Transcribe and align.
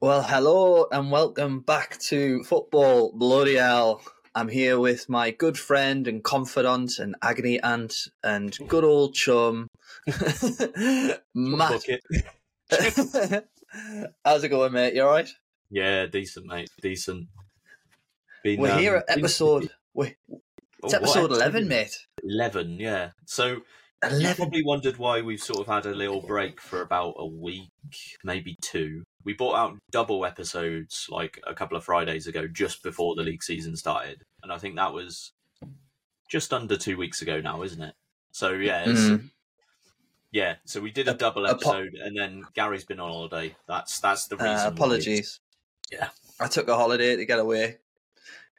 Well, 0.00 0.22
hello 0.22 0.86
and 0.90 1.10
welcome 1.10 1.60
back 1.60 1.98
to 2.08 2.42
Football 2.44 3.12
Bloody 3.14 3.56
Hell. 3.56 4.00
I'm 4.34 4.48
here 4.48 4.78
with 4.78 5.08
my 5.08 5.30
good 5.30 5.58
friend 5.58 6.06
and 6.08 6.24
confidant 6.24 6.98
and 6.98 7.16
agony 7.20 7.60
aunt 7.60 7.94
and 8.22 8.56
good 8.68 8.84
old 8.84 9.14
chum, 9.14 9.66
Matt. 11.34 11.82
How's 14.24 14.44
it 14.44 14.48
going, 14.48 14.72
mate? 14.72 14.94
You 14.94 15.02
alright? 15.02 15.28
Yeah, 15.70 16.06
decent, 16.06 16.46
mate. 16.46 16.70
Decent. 16.80 17.26
Been, 18.42 18.60
We're 18.60 18.72
um, 18.72 18.78
here 18.78 18.96
at 18.96 19.06
been- 19.06 19.18
episode. 19.18 19.70
Wait, 19.94 20.16
Oh, 20.82 20.86
it's 20.86 20.94
what 20.94 21.02
episode 21.02 21.24
episode 21.24 21.42
11, 21.42 21.68
mate. 21.68 22.06
11, 22.22 22.80
yeah. 22.80 23.10
So 23.26 23.58
you 24.04 24.08
11. 24.20 24.36
probably 24.36 24.64
wondered 24.64 24.96
why 24.96 25.20
we've 25.20 25.42
sort 25.42 25.60
of 25.60 25.66
had 25.66 25.86
a 25.86 25.94
little 25.94 26.20
break 26.22 26.60
for 26.60 26.80
about 26.82 27.14
a 27.18 27.26
week, 27.26 27.70
maybe 28.24 28.56
two. 28.62 29.02
We 29.24 29.34
brought 29.34 29.56
out 29.56 29.78
double 29.90 30.24
episodes 30.24 31.06
like 31.10 31.38
a 31.46 31.54
couple 31.54 31.76
of 31.76 31.84
Fridays 31.84 32.26
ago, 32.26 32.46
just 32.46 32.82
before 32.82 33.14
the 33.14 33.22
league 33.22 33.42
season 33.42 33.76
started, 33.76 34.22
and 34.42 34.50
I 34.52 34.58
think 34.58 34.76
that 34.76 34.92
was 34.94 35.32
just 36.30 36.52
under 36.52 36.76
two 36.76 36.96
weeks 36.96 37.20
ago 37.22 37.40
now, 37.40 37.62
isn't 37.62 37.82
it? 37.82 37.94
So 38.32 38.52
yeah, 38.52 38.84
it's, 38.88 39.00
Mm. 39.00 39.30
yeah. 40.32 40.56
So 40.64 40.80
we 40.80 40.90
did 40.92 41.08
a 41.08 41.12
A- 41.12 41.16
double 41.18 41.44
a 41.44 41.48
po- 41.58 41.72
episode, 41.72 41.94
and 41.94 42.16
then 42.16 42.44
Gary's 42.54 42.84
been 42.84 43.00
on 43.00 43.10
holiday. 43.10 43.56
That's 43.66 43.98
that's 44.00 44.28
the 44.28 44.36
reason. 44.36 44.66
Uh, 44.66 44.70
apologies. 44.72 45.40
Yeah. 45.90 46.10
I 46.38 46.46
took 46.46 46.68
a 46.68 46.76
holiday 46.76 47.16
to 47.16 47.26
get 47.26 47.40
away 47.40 47.78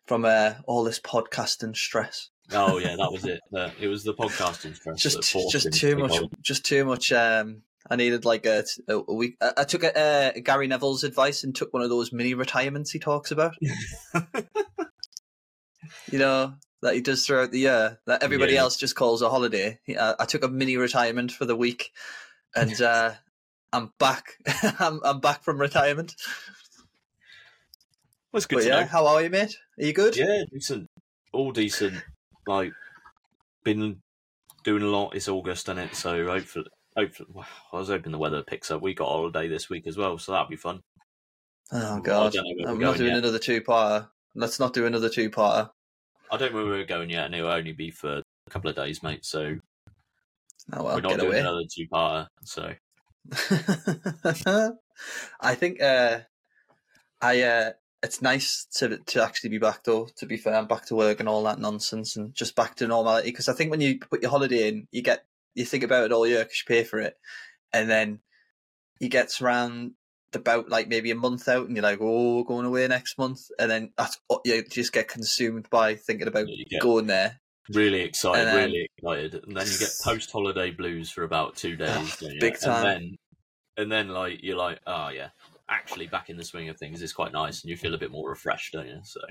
from 0.06 0.26
uh, 0.26 0.56
all 0.68 0.84
this 0.84 1.00
podcasting 1.00 1.76
stress. 1.78 2.30
Oh 2.54 2.78
yeah, 2.78 2.96
that 2.98 3.12
was 3.12 3.26
it. 3.26 3.40
The- 3.52 3.72
it 3.80 3.88
was 3.88 4.04
the 4.04 4.14
podcasting 4.14 4.76
stress. 4.76 5.00
just 5.02 5.22
just 5.52 5.72
too 5.74 5.96
much 5.98 6.12
holiday. 6.12 6.36
just 6.42 6.66
too 6.66 6.84
much 6.86 7.12
um 7.12 7.62
i 7.90 7.96
needed 7.96 8.26
like 8.26 8.46
a, 8.46 8.64
a 8.88 9.14
week 9.14 9.38
I, 9.42 9.52
I 9.58 9.64
took 9.64 9.84
a, 9.84 9.98
uh, 9.98 10.32
gary 10.44 10.68
neville's 10.68 11.04
advice 11.04 11.44
and 11.44 11.56
took 11.56 11.74
one 11.74 11.82
of 11.82 11.90
those 11.90 12.12
mini 12.14 12.34
retirements 12.36 12.92
he 12.92 13.00
talks 13.00 13.32
about 13.32 13.56
you 16.12 16.20
know 16.20 16.54
that 16.82 16.94
he 16.96 17.02
does 17.02 17.26
throughout 17.26 17.52
the 17.52 17.60
year 17.60 18.00
that 18.06 18.24
everybody 18.24 18.54
Yeah. 18.54 18.62
else 18.62 18.78
just 18.78 18.96
calls 18.96 19.22
a 19.22 19.30
holiday 19.30 19.80
He- 19.84 19.98
I, 19.98 20.16
I 20.20 20.26
took 20.26 20.44
a 20.44 20.48
mini 20.48 20.78
retirement 20.78 21.32
for 21.32 21.46
the 21.46 21.56
week 21.56 21.92
and 22.56 22.80
uh 22.94 23.14
i'm 23.74 23.92
back 24.00 24.36
I'm, 24.80 25.00
I'm 25.04 25.20
back 25.20 25.44
from 25.44 25.60
retirement 25.60 26.16
Well, 28.32 28.38
it's 28.38 28.46
good 28.46 28.58
but 28.58 28.62
to 28.64 28.68
yeah 28.68 28.80
know. 28.82 28.86
how 28.88 29.08
are 29.08 29.22
you 29.24 29.30
mate 29.30 29.58
are 29.80 29.86
you 29.86 29.94
good 29.94 30.16
Yeah, 30.18 30.44
decent. 30.52 30.88
All 31.34 31.52
decent. 31.52 32.04
Like, 32.48 32.74
been 33.64 34.02
doing 34.64 34.84
a 34.84 34.88
lot. 34.88 35.16
It's 35.16 35.28
August, 35.28 35.70
and 35.70 35.80
it 35.80 35.96
so 35.96 36.28
hopefully, 36.28 36.66
hopefully, 36.98 37.30
well, 37.34 37.48
I 37.74 37.78
was 37.78 37.90
hoping 37.90 38.12
the 38.12 38.18
weather 38.18 38.44
picks 38.44 38.72
up. 38.72 38.82
We 38.82 38.94
got 38.94 39.06
a 39.06 39.12
holiday 39.12 39.48
this 39.48 39.70
week 39.70 39.88
as 39.88 39.98
well, 39.98 40.18
so 40.18 40.32
that'll 40.32 40.48
be 40.48 40.56
fun. 40.56 40.82
oh 41.72 42.00
god 42.02 42.34
don't 42.34 42.44
know 42.44 42.54
where 42.58 42.72
i'm 42.72 42.78
we're 42.78 42.86
not 42.86 42.98
doing 42.98 43.12
yet. 43.12 43.20
another 43.20 43.40
two-parter 43.40 44.06
let's 44.36 44.60
not 44.60 44.74
do 44.74 44.86
another 44.86 45.08
two-parter 45.08 45.70
I 46.32 46.38
don't 46.38 46.54
know 46.54 46.64
where 46.64 46.74
we're 46.74 46.86
going 46.86 47.10
yet, 47.10 47.26
and 47.26 47.36
it'll 47.36 47.52
only 47.52 47.74
be 47.74 47.92
for 47.92 48.18
a 48.20 48.50
couple 48.50 48.70
of 48.70 48.76
days, 48.76 49.04
mate. 49.04 49.26
So 49.26 49.58
oh 50.74 50.84
well 50.84 50.96
we're 50.96 51.02
not 51.02 51.10
get 51.10 51.20
doing 51.20 51.32
away 51.32 51.40
another 51.42 51.64
two-parter. 51.70 52.28
So 52.46 52.74
I 55.42 55.56
think 55.56 55.82
uh, 55.82 56.20
I 57.22 57.42
uh, 57.42 57.72
it's 58.04 58.22
nice 58.22 58.66
to 58.78 58.98
to 58.98 59.24
actually 59.24 59.52
be 59.52 59.58
back 59.60 59.84
though. 59.84 60.08
To 60.18 60.26
be 60.26 60.38
fair, 60.38 60.56
I'm 60.56 60.68
back 60.68 60.86
to 60.88 60.96
work 60.96 61.20
and 61.20 61.30
all 61.30 61.44
that 61.44 61.60
nonsense, 61.60 62.16
and 62.16 62.34
just 62.34 62.56
back 62.56 62.76
to 62.78 62.88
normality. 62.88 63.30
Because 63.30 63.50
I 63.50 63.54
think 63.54 63.72
when 63.72 63.82
you 63.82 64.00
put 64.00 64.22
your 64.22 64.32
holiday 64.32 64.68
in, 64.70 64.88
you 64.92 65.02
get 65.02 65.26
you 65.54 65.66
think 65.66 65.84
about 65.84 66.06
it 66.06 66.12
all 66.12 66.26
year 66.28 66.44
because 66.44 66.64
you 66.66 66.76
pay 66.76 66.84
for 66.84 67.00
it, 67.00 67.16
and 67.74 67.90
then 67.90 68.20
you 69.00 69.10
get 69.10 69.40
around 69.42 69.92
about 70.34 70.70
like 70.70 70.88
maybe 70.88 71.12
a 71.12 71.16
month 71.16 71.48
out, 71.48 71.68
and 71.68 71.76
you're 71.76 71.84
like, 71.84 72.00
oh, 72.02 72.44
going 72.44 72.66
away 72.66 72.88
next 72.88 73.18
month, 73.18 73.42
and 73.60 73.70
then 73.70 73.92
that's 73.98 74.18
you 74.46 74.64
just 74.64 74.94
get 74.94 75.08
consumed 75.08 75.70
by 75.70 75.96
thinking 75.96 76.28
about 76.28 76.48
going 76.80 77.08
there. 77.08 77.40
really 77.74 78.02
excited, 78.02 78.48
then- 78.48 78.72
really 78.72 78.90
excited, 78.98 79.36
and 79.46 79.56
then 79.56 79.68
you 79.68 79.78
get 79.78 79.92
post-holiday 80.04 80.72
blues 80.72 81.12
for 81.12 81.24
about 81.24 81.56
two 81.56 81.76
days. 81.76 81.90
Ah, 81.90 82.28
big 82.40 82.60
time. 82.60 82.86
And 82.86 82.86
then, 82.86 83.18
and 83.78 83.92
then, 83.92 84.08
like 84.10 84.40
you're 84.42 84.58
like, 84.58 84.80
oh 84.88 85.10
yeah, 85.10 85.30
actually 85.72 86.08
back 86.08 86.30
in 86.30 86.38
the 86.38 86.44
swing 86.44 86.70
of 86.70 86.78
things 86.78 87.02
is 87.02 87.14
quite 87.14 87.32
nice, 87.32 87.62
and 87.62 87.70
you 87.70 87.78
feel 87.78 87.94
a 87.94 87.98
bit 87.98 88.12
more 88.12 88.30
refreshed, 88.30 88.74
don't 88.74 88.88
you? 88.88 89.00
So. 89.04 89.22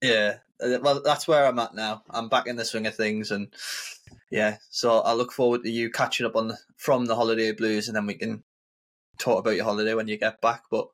Yeah, 0.00 0.36
uh, 0.62 0.78
well, 0.80 1.02
that's 1.02 1.26
where 1.26 1.46
I'm 1.46 1.58
at 1.58 1.74
now. 1.74 2.02
I'm 2.10 2.28
back 2.28 2.46
in 2.46 2.56
the 2.56 2.64
swing 2.64 2.86
of 2.86 2.94
things, 2.94 3.32
and 3.32 3.48
yeah, 4.30 4.58
so 4.70 5.00
I 5.00 5.14
look 5.14 5.32
forward 5.32 5.64
to 5.64 5.70
you 5.70 5.90
catching 5.90 6.26
up 6.26 6.36
on 6.36 6.48
the, 6.48 6.58
from 6.76 7.06
the 7.06 7.16
holiday 7.16 7.52
blues, 7.52 7.88
and 7.88 7.96
then 7.96 8.06
we 8.06 8.14
can 8.14 8.44
talk 9.18 9.40
about 9.40 9.56
your 9.56 9.64
holiday 9.64 9.94
when 9.94 10.06
you 10.06 10.16
get 10.16 10.40
back. 10.40 10.64
But 10.70 10.88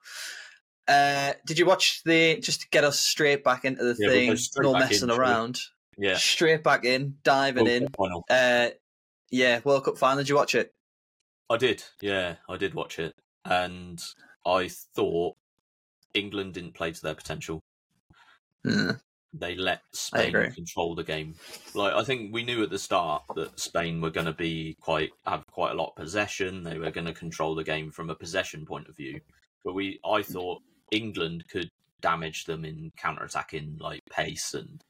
uh, 0.88 1.32
did 1.46 1.58
you 1.58 1.66
watch 1.66 2.02
the 2.04 2.40
just 2.40 2.62
to 2.62 2.68
get 2.70 2.84
us 2.84 2.98
straight 2.98 3.44
back 3.44 3.64
into 3.64 3.84
the 3.84 3.96
Yeah, 3.98 4.08
we'll 4.08 4.36
thing? 4.36 4.62
No 4.62 4.72
messing 4.72 5.10
around. 5.10 5.60
Yeah. 5.98 6.16
Straight 6.16 6.64
back 6.64 6.84
in, 6.84 7.16
diving 7.22 7.64
World 7.64 7.82
in. 7.82 7.88
Final. 7.96 8.24
Uh, 8.30 8.68
yeah, 9.30 9.60
World 9.64 9.84
Cup 9.84 9.98
final. 9.98 10.22
Did 10.22 10.30
you 10.30 10.36
watch 10.36 10.54
it? 10.54 10.72
I 11.50 11.56
did. 11.56 11.84
Yeah, 12.00 12.36
I 12.48 12.56
did 12.56 12.74
watch 12.74 12.98
it, 12.98 13.14
and 13.44 14.02
I 14.46 14.68
thought 14.68 15.36
England 16.14 16.54
didn't 16.54 16.74
play 16.74 16.92
to 16.92 17.02
their 17.02 17.14
potential. 17.14 17.60
Mm, 18.66 19.00
They 19.32 19.54
let 19.56 19.82
Spain 19.92 20.32
control 20.52 20.94
the 20.94 21.04
game. 21.04 21.34
Like 21.74 21.92
I 21.94 22.04
think 22.04 22.32
we 22.32 22.44
knew 22.44 22.62
at 22.62 22.70
the 22.70 22.78
start 22.78 23.22
that 23.34 23.58
Spain 23.58 24.00
were 24.00 24.10
going 24.10 24.26
to 24.26 24.32
be 24.32 24.76
quite 24.80 25.10
have 25.26 25.44
quite 25.50 25.72
a 25.72 25.74
lot 25.74 25.90
of 25.90 25.96
possession. 25.96 26.62
They 26.62 26.78
were 26.78 26.90
going 26.90 27.06
to 27.06 27.12
control 27.12 27.54
the 27.54 27.64
game 27.64 27.90
from 27.90 28.10
a 28.10 28.14
possession 28.14 28.64
point 28.64 28.88
of 28.88 28.96
view. 28.96 29.20
But 29.64 29.74
we, 29.74 29.98
I 30.04 30.22
thought 30.22 30.62
England 30.92 31.44
could 31.50 31.70
damage 32.00 32.44
them 32.44 32.64
in 32.66 32.92
counter-attacking 32.98 33.78
like 33.80 34.02
pace 34.10 34.52
and 34.54 34.82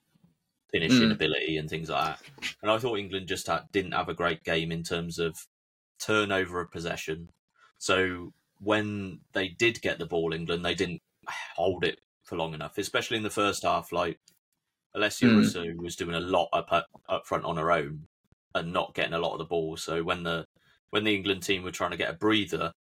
finishing 0.73 1.11
Mm. 1.11 1.13
ability 1.13 1.57
and 1.57 1.71
things 1.71 1.89
like 1.89 2.05
that. 2.05 2.23
And 2.61 2.71
I 2.71 2.79
thought 2.79 2.99
England 2.99 3.29
just 3.29 3.47
had, 3.47 3.63
didn't 3.71 3.93
have 3.93 4.09
a 4.09 4.15
great 4.15 4.43
game 4.43 4.73
in 4.73 4.83
terms 4.83 5.21
of 5.21 5.37
turnover 6.01 6.61
of 6.61 6.73
possession. 6.73 7.29
So 7.79 8.33
when 8.65 9.21
they 9.33 9.49
did 9.49 9.81
get 9.83 9.99
the 9.99 10.07
ball, 10.07 10.33
England, 10.33 10.65
they 10.65 10.75
didn't 10.75 11.01
hold 11.57 11.85
it 11.85 11.99
for 12.25 12.37
long 12.37 12.55
enough, 12.55 12.79
especially 12.79 13.17
in 13.17 13.23
the 13.23 13.31
first 13.31 13.63
half. 13.63 13.93
Like 13.93 14.19
Alessia 14.97 15.29
Mm. 15.29 15.37
Russo 15.37 15.65
was 15.77 15.97
doing 15.97 16.15
a 16.15 16.21
lot 16.21 16.49
up 16.53 16.87
up 17.09 17.27
front 17.27 17.45
on 17.45 17.57
her 17.57 17.71
own 17.73 18.07
and 18.55 18.73
not 18.73 18.95
getting 18.95 19.15
a 19.15 19.19
lot 19.19 19.33
of 19.33 19.39
the 19.39 19.45
ball. 19.45 19.77
So 19.77 20.03
when 20.03 20.23
the 20.23 20.45
when 20.91 21.05
the 21.05 21.15
England 21.15 21.43
team 21.43 21.63
were 21.63 21.71
trying 21.73 21.91
to 21.91 21.97
get 21.97 22.11
a 22.11 22.15
breather 22.15 22.73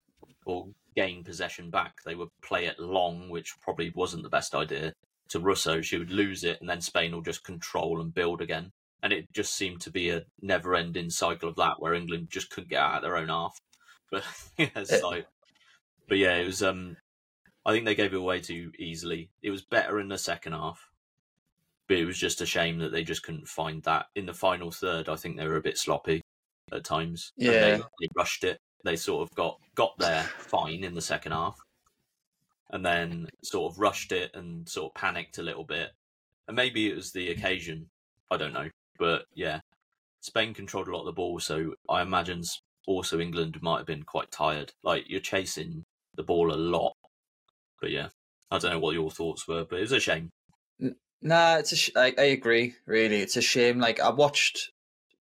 or 0.45 0.67
gain 0.95 1.23
possession 1.23 1.69
back, 1.71 1.95
they 2.05 2.15
would 2.15 2.29
play 2.43 2.65
it 2.65 2.79
long, 2.79 3.29
which 3.29 3.53
probably 3.61 3.91
wasn't 3.95 4.23
the 4.23 4.29
best 4.29 4.53
idea. 4.53 4.93
To 5.29 5.39
Russo, 5.39 5.81
she 5.81 5.97
would 5.97 6.11
lose 6.11 6.43
it, 6.43 6.59
and 6.61 6.69
then 6.69 6.81
Spain 6.81 7.11
will 7.11 7.21
just 7.23 7.43
control 7.43 7.99
and 8.01 8.13
build 8.13 8.41
again. 8.41 8.69
And 9.01 9.11
it 9.11 9.25
just 9.33 9.55
seemed 9.55 9.81
to 9.81 9.91
be 9.91 10.09
a 10.09 10.23
never-ending 10.41 11.09
cycle 11.09 11.49
of 11.49 11.55
that, 11.55 11.75
where 11.81 11.93
England 11.95 12.27
just 12.29 12.49
couldn't 12.51 12.69
get 12.69 12.81
out 12.81 12.97
of 12.97 13.01
their 13.01 13.17
own 13.17 13.29
half. 13.29 13.57
But 14.11 14.23
yeah, 14.57 14.69
it's 14.75 14.91
Eh. 14.91 14.99
like, 15.03 15.25
but 16.07 16.17
yeah, 16.17 16.35
it 16.35 16.45
was. 16.45 16.63
Um, 16.63 16.97
I 17.65 17.71
think 17.71 17.85
they 17.85 17.95
gave 17.95 18.13
it 18.13 18.17
away 18.17 18.41
too 18.41 18.71
easily. 18.77 19.29
It 19.41 19.51
was 19.51 19.61
better 19.61 19.99
in 19.99 20.09
the 20.09 20.17
second 20.17 20.53
half, 20.53 20.89
but 21.87 21.97
it 21.97 22.05
was 22.05 22.17
just 22.17 22.41
a 22.41 22.45
shame 22.45 22.79
that 22.79 22.91
they 22.91 23.03
just 23.03 23.23
couldn't 23.23 23.47
find 23.47 23.81
that 23.83 24.07
in 24.15 24.25
the 24.25 24.33
final 24.33 24.71
third. 24.71 25.07
I 25.09 25.15
think 25.15 25.37
they 25.37 25.47
were 25.47 25.57
a 25.57 25.61
bit 25.61 25.77
sloppy 25.77 26.21
at 26.71 26.83
times. 26.83 27.31
Yeah. 27.37 27.51
they, 27.51 27.77
they 27.77 28.07
rushed 28.15 28.43
it. 28.43 28.59
They 28.83 28.95
sort 28.95 29.27
of 29.27 29.35
got 29.35 29.59
got 29.75 29.97
there 29.97 30.23
fine 30.23 30.83
in 30.83 30.93
the 30.93 31.01
second 31.01 31.31
half, 31.31 31.57
and 32.71 32.85
then 32.85 33.27
sort 33.43 33.71
of 33.71 33.79
rushed 33.79 34.11
it 34.11 34.31
and 34.33 34.67
sort 34.67 34.91
of 34.91 34.95
panicked 34.95 35.37
a 35.37 35.43
little 35.43 35.63
bit. 35.63 35.91
And 36.47 36.55
maybe 36.55 36.89
it 36.89 36.95
was 36.95 37.11
the 37.11 37.31
occasion. 37.31 37.87
I 38.29 38.37
don't 38.37 38.53
know, 38.53 38.69
but 38.97 39.25
yeah, 39.35 39.61
Spain 40.19 40.53
controlled 40.53 40.87
a 40.87 40.91
lot 40.91 41.01
of 41.01 41.05
the 41.05 41.11
ball, 41.13 41.39
so 41.39 41.75
I 41.89 42.01
imagine 42.01 42.43
also 42.87 43.19
England 43.19 43.61
might 43.61 43.77
have 43.77 43.87
been 43.87 44.03
quite 44.03 44.31
tired. 44.31 44.73
Like 44.83 45.05
you're 45.07 45.21
chasing 45.21 45.85
the 46.15 46.23
ball 46.23 46.53
a 46.53 46.55
lot, 46.57 46.93
but 47.81 47.91
yeah, 47.91 48.09
I 48.51 48.57
don't 48.59 48.71
know 48.71 48.79
what 48.79 48.93
your 48.93 49.11
thoughts 49.11 49.47
were, 49.47 49.65
but 49.65 49.79
it's 49.79 49.91
a 49.91 49.99
shame. 49.99 50.29
Nah, 51.21 51.57
it's 51.57 51.71
a 51.71 51.75
sh- 51.77 51.91
I, 51.95 52.13
I 52.17 52.23
agree. 52.23 52.75
Really, 52.85 53.21
it's 53.21 53.37
a 53.37 53.41
shame. 53.41 53.79
Like 53.79 53.99
I 53.99 54.09
watched 54.09 54.71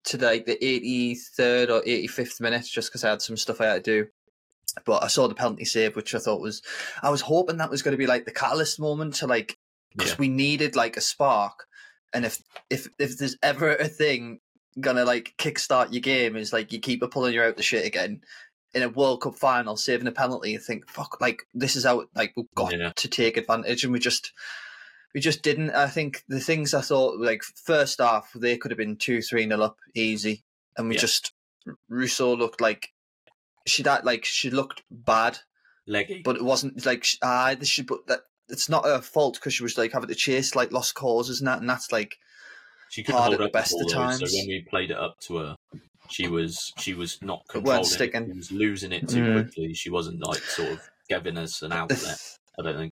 today 0.04 0.40
the 0.40 0.58
83rd 0.58 1.70
or 1.70 1.82
85th 1.84 2.42
minute 2.42 2.66
just 2.66 2.90
because 2.90 3.04
I 3.04 3.10
had 3.12 3.22
some 3.22 3.38
stuff 3.38 3.62
I 3.62 3.66
had 3.68 3.84
to 3.84 4.04
do. 4.04 4.08
But 4.86 5.04
I 5.04 5.08
saw 5.08 5.28
the 5.28 5.36
penalty 5.36 5.66
save, 5.66 5.96
which 5.96 6.16
I 6.16 6.20
thought 6.20 6.42
was, 6.42 6.62
I 7.04 7.10
was 7.10 7.22
hoping 7.22 7.58
that 7.58 7.70
was 7.70 7.82
going 7.82 7.92
to 7.92 7.98
be 7.98 8.08
like 8.08 8.26
the 8.26 8.32
catalyst 8.32 8.80
moment 8.80 9.16
to 9.16 9.28
like, 9.28 9.58
because 9.96 10.12
Yeah. 10.12 10.18
we 10.20 10.30
needed 10.30 10.76
like 10.76 10.98
a 10.98 11.02
spark. 11.02 11.66
And 12.14 12.26
if 12.26 12.42
if 12.70 12.88
if 12.98 13.18
there's 13.18 13.38
ever 13.44 13.76
a 13.76 13.88
thing 13.88 14.40
gonna 14.80 15.04
like 15.06 15.34
kickstart 15.38 15.92
your 15.92 16.02
game 16.02 16.36
is 16.38 16.54
like 16.54 16.72
you 16.72 16.80
keep 16.80 17.04
pulling 17.12 17.34
you 17.34 17.42
out 17.44 17.58
the 17.58 17.64
shit 17.64 17.86
again 17.86 18.22
in 18.74 18.84
a 18.84 18.90
World 18.90 19.22
Cup 19.22 19.36
final, 19.36 19.76
saving 19.78 20.08
a 20.08 20.12
penalty, 20.12 20.52
you 20.52 20.60
think 20.60 20.90
fuck, 20.90 21.20
like 21.22 21.44
this 21.54 21.76
is 21.76 21.86
out, 21.86 22.08
like 22.16 22.34
we've 22.36 22.46
got 22.56 22.74
Yeah. 22.78 22.92
to 22.96 23.08
take 23.08 23.38
advantage, 23.38 23.84
and 23.84 23.92
we 23.94 24.00
just 24.00 24.32
we 25.14 25.20
just 25.22 25.42
didn't. 25.42 25.72
I 25.72 25.88
think 25.88 26.24
the 26.28 26.40
things 26.40 26.74
I 26.74 26.82
thought 26.82 27.20
like 27.20 27.44
first 27.66 28.00
half 28.00 28.32
they 28.34 28.58
could 28.58 28.72
have 28.72 28.78
been 28.78 28.96
two 28.98 29.22
three 29.22 29.46
nil 29.46 29.64
up 29.64 29.78
easy, 29.94 30.44
and 30.78 30.88
we 30.88 30.96
Yeah. 30.96 31.02
just 31.02 31.34
Russo 31.90 32.36
looked 32.36 32.62
like 32.62 32.90
she 33.68 33.84
that 33.84 34.06
like 34.06 34.26
she 34.26 34.50
looked 34.50 34.84
bad. 34.90 35.40
leggy. 35.88 36.22
but 36.24 36.36
it 36.38 36.44
wasn't 36.44 36.86
like 36.86 37.04
sh- 37.04 37.18
ah, 37.22 37.56
this 37.60 37.68
should. 37.68 37.88
But 37.88 38.08
that 38.08 38.22
it's 38.48 38.70
not 38.70 38.86
her 38.86 39.02
fault 39.02 39.36
because 39.36 39.54
she 39.54 39.64
was 39.64 39.78
like 39.78 39.92
having 39.92 40.08
to 40.10 40.16
chase 40.16 40.56
like 40.56 40.72
lost 40.72 40.94
causes 40.96 41.40
and 41.42 41.48
that, 41.48 41.60
and 41.60 41.70
that's 41.70 41.92
like 41.92 42.16
she 42.90 43.04
couldn't 43.04 43.20
hard 43.20 43.32
hold 43.34 43.42
at 43.42 43.46
the 43.46 43.52
best 43.52 43.76
of 43.80 43.92
times. 43.92 44.20
So 44.20 44.26
when 44.38 44.48
we 44.48 44.66
played 44.70 44.92
it 44.92 44.98
up 44.98 45.20
to 45.22 45.38
her, 45.38 45.56
she 46.12 46.28
was 46.28 46.72
she 46.78 46.94
was 46.94 47.20
not 47.22 47.44
controlling. 47.48 47.82
It. 47.82 47.86
sticking. 47.86 48.26
She 48.32 48.38
was 48.38 48.52
losing 48.52 48.92
it 48.92 49.08
too 49.08 49.24
Mm. 49.24 49.34
quickly. 49.44 49.74
She 49.74 49.90
wasn't 49.90 50.26
like 50.26 50.42
sort 50.42 50.72
of 50.72 50.90
giving 51.10 51.38
us 51.38 51.62
an 51.62 51.72
outlet. 51.72 52.18
I 52.60 52.64
don't 52.64 52.78
think. 52.78 52.92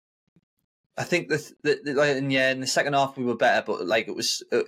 I 0.97 1.03
think 1.03 1.29
the, 1.29 1.51
the, 1.63 1.79
the 1.83 1.93
like, 1.93 2.17
and 2.17 2.31
yeah, 2.31 2.51
in 2.51 2.59
the 2.59 2.67
second 2.67 2.93
half 2.93 3.17
we 3.17 3.23
were 3.23 3.37
better, 3.37 3.63
but 3.65 3.85
like 3.85 4.07
it 4.09 4.15
was, 4.15 4.43
it, 4.51 4.65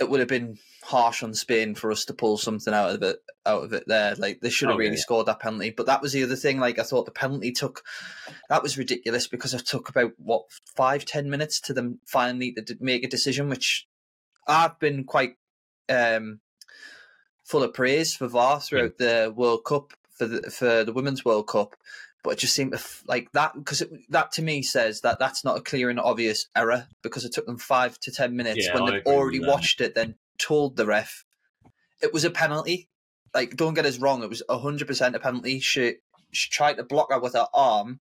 it 0.00 0.10
would 0.10 0.18
have 0.20 0.28
been 0.28 0.58
harsh 0.82 1.22
on 1.22 1.32
Spain 1.32 1.74
for 1.76 1.92
us 1.92 2.04
to 2.06 2.12
pull 2.14 2.36
something 2.36 2.74
out 2.74 2.90
of 2.90 3.02
it, 3.02 3.18
out 3.46 3.62
of 3.62 3.72
it 3.72 3.84
there. 3.86 4.14
Like 4.16 4.40
they 4.40 4.50
should 4.50 4.68
have 4.68 4.74
Oh, 4.74 4.78
really 4.78 4.96
yeah. 4.96 5.00
scored 5.00 5.26
that 5.26 5.38
penalty, 5.40 5.70
but 5.70 5.86
that 5.86 6.02
was 6.02 6.12
the 6.12 6.24
other 6.24 6.34
thing. 6.36 6.58
Like 6.58 6.78
I 6.80 6.82
thought 6.82 7.04
the 7.06 7.12
penalty 7.12 7.52
took, 7.52 7.82
that 8.48 8.62
was 8.64 8.76
ridiculous 8.76 9.28
because 9.28 9.54
it 9.54 9.64
took 9.64 9.88
about 9.88 10.12
what 10.18 10.42
five 10.74 11.04
ten 11.04 11.30
minutes 11.30 11.60
to 11.62 11.72
them 11.72 12.00
finally 12.04 12.52
to 12.52 12.76
make 12.80 13.04
a 13.04 13.08
decision, 13.08 13.48
which 13.48 13.86
I've 14.48 14.78
been 14.80 15.04
quite 15.04 15.34
um 15.88 16.40
full 17.46 17.62
of 17.62 17.72
praise 17.72 18.14
for 18.14 18.26
VAR 18.28 18.60
throughout 18.60 18.98
the 18.98 19.32
World 19.34 19.64
Cup 19.64 19.92
for 20.10 20.26
the 20.26 20.50
for 20.50 20.84
the 20.84 20.92
Women's 20.92 21.24
World 21.24 21.46
Cup 21.48 21.76
but 22.26 22.32
it 22.32 22.38
just 22.40 22.54
seemed 22.54 22.74
like 23.06 23.30
that 23.32 23.54
because 23.54 23.84
that 24.08 24.32
to 24.32 24.42
me 24.42 24.60
says 24.60 25.02
that 25.02 25.20
that's 25.20 25.44
not 25.44 25.56
a 25.56 25.60
clear 25.60 25.88
and 25.88 26.00
obvious 26.00 26.48
error 26.56 26.88
because 27.00 27.24
it 27.24 27.32
took 27.32 27.46
them 27.46 27.56
five 27.56 28.00
to 28.00 28.10
ten 28.10 28.34
minutes 28.34 28.66
Yeah, 28.66 28.74
when 28.74 28.92
they've 28.92 29.06
already 29.06 29.38
watched 29.38 29.80
it, 29.80 29.94
then 29.94 30.16
told 30.36 30.76
the 30.76 30.86
ref 30.86 31.24
it 32.02 32.12
was 32.12 32.24
a 32.24 32.30
penalty. 32.30 32.88
Like, 33.32 33.54
don't 33.54 33.74
get 33.74 33.86
us 33.86 33.98
wrong, 33.98 34.24
it 34.24 34.28
was 34.28 34.42
hundred 34.50 34.88
percent 34.88 35.14
a 35.14 35.20
penalty. 35.20 35.60
She 35.60 35.98
she 36.32 36.50
tried 36.50 36.78
to 36.78 36.82
block 36.82 37.12
her 37.12 37.20
with 37.20 37.34
her 37.34 37.46
arm, 37.54 38.00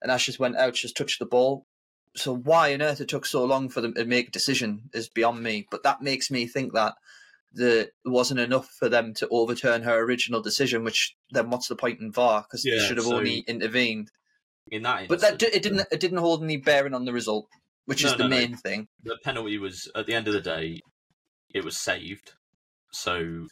and 0.00 0.12
as 0.12 0.20
she 0.20 0.32
went 0.38 0.56
out, 0.56 0.76
she 0.76 0.82
just 0.82 0.96
touched 0.96 1.18
the 1.18 1.26
ball. 1.26 1.66
So 2.14 2.32
why 2.32 2.72
on 2.74 2.82
earth 2.82 3.00
it 3.00 3.08
took 3.08 3.26
so 3.26 3.44
long 3.44 3.68
for 3.70 3.80
them 3.80 3.94
to 3.94 4.04
make 4.04 4.28
a 4.28 4.30
decision 4.30 4.88
is 4.92 5.08
beyond 5.08 5.42
me. 5.42 5.66
But 5.68 5.82
that 5.82 6.00
makes 6.00 6.30
me 6.30 6.46
think 6.46 6.74
that 6.74 6.94
the 7.54 7.90
wasn't 8.04 8.40
enough 8.40 8.68
for 8.78 8.88
them 8.88 9.14
to 9.14 9.28
overturn 9.28 9.82
her 9.82 9.98
original 10.00 10.42
decision. 10.42 10.84
Which 10.84 11.14
then 11.30 11.50
what's 11.50 11.68
the 11.68 11.76
point 11.76 12.00
in 12.00 12.12
VAR? 12.12 12.42
Because 12.42 12.64
Yeah, 12.64 12.78
they 12.78 12.86
should 12.86 12.96
have 12.98 13.06
so- 13.06 13.16
only 13.16 13.38
intervened. 13.46 14.10
In 14.70 14.82
that, 14.84 15.08
But 15.08 15.20
that 15.20 15.42
it 15.42 15.62
didn't 15.62 15.86
it 15.92 16.00
didn't 16.00 16.18
hold 16.18 16.42
any 16.42 16.56
bearing 16.56 16.94
on 16.94 17.04
the 17.04 17.12
result, 17.12 17.46
which 17.84 18.02
No, 18.02 18.10
is 18.10 18.16
the 18.16 18.22
no, 18.24 18.28
no. 18.28 18.36
main 18.36 18.56
thing. 18.56 18.88
the 19.02 19.18
penalty 19.22 19.58
was 19.58 19.90
at 19.94 20.06
the 20.06 20.14
end 20.14 20.26
of 20.26 20.32
the 20.32 20.40
day, 20.40 20.80
it 21.54 21.62
was 21.64 21.76
saved, 21.78 22.32
so 22.90 23.46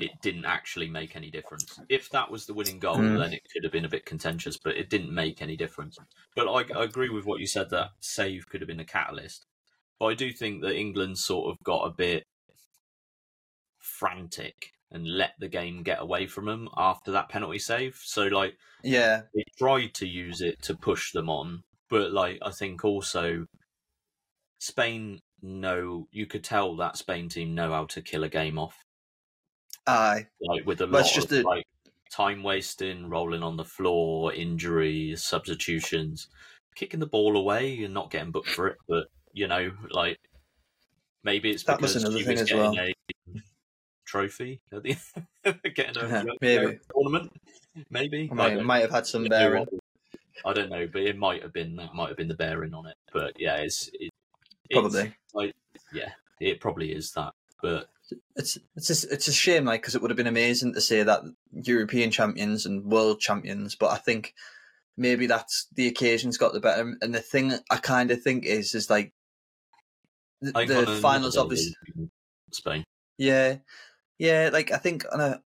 it 0.00 0.10
didn't 0.22 0.46
actually 0.46 0.88
make 0.88 1.14
any 1.16 1.30
difference. 1.30 1.78
If 1.90 2.08
that 2.10 2.30
was 2.30 2.46
the 2.46 2.54
winning 2.54 2.78
goal, 2.78 2.96
Mm. 2.96 3.18
then 3.18 3.32
it 3.34 3.42
could 3.52 3.62
have 3.64 3.72
been 3.72 3.84
a 3.84 3.88
bit 3.90 4.06
contentious, 4.06 4.56
but 4.56 4.76
it 4.76 4.88
didn't 4.88 5.12
make 5.12 5.42
any 5.42 5.56
difference. 5.56 5.98
But 6.34 6.48
I, 6.48 6.64
I 6.80 6.84
agree 6.84 7.10
with 7.10 7.24
what 7.26 7.40
you 7.40 7.46
said 7.46 7.68
that 7.70 7.90
save 8.00 8.48
could 8.48 8.60
have 8.62 8.68
been 8.68 8.80
a 8.80 8.84
catalyst. 8.86 9.44
But 9.98 10.06
I 10.06 10.14
do 10.14 10.32
think 10.32 10.62
that 10.62 10.76
England 10.76 11.18
sort 11.18 11.50
of 11.50 11.62
got 11.64 11.82
a 11.84 11.90
bit 11.90 12.24
frantic 13.98 14.72
and 14.90 15.06
let 15.06 15.32
the 15.38 15.48
game 15.48 15.82
get 15.82 16.00
away 16.00 16.26
from 16.26 16.46
them 16.46 16.68
after 16.76 17.10
that 17.12 17.28
penalty 17.28 17.58
save. 17.58 17.96
So 18.02 18.24
like 18.28 18.56
Yeah, 18.82 19.22
they 19.34 19.44
tried 19.58 19.94
to 19.94 20.06
use 20.06 20.40
it 20.40 20.62
to 20.62 20.76
push 20.76 21.12
them 21.12 21.28
on, 21.30 21.62
but 21.90 22.12
like 22.12 22.38
I 22.42 22.50
think 22.52 22.84
also 22.84 23.46
Spain 24.60 25.20
know 25.42 26.06
you 26.12 26.26
could 26.26 26.44
tell 26.44 26.76
that 26.76 26.96
Spain 26.96 27.28
team 27.28 27.54
know 27.56 27.72
how 27.72 27.86
to 27.86 28.02
kill 28.02 28.22
a 28.24 28.28
game 28.28 28.56
off, 28.58 28.84
aye, 29.86 30.28
like 30.40 30.64
with 30.66 30.80
a 30.80 30.86
lot 30.86 31.16
of 31.18 31.28
the- 31.28 31.42
like 31.42 31.64
time 32.10 32.42
wasting, 32.42 33.08
rolling 33.08 33.42
on 33.42 33.56
the 33.56 33.64
floor, 33.64 34.32
injuries, 34.32 35.24
substitutions, 35.24 36.28
kicking 36.74 37.00
the 37.00 37.06
ball 37.06 37.36
away 37.36 37.82
and 37.84 37.92
not 37.94 38.10
getting 38.10 38.30
booked 38.32 38.48
for 38.48 38.68
it. 38.68 38.78
But 38.88 39.08
you 39.32 39.46
know, 39.46 39.70
like 39.90 40.18
maybe 41.24 41.50
it's 41.50 41.64
That 41.64 41.80
was 41.80 41.96
because 41.96 42.02
another 42.02 42.18
she 42.18 42.24
thing 42.24 42.32
was 42.34 42.42
as 42.42 42.48
getting 42.48 42.60
well. 42.60 42.78
a 42.78 42.92
trophy 44.08 44.60
at 44.72 44.82
the 44.82 44.96
getting 45.74 45.96
a 46.02 46.24
maybe. 46.40 46.78
tournament. 46.92 47.32
Maybe 47.90 48.28
I 48.30 48.32
I 48.32 48.36
might, 48.36 48.54
don't 48.54 48.66
might 48.66 48.80
have 48.82 48.90
had 48.90 49.06
some 49.06 49.24
bearing. 49.24 49.66
I 50.44 50.52
don't 50.52 50.70
know, 50.70 50.88
but 50.92 51.02
it 51.02 51.16
might 51.18 51.42
have 51.42 51.52
been 51.52 51.76
that 51.76 51.94
might 51.94 52.08
have 52.08 52.16
been 52.16 52.28
the 52.28 52.34
bearing 52.34 52.74
on 52.74 52.86
it. 52.86 52.96
But 53.12 53.34
yeah, 53.38 53.56
it's 53.56 53.88
it, 53.88 54.10
it's- 54.70 54.80
Probably. 54.80 55.14
like 55.34 55.54
yeah, 55.92 56.10
it 56.40 56.60
probably 56.60 56.92
is 56.92 57.12
that. 57.12 57.32
But 57.62 57.88
It's 58.36 58.56
it's 58.76 59.04
a, 59.04 59.12
it's 59.12 59.28
a 59.28 59.32
shame, 59.32 59.64
like 59.64 59.82
because 59.82 59.94
it 59.94 60.02
would 60.02 60.10
have 60.10 60.16
been 60.16 60.26
amazing 60.26 60.74
to 60.74 60.80
say 60.80 61.02
that 61.02 61.22
European 61.52 62.10
champions 62.10 62.66
and 62.66 62.84
world 62.84 63.20
champions, 63.20 63.74
but 63.74 63.90
I 63.90 63.96
think 63.96 64.34
maybe 64.96 65.26
that's 65.26 65.66
the 65.74 65.86
occasion's 65.88 66.38
got 66.38 66.52
the 66.52 66.60
better. 66.60 66.94
And 67.02 67.14
the 67.14 67.20
thing 67.20 67.52
I 67.70 67.76
kind 67.76 68.10
of 68.10 68.22
think 68.22 68.44
is 68.44 68.74
is 68.74 68.88
like 68.90 69.12
the, 70.40 70.52
the 70.52 70.98
finals, 71.02 71.36
obviously. 71.36 71.74
Spain. 72.52 72.84
Yeah, 73.16 73.56
yeah. 74.18 74.50
Like 74.52 74.70
I 74.70 74.78
think 74.78 75.04
on 75.12 75.20
a 75.20 75.42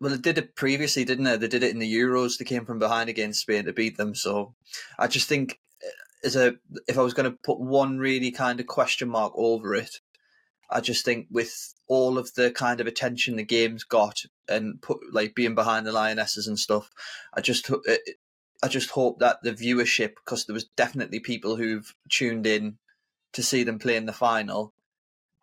well, 0.00 0.14
it 0.14 0.22
did 0.22 0.38
it 0.38 0.56
previously, 0.56 1.04
didn't 1.04 1.26
it? 1.26 1.40
They 1.40 1.48
did 1.48 1.62
it 1.62 1.72
in 1.72 1.78
the 1.78 1.94
Euros. 1.94 2.38
They 2.38 2.44
came 2.44 2.64
from 2.64 2.78
behind 2.78 3.10
against 3.10 3.42
Spain 3.42 3.66
to 3.66 3.72
beat 3.72 3.98
them. 3.98 4.14
So 4.14 4.54
I 4.98 5.08
just 5.08 5.28
think 5.28 5.60
uh, 5.84 5.90
as 6.24 6.36
a 6.36 6.54
if 6.88 6.98
I 6.98 7.02
was 7.02 7.14
going 7.14 7.30
to 7.30 7.38
put 7.42 7.60
one 7.60 7.98
really 7.98 8.30
kind 8.30 8.60
of 8.60 8.66
question 8.66 9.08
mark 9.08 9.32
over 9.36 9.74
it, 9.74 10.00
I 10.70 10.80
just 10.80 11.04
think 11.04 11.26
with 11.30 11.74
all 11.86 12.16
of 12.16 12.32
the 12.34 12.50
kind 12.50 12.80
of 12.80 12.86
attention 12.86 13.36
the 13.36 13.44
game's 13.44 13.84
got 13.84 14.22
and 14.48 14.80
put 14.80 14.98
like 15.12 15.34
being 15.34 15.54
behind 15.54 15.86
the 15.86 15.92
lionesses 15.92 16.46
and 16.46 16.58
stuff, 16.58 16.90
I 17.34 17.40
just 17.42 17.70
it, 17.84 18.00
I 18.62 18.68
just 18.68 18.90
hope 18.90 19.20
that 19.20 19.38
the 19.42 19.52
viewership 19.52 20.14
because 20.16 20.46
there 20.46 20.54
was 20.54 20.68
definitely 20.76 21.20
people 21.20 21.56
who've 21.56 21.94
tuned 22.08 22.46
in 22.46 22.78
to 23.32 23.42
see 23.42 23.64
them 23.64 23.78
play 23.78 23.96
in 23.96 24.06
the 24.06 24.12
final 24.12 24.72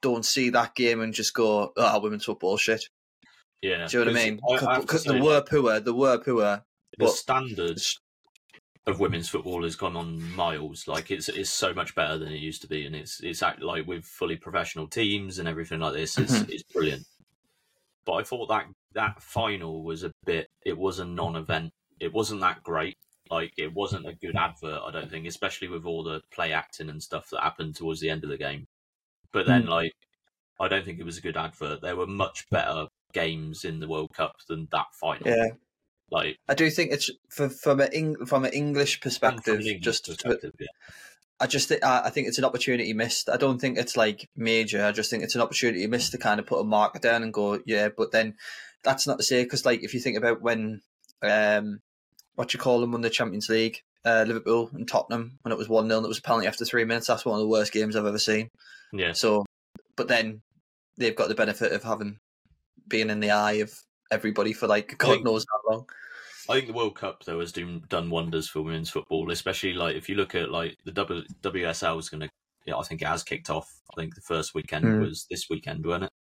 don't 0.02 0.26
see 0.26 0.50
that 0.52 0.76
game 0.76 1.02
and 1.02 1.14
just 1.14 1.34
go, 1.34 1.72
"Ah, 1.78 2.00
women's 2.00 2.26
football 2.26 2.58
shit." 2.58 2.84
Yeah, 3.62 3.88
Do 3.88 4.00
you 4.00 4.06
know 4.06 4.12
what 4.12 4.20
I 4.22 4.26
mean? 4.26 4.40
I 4.70 4.80
Because 4.80 5.04
the 5.04 5.20
were 5.22 5.42
poor, 5.42 5.80
the 5.80 5.94
were 5.94 6.20
poor. 6.20 6.64
the 6.98 7.08
standards 7.08 8.00
of 8.86 9.00
women's 9.00 9.28
football 9.30 9.64
has 9.64 9.76
gone 9.76 9.96
on 9.98 10.22
miles. 10.36 10.88
Like 10.88 11.10
it's 11.12 11.28
it's 11.28 11.50
so 11.50 11.74
much 11.74 11.96
better 11.96 12.18
than 12.18 12.30
it 12.32 12.38
used 12.40 12.62
to 12.62 12.68
be, 12.68 12.86
and 12.86 12.96
it's 12.96 13.20
it's 13.22 13.42
act 13.42 13.62
like 13.62 13.88
with 13.88 14.06
fully 14.06 14.36
professional 14.38 14.88
teams 14.88 15.40
and 15.40 15.48
everything 15.48 15.80
like 15.80 15.94
this. 15.94 16.18
It's 16.18 16.32
Mhm. 16.40 16.50
it's 16.50 16.64
brilliant. 16.72 17.06
But 18.06 18.14
I 18.14 18.24
thought 18.24 18.48
that 18.48 18.68
that 18.94 19.22
final 19.22 19.84
was 19.84 20.04
a 20.04 20.12
bit. 20.26 20.48
It 20.66 20.78
was 20.78 21.00
a 21.00 21.06
non-event. 21.06 21.74
It 22.00 22.14
wasn't 22.14 22.42
that 22.42 22.64
great. 22.64 22.96
Like 23.30 23.52
it 23.58 23.74
wasn't 23.74 24.08
a 24.08 24.14
good 24.14 24.36
advert. 24.38 24.82
I 24.86 24.92
don't 24.92 25.10
think, 25.10 25.26
especially 25.28 25.68
with 25.68 25.86
all 25.86 26.04
the 26.04 26.22
play 26.32 26.54
acting 26.54 26.90
and 26.90 27.02
stuff 27.04 27.30
that 27.32 27.42
happened 27.44 27.76
towards 27.76 28.00
the 28.00 28.10
end 28.10 28.24
of 28.24 28.30
the 28.30 28.38
game. 28.38 28.68
But 29.32 29.46
then, 29.48 29.64
Mm. 29.64 29.70
like, 29.70 29.94
I 30.60 30.68
don't 30.68 30.84
think 30.86 31.00
it 31.00 31.06
was 31.06 31.18
a 31.18 31.22
good 31.22 31.38
advert. 31.38 31.82
There 31.82 31.96
were 31.96 32.08
much 32.08 32.50
better 32.50 32.88
games 33.14 33.64
in 33.64 33.80
the 33.80 33.88
World 33.88 34.12
Cup 34.16 34.36
than 34.48 34.68
that 34.72 34.88
final. 34.94 35.28
Yeah, 35.28 35.50
Like 36.10 36.38
I 36.48 36.54
do 36.56 36.70
think 36.70 36.92
it's 36.92 37.10
for, 37.30 37.50
from 37.50 37.80
an 37.80 38.26
from 38.26 38.46
an 38.46 38.54
English 38.54 39.02
perspective. 39.02 39.60
an 39.60 39.66
English 39.68 39.84
Just, 39.84 40.06
perspective, 40.06 40.54
yeah. 40.60 40.68
I 41.40 41.46
just 41.48 41.68
think 41.68 41.84
I 41.84 42.06
I 42.06 42.10
think 42.10 42.28
it's 42.28 42.38
an 42.40 42.46
opportunity 42.46 42.94
missed. 42.94 43.30
I 43.30 43.38
don't 43.38 43.60
think 43.60 43.78
it's 43.78 43.96
like 43.98 44.30
major. 44.36 44.84
I 44.84 44.92
just 44.92 45.10
think 45.12 45.24
it's 45.24 45.36
an 45.36 45.42
opportunity 45.42 45.86
missed 45.88 46.12
to 46.14 46.18
kind 46.18 46.40
of 46.40 46.48
put 46.48 46.60
a 46.60 46.64
marker 46.64 47.00
down 47.00 47.24
and 47.24 47.34
go, 47.34 47.60
yeah. 47.66 47.90
But 47.96 48.12
then 48.12 48.36
that's 48.84 49.06
not 49.08 49.18
to 49.20 49.24
say 49.24 49.44
because, 49.44 49.66
like, 49.66 49.84
if 49.84 49.94
you 49.94 50.00
think 50.00 50.18
about 50.18 50.42
when, 50.42 50.82
um, 51.22 51.82
what 52.36 52.54
you 52.54 52.60
call 52.60 52.80
them, 52.80 52.92
won 52.94 53.02
the 53.02 53.10
Champions 53.10 53.50
League, 53.50 53.84
uh, 54.08 54.24
Liverpool 54.28 54.70
and 54.74 54.88
Tottenham 54.88 55.38
when 55.42 55.52
it 55.52 55.58
was 55.58 55.68
one 55.70 55.88
0 55.88 55.98
and 55.98 56.06
it 56.06 56.08
was 56.10 56.20
apparently 56.20 56.48
after 56.48 56.66
three 56.66 56.86
minutes. 56.86 57.08
That's 57.08 57.26
one 57.26 57.36
of 57.36 57.42
the 57.42 57.48
worst 57.48 57.72
games 57.74 57.96
I've 57.96 58.06
ever 58.06 58.18
seen. 58.20 58.50
Yeah, 58.94 59.12
So, 59.14 59.46
but 59.96 60.08
then 60.08 60.42
they've 60.98 61.16
got 61.16 61.28
the 61.28 61.36
benefit 61.36 61.72
of 61.74 61.84
having 61.84 62.20
being 62.88 63.10
in 63.10 63.20
the 63.20 63.32
eye 63.32 63.54
of 63.64 63.72
everybody 64.12 64.54
for 64.54 64.68
like 64.68 64.98
God 64.98 65.12
think- 65.14 65.26
knows 65.26 65.46
how 65.52 65.72
long. 65.74 65.86
I 66.50 66.54
think 66.54 66.68
the 66.68 66.74
World 66.74 66.96
Cup 66.96 67.26
though 67.26 67.42
has 67.42 67.52
do, 67.52 67.82
done 67.90 68.10
wonders 68.10 68.48
for 68.48 68.62
women's 68.62 68.90
football, 68.90 69.30
especially 69.32 69.74
like 69.74 69.98
if 69.98 70.08
you 70.08 70.16
look 70.16 70.34
at 70.34 70.50
like 70.50 70.78
the 70.86 70.94
w, 70.94 71.24
WSL 71.42 72.00
is 72.00 72.08
going 72.10 72.22
to. 72.22 72.30
Yeah, 72.66 72.78
I 72.78 72.84
think 72.84 73.02
it 73.02 73.08
has 73.08 73.24
kicked 73.24 73.50
off. 73.50 73.70
I 73.92 73.96
think 74.00 74.16
the 74.16 74.22
first 74.22 74.54
weekend 74.56 74.86
Hmm. 74.86 75.02
was 75.02 75.26
this 75.30 75.50
weekend, 75.50 75.86
wasn't 75.86 76.06
it, 76.06 76.12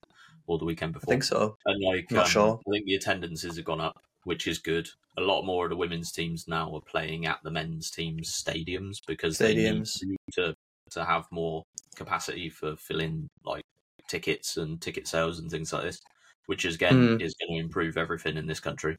or 0.48 0.58
the 0.58 0.64
weekend 0.64 0.90
I 0.90 0.98
before? 0.98 1.12
think 1.12 1.22
so. 1.24 1.56
And 1.66 1.80
like, 1.82 2.10
Not 2.10 2.24
um, 2.26 2.30
sure. 2.30 2.60
I 2.66 2.70
think 2.72 2.86
the 2.86 2.94
attendances 2.96 3.56
have 3.56 3.64
gone 3.64 3.80
up, 3.80 4.00
which 4.26 4.48
is 4.48 4.58
good. 4.58 4.88
A 5.18 5.22
lot 5.22 5.44
more 5.44 5.66
of 5.66 5.70
the 5.70 5.76
women's 5.76 6.12
teams 6.12 6.48
now 6.48 6.74
are 6.74 6.82
playing 6.82 7.26
at 7.26 7.38
the 7.44 7.50
men's 7.52 7.90
teams' 7.92 8.30
stadiums 8.32 8.98
because 9.06 9.38
Stadiums. 9.38 9.92
they 10.00 10.08
need 10.08 10.18
to 10.34 10.54
to 10.90 11.04
have 11.04 11.26
more 11.32 11.62
capacity 11.96 12.50
for 12.50 12.76
filling 12.76 13.28
like 13.44 13.62
tickets 14.08 14.56
and 14.56 14.82
ticket 14.82 15.06
sales 15.08 15.38
and 15.38 15.50
things 15.50 15.72
like 15.72 15.84
this, 15.84 16.00
which 16.46 16.64
is 16.64 16.74
again 16.76 17.08
Mm. 17.08 17.18
is 17.20 17.34
going 17.40 17.56
to 17.58 17.64
improve 17.64 17.96
everything 17.96 18.36
in 18.36 18.46
this 18.46 18.60
country. 18.60 18.96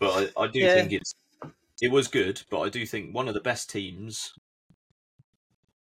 But 0.00 0.32
I, 0.38 0.44
I 0.44 0.48
do 0.48 0.60
Yeah. 0.60 0.68
think 0.68 0.92
it's 0.92 1.14
it 1.82 1.92
was 1.92 2.08
good, 2.08 2.42
but 2.50 2.60
I 2.62 2.70
do 2.70 2.86
think 2.86 3.14
one 3.14 3.28
of 3.28 3.34
the 3.34 3.40
best 3.42 3.70
teams. 3.70 4.32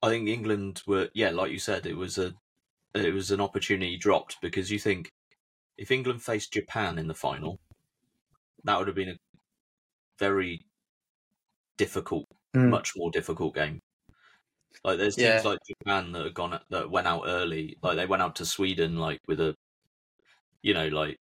I 0.01 0.09
think 0.09 0.27
England 0.27 0.81
were 0.87 1.09
yeah, 1.13 1.29
like 1.29 1.51
you 1.51 1.59
said, 1.59 1.85
it 1.85 1.95
was 1.95 2.17
a 2.17 2.33
it 2.95 3.13
was 3.13 3.31
an 3.31 3.41
opportunity 3.41 3.97
dropped 3.97 4.37
because 4.41 4.71
you 4.71 4.79
think 4.79 5.09
if 5.77 5.91
England 5.91 6.23
faced 6.23 6.53
Japan 6.53 6.99
in 6.99 7.07
the 7.07 7.15
final, 7.15 7.59
that 8.63 8.77
would 8.77 8.87
have 8.87 8.95
been 8.95 9.09
a 9.09 9.17
very 10.19 10.65
difficult, 11.77 12.27
Mm. 12.55 12.69
much 12.69 12.93
more 12.95 13.09
difficult 13.09 13.55
game. 13.55 13.81
Like 14.83 14.97
there's 14.97 15.17
Yeah. 15.17 15.41
teams 15.41 15.45
like 15.45 15.59
Japan 15.67 16.11
that 16.13 16.23
have 16.25 16.33
gone 16.33 16.59
that 16.69 16.89
went 16.89 17.05
out 17.07 17.23
early. 17.27 17.77
Like 17.83 17.95
they 17.95 18.05
went 18.07 18.21
out 18.23 18.35
to 18.37 18.45
Sweden 18.45 18.97
like 18.97 19.19
with 19.27 19.39
a, 19.39 19.55
you 20.61 20.73
know, 20.73 20.87
like 20.87 21.17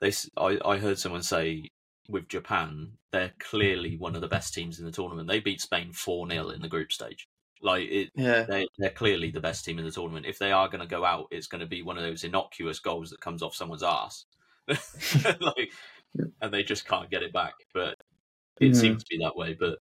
they. 0.00 0.12
I 0.36 0.58
I 0.64 0.78
heard 0.78 0.98
someone 0.98 1.22
say 1.22 1.70
with 2.08 2.28
Japan 2.28 2.98
they're 3.12 3.34
clearly 3.40 3.96
one 3.98 4.14
of 4.14 4.20
the 4.22 4.28
best 4.28 4.54
teams 4.54 4.78
in 4.80 4.86
the 4.86 4.92
tournament. 4.92 5.28
They 5.28 5.40
beat 5.40 5.60
Spain 5.60 5.92
four 5.92 6.28
0 6.28 6.50
in 6.50 6.62
the 6.62 6.68
group 6.68 6.92
stage. 6.92 7.28
Like 7.62 7.88
it, 7.90 8.10
Yeah, 8.14 8.46
they 8.48 8.68
they're 8.78 8.90
clearly 8.90 9.30
the 9.30 9.40
best 9.40 9.64
team 9.64 9.78
in 9.80 9.84
the 9.84 9.90
tournament. 9.92 10.26
If 10.26 10.38
they 10.38 10.52
are 10.52 10.68
going 10.68 10.80
to 10.82 10.86
go 10.86 11.04
out, 11.04 11.28
it's 11.32 11.46
going 11.48 11.60
to 11.62 11.66
be 11.66 11.82
one 11.82 11.98
of 11.98 12.04
those 12.04 12.24
innocuous 12.24 12.80
goals 12.80 13.10
that 13.10 13.20
comes 13.20 13.42
off 13.42 13.54
someone's 13.56 13.82
ass, 13.84 14.26
like, 15.40 15.72
and 16.40 16.52
they 16.52 16.62
just 16.62 16.86
can't 16.86 17.10
get 17.10 17.22
it 17.22 17.32
back. 17.32 17.54
But 17.74 17.96
it 18.60 18.72
Mhm. 18.72 18.76
seemed 18.76 19.00
to 19.00 19.06
be 19.08 19.18
that 19.18 19.36
way. 19.36 19.54
But 19.54 19.78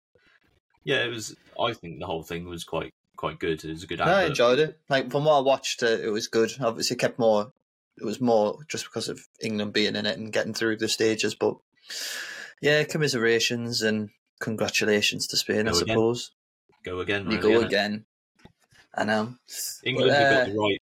yeah, 0.85 1.05
it 1.05 1.09
was. 1.09 1.37
I 1.61 1.73
think 1.73 1.99
the 2.01 2.07
whole 2.07 2.23
thing 2.23 2.47
was 2.47 2.65
quite 2.65 2.93
quite 3.17 3.39
good. 3.39 3.65
It 3.65 3.71
was 3.71 3.83
a 3.85 3.87
good. 3.87 3.99
No, 3.99 4.05
I 4.07 4.25
enjoyed 4.27 4.59
it. 4.59 4.79
Like 4.89 5.11
from 5.11 5.25
what 5.25 5.39
I 5.39 5.41
watched, 5.41 5.83
uh, 5.83 5.87
it 5.87 6.11
was 6.13 6.29
good. 6.29 6.53
Obviously, 6.61 6.95
it 6.97 7.01
kept 7.01 7.19
more. 7.19 7.53
It 7.97 8.05
was 8.05 8.21
more 8.21 8.59
just 8.69 8.85
because 8.85 9.09
of 9.09 9.21
England 9.41 9.73
being 9.73 9.95
in 9.97 10.05
it 10.07 10.19
and 10.19 10.33
getting 10.33 10.53
through 10.55 10.77
the 10.79 10.89
stages. 10.89 11.35
But 11.35 11.57
yeah, 12.61 12.83
commiserations 12.85 13.83
and 13.83 14.11
congratulations 14.41 15.27
to 15.29 15.37
Spain. 15.37 15.69
I 15.69 15.71
again. 15.71 15.79
suppose 15.79 16.33
Go 16.85 17.01
again. 17.01 17.31
you 17.31 17.41
go 17.41 17.61
again. 17.61 18.05
I 18.95 19.05
know. 19.05 19.35
England 19.85 20.11
But, 20.11 20.19
have 20.19 20.33
uh, 20.33 20.45
got 20.45 20.53
the 20.53 20.59
right 20.59 20.83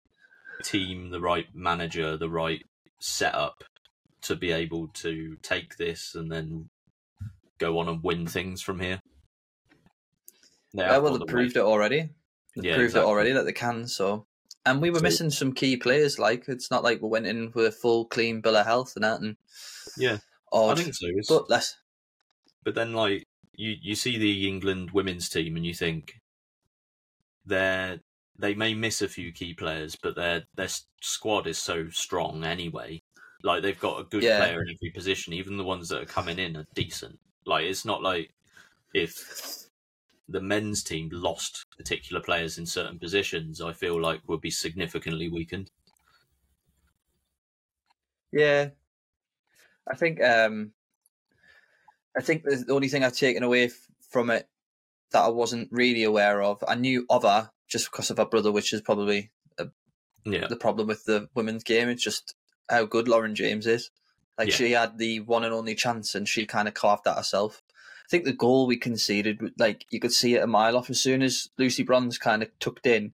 team, 0.64 1.10
the 1.10 1.20
right 1.20 1.46
manager, 1.54 2.16
the 2.16 2.30
right 2.30 2.62
setup 3.00 3.64
to 4.30 4.36
be 4.36 4.52
able 4.52 4.88
to 4.88 5.36
take 5.42 5.76
this 5.76 6.14
and 6.14 6.30
then 6.32 6.70
go 7.58 7.78
on 7.78 7.88
and 7.88 8.02
win 8.02 8.26
things 8.26 8.62
from 8.62 8.80
here. 8.80 9.02
They 10.72 10.82
Yeah, 10.82 10.92
have 10.94 11.02
well, 11.02 11.12
they 11.14 11.18
the 11.18 11.26
proved 11.26 11.56
right- 11.56 11.62
it 11.62 11.66
already. 11.66 12.00
They 12.56 12.68
Yeah, 12.68 12.74
proved 12.76 12.90
exactly. 12.90 13.06
it 13.06 13.10
already 13.10 13.32
that 13.32 13.42
they 13.44 13.52
can. 13.52 13.86
So, 13.88 14.26
and 14.64 14.80
we 14.80 14.90
were 14.90 14.98
So- 14.98 15.02
missing 15.02 15.30
some 15.30 15.52
key 15.52 15.76
players. 15.76 16.18
Like 16.18 16.48
it's 16.48 16.70
not 16.70 16.82
like 16.84 17.02
we 17.02 17.08
went 17.08 17.26
in 17.26 17.50
with 17.52 17.66
a 17.66 17.72
full 17.72 18.06
clean 18.06 18.40
bill 18.40 18.56
of 18.56 18.66
health 18.66 18.92
and 18.96 19.04
that. 19.04 19.20
And 19.20 19.36
Yeah, 19.96 20.18
I 20.52 20.74
think 20.74 20.94
so. 20.94 21.06
It's, 21.10 21.28
but 21.28 21.50
less. 21.50 21.76
but 22.64 22.74
then 22.74 22.92
like 22.92 23.26
you 23.52 23.76
you 23.82 23.94
see 23.94 24.16
the 24.16 24.46
England 24.48 24.92
women's 24.92 25.28
team 25.28 25.56
and 25.56 25.66
you 25.66 25.74
think 25.74 26.20
they're 27.44 28.00
they 28.38 28.54
may 28.54 28.72
miss 28.74 29.02
a 29.02 29.08
few 29.08 29.32
key 29.32 29.52
players, 29.54 29.96
but 30.00 30.14
their 30.16 30.46
their 30.54 30.68
squad 31.02 31.46
is 31.46 31.58
so 31.58 31.88
strong 31.90 32.44
anyway. 32.44 33.02
Like 33.42 33.62
they've 33.62 33.78
got 33.78 34.00
a 34.00 34.04
good 34.04 34.28
Yeah. 34.28 34.30
player 34.32 34.62
in 34.62 34.70
every 34.70 34.90
position. 34.90 35.32
Even 35.32 35.56
the 35.56 35.64
ones 35.64 35.88
that 35.88 36.02
are 36.02 36.06
coming 36.06 36.38
in 36.38 36.56
are 36.56 36.66
decent. 36.74 37.18
Like 37.46 37.64
it's 37.64 37.84
not 37.84 38.02
like 38.02 38.34
if 38.94 39.68
the 40.28 40.40
men's 40.40 40.82
team 40.82 41.10
lost 41.12 41.66
particular 41.76 42.22
players 42.22 42.56
in 42.58 42.66
certain 42.66 42.98
positions, 42.98 43.60
I 43.60 43.74
feel 43.74 44.00
like 44.00 44.26
would 44.28 44.40
be 44.40 44.50
significantly 44.50 45.28
weakened. 45.28 45.70
Yeah, 48.32 48.70
I 49.86 49.94
think 49.96 50.20
um, 50.22 50.72
I 52.16 52.20
think 52.22 52.44
the 52.44 52.64
only 52.70 52.88
thing 52.88 53.02
I've 53.04 53.16
taken 53.16 53.42
away 53.42 53.64
f- 53.64 53.86
from 54.00 54.30
it 54.30 54.48
that 55.12 55.24
I 55.24 55.28
wasn't 55.28 55.72
really 55.72 56.04
aware 56.04 56.42
of, 56.42 56.64
I 56.68 56.74
knew 56.76 57.06
of 57.10 57.22
her 57.24 57.52
just 57.68 57.90
because 57.90 58.10
of 58.10 58.18
her 58.18 58.26
brother, 58.26 58.52
which 58.52 58.72
is 58.72 58.82
probably 58.82 59.32
Yeah, 60.24 60.50
the 60.50 60.56
problem 60.56 60.86
with 60.88 61.04
the 61.04 61.28
women's 61.34 61.64
game. 61.64 61.88
It's 61.88 62.02
just 62.02 62.34
how 62.70 62.84
good 62.84 63.08
Lauren 63.08 63.34
James 63.34 63.66
is. 63.66 63.90
Like 64.38 64.48
Yeah. 64.48 64.54
she 64.54 64.70
had 64.72 64.98
the 64.98 65.20
one 65.20 65.44
and 65.44 65.52
only 65.52 65.74
chance, 65.74 66.14
and 66.14 66.28
she 66.28 66.46
kind 66.46 66.68
of 66.68 66.74
carved 66.74 67.04
that 67.04 67.16
herself. 67.16 67.62
I 67.68 68.08
think 68.10 68.24
the 68.24 68.32
goal 68.32 68.66
we 68.66 68.76
conceded, 68.76 69.40
like 69.58 69.86
you 69.90 70.00
could 70.00 70.12
see 70.12 70.34
it 70.34 70.42
a 70.42 70.46
mile 70.46 70.76
off. 70.76 70.90
As 70.90 71.00
soon 71.00 71.22
as 71.22 71.48
Lucy 71.58 71.82
Bronze 71.82 72.18
kind 72.18 72.42
of 72.42 72.56
tucked 72.58 72.86
in 72.86 73.12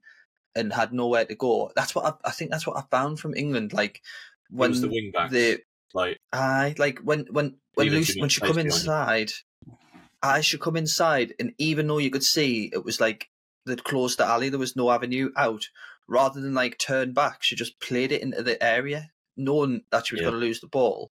and 0.55 0.73
had 0.73 0.93
nowhere 0.93 1.25
to 1.25 1.35
go, 1.35 1.73
that's 1.75 1.95
what 1.95 2.05
I, 2.05 2.29
I 2.29 2.31
think. 2.31 2.51
That's 2.51 2.67
what 2.67 2.77
I 2.77 2.85
found 2.91 3.19
from 3.19 3.35
England. 3.35 3.73
Like 3.73 4.03
when 4.51 4.73
the 4.81 4.89
wing 4.89 5.11
backs. 5.13 5.33
the 5.33 5.61
like 5.93 6.21
I 6.33 6.75
like 6.79 7.01
when 7.01 7.27
when 7.31 7.57
when 7.75 7.89
Lucy 7.89 8.21
when 8.21 8.29
she 8.31 8.41
come 8.41 8.59
inside, 8.59 9.33
I 10.23 10.41
should 10.41 10.61
come 10.61 10.77
inside, 10.77 11.35
and 11.39 11.53
even 11.59 11.87
though 11.87 11.99
you 11.99 12.11
could 12.11 12.25
see 12.25 12.71
it 12.73 12.85
was 12.85 13.01
like 13.01 13.29
they'd 13.65 13.85
closed 13.85 14.19
the 14.19 14.25
alley, 14.25 14.49
there 14.49 14.59
was 14.59 14.77
no 14.77 14.91
avenue 14.91 15.31
out. 15.37 15.69
Rather 16.09 16.41
than 16.41 16.55
like 16.55 16.79
turn 16.79 17.13
back, 17.13 17.43
she 17.43 17.57
just 17.57 17.81
played 17.81 18.13
it 18.13 18.23
into 18.23 18.43
the 18.43 18.63
area, 18.63 19.11
knowing 19.37 19.83
that 19.91 20.07
she 20.07 20.15
was 20.15 20.21
Yeah. 20.23 20.31
going 20.31 20.41
to 20.41 20.47
lose 20.47 20.61
the 20.61 20.67
ball, 20.69 21.11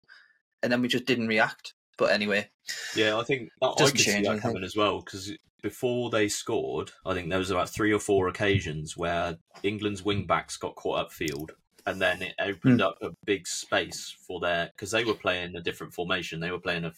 and 0.64 0.72
then 0.72 0.82
we 0.82 0.88
just 0.88 1.06
didn't 1.06 1.28
react. 1.28 1.74
But 1.98 2.12
anyway, 2.12 2.50
Yeah, 2.96 3.18
I 3.18 3.24
think 3.24 3.50
that, 3.62 3.68
I 3.80 3.90
could 3.90 4.00
see 4.00 4.22
that 4.22 4.42
coming 4.42 4.64
as 4.64 4.76
well 4.76 5.00
because 5.00 5.32
before 5.62 6.10
they 6.10 6.28
scored, 6.28 6.92
I 7.06 7.14
think 7.14 7.30
there 7.30 7.40
was 7.40 7.52
about 7.52 7.70
three 7.70 7.94
or 7.94 8.00
four 8.00 8.28
occasions 8.28 8.98
where 8.98 9.38
England's 9.64 10.04
wing 10.04 10.26
backs 10.28 10.58
got 10.58 10.76
caught 10.76 11.10
upfield, 11.10 11.52
and 11.86 12.02
then 12.02 12.22
it 12.22 12.36
opened 12.40 12.82
Hmm. 12.82 12.88
up 12.88 12.98
a 13.02 13.12
big 13.24 13.48
space 13.48 14.10
for 14.28 14.40
their 14.42 14.68
because 14.68 14.92
they 14.92 15.06
were 15.06 15.14
playing 15.16 15.56
a 15.56 15.62
different 15.62 15.94
formation. 15.94 16.40
They 16.42 16.52
were 16.52 16.60
playing 16.60 16.84
a 16.86 16.92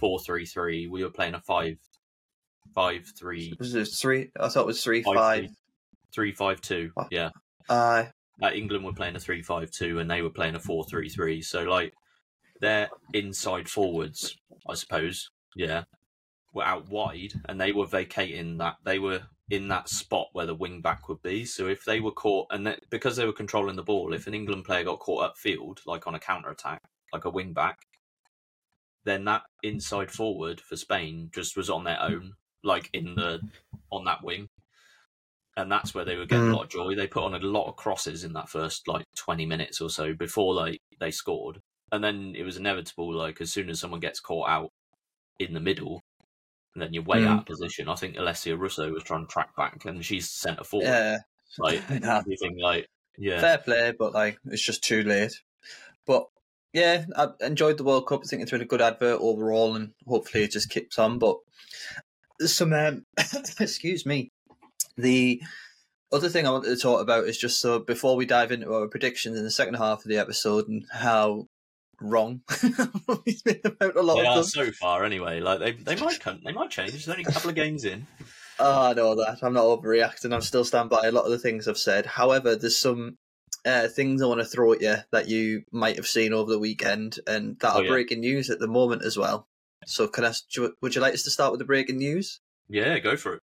four-three-three. 0.00 0.88
We 0.88 1.04
were 1.04 1.10
playing 1.10 1.34
a 1.34 1.40
five, 1.40 1.78
five-three, 2.74 3.54
was 3.58 3.74
it 3.74 3.84
three? 3.86 4.30
I 4.40 4.48
thought 4.48 4.62
it 4.62 4.66
was 4.66 4.82
three 4.82 5.02
Five, 5.02 5.14
five. 5.14 5.50
three-five-two. 6.12 6.92
Oh. 6.96 7.06
Yeah, 7.10 7.30
Aye, 7.68 8.10
uh, 8.42 8.50
England 8.52 8.84
were 8.84 8.92
playing 8.92 9.16
a 9.16 9.20
three-five-two, 9.20 9.98
and 9.98 10.10
they 10.10 10.22
were 10.22 10.30
playing 10.30 10.54
a 10.54 10.60
four-three-three. 10.60 11.42
So 11.42 11.62
like 11.64 11.92
their 12.60 12.88
inside 13.12 13.68
forwards, 13.68 14.36
I 14.68 14.74
suppose, 14.74 15.30
yeah, 15.54 15.84
were 16.52 16.64
out 16.64 16.88
wide, 16.88 17.32
and 17.48 17.60
they 17.60 17.72
were 17.72 17.86
vacating 17.86 18.58
that. 18.58 18.76
They 18.84 18.98
were 18.98 19.22
in 19.48 19.68
that 19.68 19.88
spot 19.88 20.26
where 20.32 20.46
the 20.46 20.54
wing 20.54 20.80
back 20.80 21.08
would 21.08 21.22
be. 21.22 21.44
So 21.44 21.68
if 21.68 21.84
they 21.84 22.00
were 22.00 22.12
caught, 22.12 22.48
and 22.50 22.66
that, 22.66 22.80
because 22.90 23.16
they 23.16 23.26
were 23.26 23.32
controlling 23.32 23.76
the 23.76 23.82
ball, 23.82 24.12
if 24.12 24.26
an 24.26 24.34
England 24.34 24.64
player 24.64 24.84
got 24.84 24.98
caught 24.98 25.34
upfield, 25.34 25.78
like 25.86 26.06
on 26.06 26.14
a 26.14 26.18
counter 26.18 26.50
attack, 26.50 26.82
like 27.12 27.24
a 27.24 27.30
wing 27.30 27.52
back, 27.52 27.78
then 29.04 29.24
that 29.26 29.42
inside 29.62 30.10
forward 30.10 30.60
for 30.60 30.76
Spain 30.76 31.30
just 31.32 31.56
was 31.56 31.70
on 31.70 31.84
their 31.84 32.02
own, 32.02 32.32
like 32.64 32.90
in 32.92 33.14
the 33.14 33.40
on 33.92 34.04
that 34.04 34.24
wing. 34.24 34.48
And 35.58 35.72
that's 35.72 35.94
where 35.94 36.04
they 36.04 36.16
were 36.16 36.26
getting 36.26 36.46
Mm. 36.46 36.52
a 36.52 36.56
lot 36.56 36.64
of 36.64 36.70
joy. 36.70 36.94
They 36.94 37.06
put 37.06 37.22
on 37.24 37.34
a 37.34 37.38
lot 37.38 37.66
of 37.68 37.76
crosses 37.76 38.24
in 38.24 38.34
that 38.34 38.48
first 38.50 38.86
like 38.88 39.04
twenty 39.16 39.46
minutes 39.46 39.80
or 39.80 39.88
so 39.88 40.12
before 40.12 40.54
like 40.54 40.78
they 41.00 41.10
scored. 41.10 41.60
And 41.92 42.04
then 42.04 42.34
it 42.36 42.42
was 42.42 42.56
inevitable, 42.58 43.14
like 43.14 43.40
as 43.40 43.52
soon 43.52 43.70
as 43.70 43.80
someone 43.80 44.00
gets 44.00 44.20
caught 44.20 44.48
out 44.50 44.70
in 45.38 45.54
the 45.54 45.60
middle, 45.60 46.02
and 46.74 46.82
then 46.82 46.92
you're 46.92 47.04
way 47.04 47.18
Mm. 47.20 47.28
out 47.28 47.38
of 47.40 47.46
position. 47.46 47.88
I 47.88 47.94
think 47.94 48.16
Alessia 48.16 48.58
Russo 48.58 48.90
was 48.92 49.02
trying 49.02 49.26
to 49.26 49.32
track 49.32 49.56
back 49.56 49.84
and 49.86 50.04
she's 50.04 50.28
centre 50.30 50.64
forward. 50.64 50.86
yeah, 50.88 51.18
Like 51.58 51.80
Nah. 52.02 52.22
you 52.26 52.36
like 52.62 52.86
yeah. 53.16 53.40
fair 53.40 53.58
play, 53.58 53.92
but 53.98 54.12
like 54.12 54.38
it's 54.46 54.62
just 54.62 54.84
too 54.84 55.02
late. 55.04 55.32
But 56.06 56.26
yeah, 56.74 57.06
I 57.16 57.28
enjoyed 57.40 57.78
the 57.78 57.84
World 57.84 58.06
Cup. 58.06 58.20
I 58.24 58.26
think 58.28 58.42
it's 58.42 58.50
been 58.50 58.60
a 58.60 58.66
good 58.66 58.82
advert 58.82 59.20
overall, 59.22 59.74
and 59.74 59.94
hopefully 60.06 60.44
it 60.44 60.50
just 60.50 60.68
keeps 60.68 60.98
on. 60.98 61.18
But 61.18 61.38
there's 62.38 62.52
some, 62.54 62.74
um, 62.74 63.04
excuse 63.60 64.04
me, 64.04 64.28
the 64.96 65.42
other 66.12 66.28
thing 66.28 66.46
I 66.46 66.50
wanted 66.50 66.68
to 66.74 66.80
talk 66.80 67.00
about 67.00 67.24
is 67.24 67.36
just 67.38 67.60
so 67.60 67.78
before 67.78 68.16
we 68.16 68.26
dive 68.26 68.52
into 68.52 68.72
our 68.72 68.86
predictions 68.88 69.36
in 69.38 69.44
the 69.44 69.50
second 69.50 69.74
half 69.74 69.98
of 70.04 70.08
the 70.08 70.18
episode 70.18 70.68
and 70.68 70.84
how 70.92 71.46
wrong 72.00 72.42
we've 73.26 73.42
been 73.44 73.60
about 73.64 73.96
a 73.96 74.02
lot 74.02 74.18
of. 74.18 74.22
They 74.22 74.26
of 74.28 74.32
are 74.32 74.34
them. 74.36 74.44
so 74.44 74.70
far 74.72 75.04
anyway. 75.04 75.40
Like 75.40 75.58
they 75.60 75.72
they 75.72 75.96
might 75.96 76.20
come, 76.20 76.40
they 76.44 76.52
might 76.52 76.70
change. 76.70 76.92
There's 76.92 77.08
only 77.08 77.22
a 77.22 77.32
couple 77.32 77.50
of 77.50 77.56
games 77.56 77.84
in. 77.84 78.06
Oh, 78.58 78.86
I 78.90 78.92
know 78.94 79.14
that. 79.16 79.38
I'm 79.42 79.52
not 79.52 79.64
overreacting. 79.64 80.32
I'm 80.32 80.40
still 80.40 80.64
stand 80.64 80.88
by 80.90 81.02
a 81.04 81.12
lot 81.12 81.24
of 81.26 81.30
the 81.30 81.38
things 81.38 81.68
I've 81.68 81.76
said. 81.76 82.06
However, 82.06 82.56
there's 82.56 82.78
some 82.78 83.18
uh, 83.66 83.88
things 83.88 84.22
I 84.22 84.26
want 84.26 84.40
to 84.40 84.46
throw 84.46 84.72
at 84.72 84.80
you 84.80 84.96
that 85.12 85.28
you 85.28 85.62
might 85.72 85.96
have 85.96 86.06
seen 86.06 86.32
over 86.32 86.50
the 86.52 86.58
weekend, 86.58 87.18
and 87.26 87.58
that 87.60 87.74
Oh, 87.74 87.80
are 87.80 87.84
yeah. 87.84 87.90
breaking 87.90 88.20
news 88.20 88.48
at 88.48 88.58
the 88.58 88.68
moment 88.68 89.02
as 89.04 89.18
well. 89.18 89.46
So, 89.86 90.08
can 90.08 90.24
I? 90.24 90.32
Would 90.80 90.94
you 90.94 91.00
like 91.02 91.12
us 91.14 91.22
to 91.24 91.30
start 91.30 91.52
with 91.52 91.58
the 91.58 91.66
breaking 91.66 91.98
news? 91.98 92.40
Yeah, 92.68 92.98
go 92.98 93.16
for 93.16 93.34
it. 93.34 93.42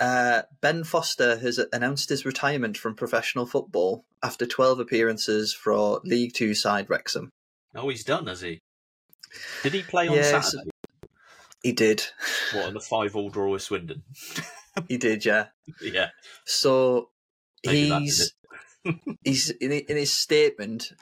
Uh, 0.00 0.42
ben 0.62 0.82
Foster 0.82 1.36
has 1.38 1.60
announced 1.72 2.08
his 2.08 2.24
retirement 2.24 2.76
from 2.78 2.94
professional 2.94 3.44
football 3.46 4.04
after 4.22 4.46
12 4.46 4.80
appearances 4.80 5.52
for 5.52 6.00
League 6.04 6.32
Two 6.32 6.54
side 6.54 6.88
Wrexham. 6.88 7.30
Oh, 7.74 7.88
he's 7.90 8.02
done, 8.04 8.26
has 8.26 8.40
he? 8.40 8.60
Did 9.62 9.74
he 9.74 9.82
play 9.82 10.08
on 10.08 10.14
Yes. 10.14 10.30
Saturday? 10.30 10.70
He 11.62 11.72
did. 11.72 12.02
What 12.54 12.68
in 12.68 12.74
the 12.74 12.80
five 12.80 13.14
all 13.14 13.28
draw 13.28 13.50
with 13.52 13.62
Swindon? 13.62 14.02
He 14.88 14.96
did, 14.98 15.24
yeah. 15.24 15.46
yeah, 15.82 16.10
So 16.46 17.10
Maybe 17.66 17.90
he's 17.90 18.32
he's 19.24 19.50
in, 19.50 19.72
in 19.72 19.96
his 19.96 20.12
statement. 20.12 20.92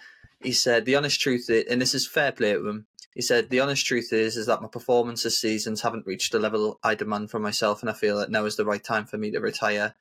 He 0.43 0.52
said 0.52 0.85
the 0.85 0.97
honest 0.97 1.21
truth, 1.21 1.50
is, 1.50 1.64
and 1.71 1.81
this 1.81 1.95
is 1.95 2.07
fair 2.09 2.33
play 2.33 2.55
to 2.55 2.67
him. 2.67 2.87
He 3.15 3.23
said 3.23 3.50
the 3.50 3.61
honest 3.61 3.85
truth 3.85 4.12
is 4.12 4.37
is 4.37 4.47
that 4.47 4.62
my 4.62 4.69
performance 4.69 5.23
this 5.23 5.38
seasons 5.38 5.81
haven't 5.81 6.07
reached 6.07 6.33
the 6.33 6.38
level 6.38 6.79
I 6.83 6.95
demand 6.95 7.31
from 7.31 7.43
myself, 7.43 7.81
and 7.81 7.91
I 7.91 7.95
feel 7.95 8.19
that 8.19 8.31
now 8.31 8.45
is 8.45 8.57
the 8.57 8.65
right 8.65 8.83
time 8.83 9.07
for 9.07 9.19
me 9.19 9.31
to 9.33 9.41
retire. 9.41 9.95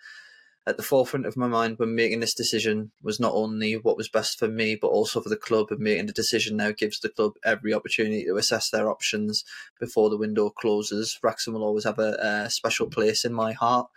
at 0.68 0.76
the 0.76 0.84
forefront 0.84 1.26
of 1.26 1.38
my 1.38 1.48
mind 1.48 1.80
when 1.80 1.96
making 1.96 2.20
this 2.20 2.34
decision 2.34 2.92
was 3.02 3.22
not 3.22 3.34
only 3.34 3.76
what 3.78 3.96
was 3.96 4.10
best 4.10 4.38
for 4.38 4.50
me, 4.50 4.76
but 4.76 4.90
also 4.90 5.22
for 5.22 5.30
the 5.30 5.38
club. 5.38 5.72
And 5.72 5.80
making 5.80 6.08
the 6.08 6.14
decision 6.14 6.58
now 6.58 6.72
gives 6.72 7.00
the 7.00 7.08
club 7.08 7.36
every 7.46 7.74
opportunity 7.74 8.26
to 8.26 8.36
assess 8.36 8.70
their 8.70 8.90
options 8.90 9.46
before 9.80 10.10
the 10.10 10.18
window 10.18 10.50
closes. 10.50 11.18
Wrexham 11.24 11.54
will 11.54 11.64
always 11.64 11.86
have 11.86 12.00
a, 12.00 12.44
a 12.46 12.50
special 12.50 12.88
place 12.88 13.24
in 13.24 13.34
my 13.34 13.54
heart. 13.54 13.88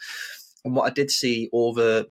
And 0.64 0.76
what 0.76 0.88
I 0.88 0.94
did 0.94 1.10
see 1.10 1.50
over 1.52 2.06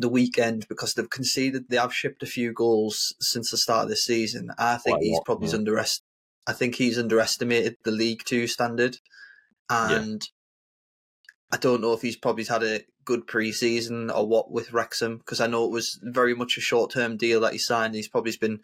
the 0.00 0.08
weekend, 0.08 0.66
because 0.68 0.94
they've 0.94 1.08
conceded, 1.08 1.68
they 1.68 1.76
have 1.76 1.94
shipped 1.94 2.24
a 2.24 2.26
few 2.26 2.52
goals 2.52 3.14
since 3.20 3.52
the 3.52 3.56
start 3.56 3.84
of 3.84 3.90
the 3.90 3.96
season. 3.96 4.50
I 4.58 4.76
think 4.78 4.96
Quite 4.96 5.04
he's 5.04 5.14
lot, 5.18 5.24
probably 5.24 5.48
yeah. 5.50 5.54
underest. 5.54 6.00
I 6.46 6.52
think 6.52 6.74
he's 6.74 6.98
underestimated 6.98 7.76
the 7.84 7.90
League 7.90 8.22
Two 8.24 8.46
standard, 8.46 8.98
and 9.70 10.22
I 11.52 11.56
don't 11.56 11.80
know 11.80 11.92
if 11.92 12.02
he's 12.02 12.16
probably 12.16 12.44
had 12.44 12.62
a 12.62 12.80
good 13.04 13.26
pre-season 13.26 14.10
or 14.10 14.26
what 14.26 14.50
with 14.50 14.72
Wrexham 14.72 15.18
because 15.18 15.40
I 15.40 15.46
know 15.46 15.64
it 15.64 15.70
was 15.70 15.98
very 16.02 16.34
much 16.34 16.56
a 16.56 16.60
short-term 16.62 17.16
deal 17.16 17.40
that 17.40 17.52
he 17.52 17.58
signed. 17.58 17.94
He's 17.94 18.08
probably 18.08 18.32
been 18.40 18.60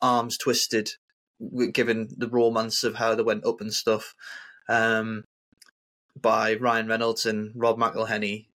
arms 0.00 0.36
twisted, 0.38 0.90
given 1.72 2.08
the 2.16 2.28
romance 2.28 2.84
of 2.84 2.96
how 2.96 3.14
they 3.14 3.22
went 3.22 3.46
up 3.46 3.60
and 3.60 3.72
stuff, 3.72 4.14
um, 4.68 5.24
by 6.20 6.54
Ryan 6.54 6.88
Reynolds 6.88 7.26
and 7.26 7.52
Rob 7.54 7.78
McElhenney. 7.78 8.46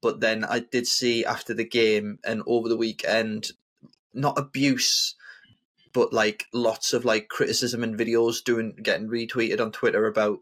But 0.00 0.20
then 0.20 0.44
I 0.44 0.58
did 0.58 0.86
see 0.86 1.24
after 1.24 1.54
the 1.54 1.64
game 1.64 2.18
and 2.24 2.42
over 2.46 2.68
the 2.68 2.76
weekend, 2.76 3.52
not 4.12 4.38
abuse, 4.38 5.14
but 5.94 6.12
like 6.12 6.44
lots 6.52 6.92
of 6.92 7.06
like 7.06 7.28
criticism 7.28 7.82
and 7.82 7.98
videos 7.98 8.44
doing 8.44 8.76
getting 8.82 9.08
retweeted 9.08 9.60
on 9.60 9.72
Twitter 9.72 10.06
about 10.06 10.40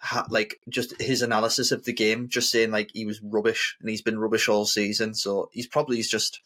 ha- 0.00 0.26
like 0.30 0.56
just 0.68 1.00
his 1.00 1.22
analysis 1.22 1.70
of 1.70 1.84
the 1.84 1.92
game, 1.92 2.28
just 2.28 2.50
saying 2.50 2.72
like 2.72 2.90
he 2.92 3.04
was 3.04 3.20
rubbish 3.22 3.76
and 3.80 3.88
he's 3.88 4.02
been 4.02 4.18
rubbish 4.18 4.48
all 4.48 4.64
season. 4.64 5.14
So 5.14 5.50
he's 5.52 5.68
probably 5.68 5.96
he's 5.96 6.10
just 6.10 6.40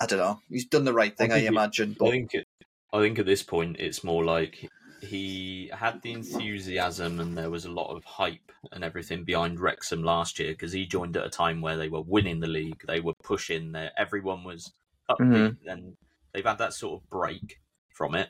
I 0.00 0.06
don't 0.06 0.18
know. 0.18 0.40
He's 0.48 0.66
done 0.66 0.84
the 0.84 0.92
right 0.92 1.16
thing, 1.16 1.30
I, 1.32 1.38
it- 1.38 1.44
imagine. 1.44 1.92
I 1.92 1.96
But 1.98 2.10
think 2.10 2.34
it, 2.34 2.46
I 2.92 3.00
think 3.00 3.18
at 3.18 3.26
this 3.26 3.42
point 3.42 3.76
it's 3.78 4.02
more 4.02 4.24
like 4.24 4.68
he 5.00 5.70
had 5.72 6.00
the 6.00 6.12
enthusiasm 6.12 7.20
and 7.20 7.36
there 7.36 7.50
was 7.50 7.66
a 7.66 7.70
lot 7.70 7.94
of 7.94 8.04
hype 8.04 8.52
and 8.72 8.82
everything 8.82 9.24
behind 9.24 9.60
Wrexham 9.60 10.02
last 10.02 10.38
year 10.38 10.52
because 10.52 10.72
he 10.72 10.86
joined 10.86 11.16
at 11.18 11.26
a 11.26 11.30
time 11.30 11.60
where 11.60 11.76
they 11.76 11.90
were 11.90 12.00
winning 12.00 12.40
the 12.40 12.46
league, 12.46 12.82
they 12.86 13.00
were 13.00 13.12
pushing 13.22 13.72
there, 13.72 13.90
everyone 13.98 14.44
was 14.44 14.72
mm-hmm. 15.10 15.32
upbeat, 15.34 15.56
and 15.66 15.96
they've 16.34 16.44
had 16.44 16.58
that 16.58 16.74
sort 16.74 17.00
of 17.00 17.08
break 17.08 17.60
from 17.88 18.14
it. 18.14 18.28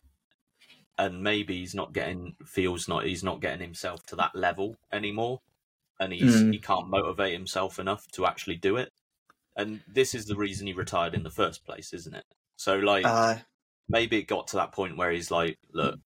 And 0.96 1.24
maybe 1.24 1.58
he's 1.58 1.74
not 1.74 1.92
getting 1.92 2.36
feels 2.46 2.86
not 2.86 3.04
he's 3.04 3.24
not 3.24 3.40
getting 3.40 3.60
himself 3.60 4.06
to 4.06 4.16
that 4.16 4.36
level 4.36 4.76
anymore, 4.92 5.40
and 5.98 6.12
he's 6.12 6.36
Mm. 6.36 6.52
he 6.52 6.60
can't 6.60 6.88
motivate 6.88 7.32
himself 7.32 7.80
enough 7.80 8.06
to 8.12 8.26
actually 8.26 8.54
do 8.56 8.76
it. 8.76 8.92
And 9.56 9.80
this 9.88 10.14
is 10.14 10.26
the 10.26 10.36
reason 10.36 10.68
he 10.68 10.72
retired 10.72 11.14
in 11.14 11.24
the 11.24 11.30
first 11.30 11.64
place, 11.64 11.92
isn't 11.92 12.14
it? 12.14 12.24
So 12.56 12.76
like 12.76 13.04
uh, 13.04 13.38
maybe 13.88 14.18
it 14.18 14.28
got 14.28 14.46
to 14.48 14.56
that 14.56 14.70
point 14.70 14.96
where 14.96 15.10
he's 15.10 15.32
like, 15.32 15.58
look, 15.72 15.98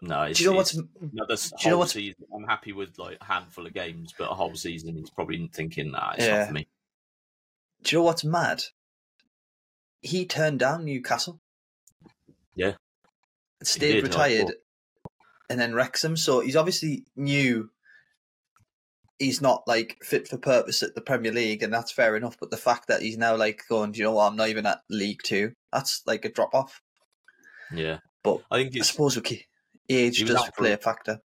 no, 0.00 0.22
it's, 0.22 0.38
do 0.38 0.44
you 0.44 0.50
know 0.50 0.56
what's 0.56 0.72
do 0.72 0.88
you 1.00 1.70
know 1.70 1.78
what's- 1.78 1.92
season. 1.92 2.24
I'm 2.34 2.44
happy 2.44 2.72
with 2.72 2.98
like 2.98 3.18
a 3.20 3.24
handful 3.24 3.66
of 3.66 3.74
games, 3.74 4.14
but 4.16 4.30
a 4.30 4.34
whole 4.34 4.54
season, 4.54 4.96
he's 4.96 5.10
probably 5.10 5.46
thinking, 5.52 5.90
nah, 5.90 6.12
it's 6.12 6.24
Yeah. 6.24 6.38
not 6.38 6.46
for 6.48 6.54
me. 6.54 6.68
do 7.82 7.96
you 7.96 7.98
know 7.98 8.04
what's 8.04 8.24
mad? 8.24 8.62
He 10.00 10.26
turned 10.26 10.58
down 10.60 10.84
Newcastle. 10.84 11.40
Yeah. 12.54 12.72
Stayed 13.62 13.94
did, 13.94 14.04
retired 14.04 14.52
and 15.50 15.60
then 15.60 15.74
Wrexham. 15.74 16.16
So 16.16 16.40
he's 16.40 16.56
obviously 16.56 17.04
knew 17.16 17.70
he's 19.18 19.40
not 19.42 19.64
like 19.66 19.96
fit 20.02 20.28
for 20.28 20.38
purpose 20.38 20.82
at 20.82 20.94
the 20.94 21.00
Premier 21.00 21.32
League, 21.32 21.62
and 21.62 21.72
that's 21.72 21.90
fair 21.90 22.16
enough. 22.16 22.36
But 22.38 22.50
the 22.50 22.56
fact 22.56 22.86
that 22.88 23.02
he's 23.02 23.18
now 23.18 23.36
like 23.36 23.62
going, 23.68 23.92
do 23.92 23.98
you 23.98 24.04
know 24.04 24.12
what? 24.12 24.28
I'm 24.28 24.36
not 24.36 24.48
even 24.48 24.66
at 24.66 24.82
League 24.88 25.20
Two. 25.24 25.52
That's 25.72 26.02
like 26.06 26.24
a 26.24 26.32
drop 26.32 26.54
off. 26.54 26.80
Yeah, 27.72 27.98
But 28.22 28.40
I 28.50 28.56
think 28.58 28.74
I 28.76 28.78
it's 28.78 28.90
suppose 28.90 29.16
we 29.16 29.22
ca- 29.22 29.46
age 29.90 30.24
does 30.24 30.50
play 30.56 30.72
a 30.72 30.78
factor. 30.78 31.20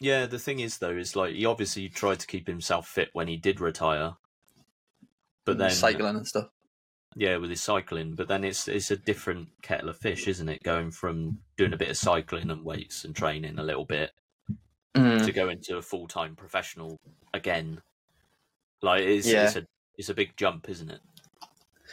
yeah. 0.00 0.26
The 0.26 0.38
thing 0.38 0.58
is, 0.60 0.78
though, 0.78 0.96
is 0.96 1.14
like 1.14 1.34
he 1.34 1.46
obviously 1.46 1.88
tried 1.88 2.18
to 2.20 2.26
keep 2.26 2.48
himself 2.48 2.88
fit 2.88 3.10
when 3.12 3.28
he 3.28 3.36
did 3.36 3.60
retire, 3.60 4.14
but 5.44 5.58
then 5.58 5.70
cycling 5.70 6.16
and 6.16 6.26
stuff. 6.26 6.48
Yeah, 7.16 7.36
with 7.38 7.50
his 7.50 7.62
cycling. 7.62 8.14
But 8.14 8.28
then 8.28 8.44
it's 8.44 8.68
it's 8.68 8.90
a 8.90 8.96
different 8.96 9.48
kettle 9.62 9.88
of 9.88 9.96
fish, 9.98 10.28
isn't 10.28 10.48
it? 10.48 10.62
Going 10.62 10.90
from 10.90 11.38
doing 11.56 11.72
a 11.72 11.76
bit 11.78 11.90
of 11.90 11.96
cycling 11.96 12.50
and 12.50 12.64
weights 12.64 13.04
and 13.04 13.16
training 13.16 13.58
a 13.58 13.64
little 13.64 13.84
bit 13.86 14.12
Mm. 14.94 15.24
to 15.26 15.32
go 15.32 15.48
into 15.50 15.76
a 15.76 15.82
full 15.82 16.06
time 16.06 16.36
professional 16.36 16.98
again. 17.34 17.82
Like 18.82 19.02
it's 19.02 19.26
Yeah. 19.26 19.44
it's 19.46 19.56
a 19.56 19.66
it's 19.98 20.08
a 20.10 20.14
big 20.14 20.36
jump, 20.36 20.68
isn't 20.68 20.90
it? 20.90 21.00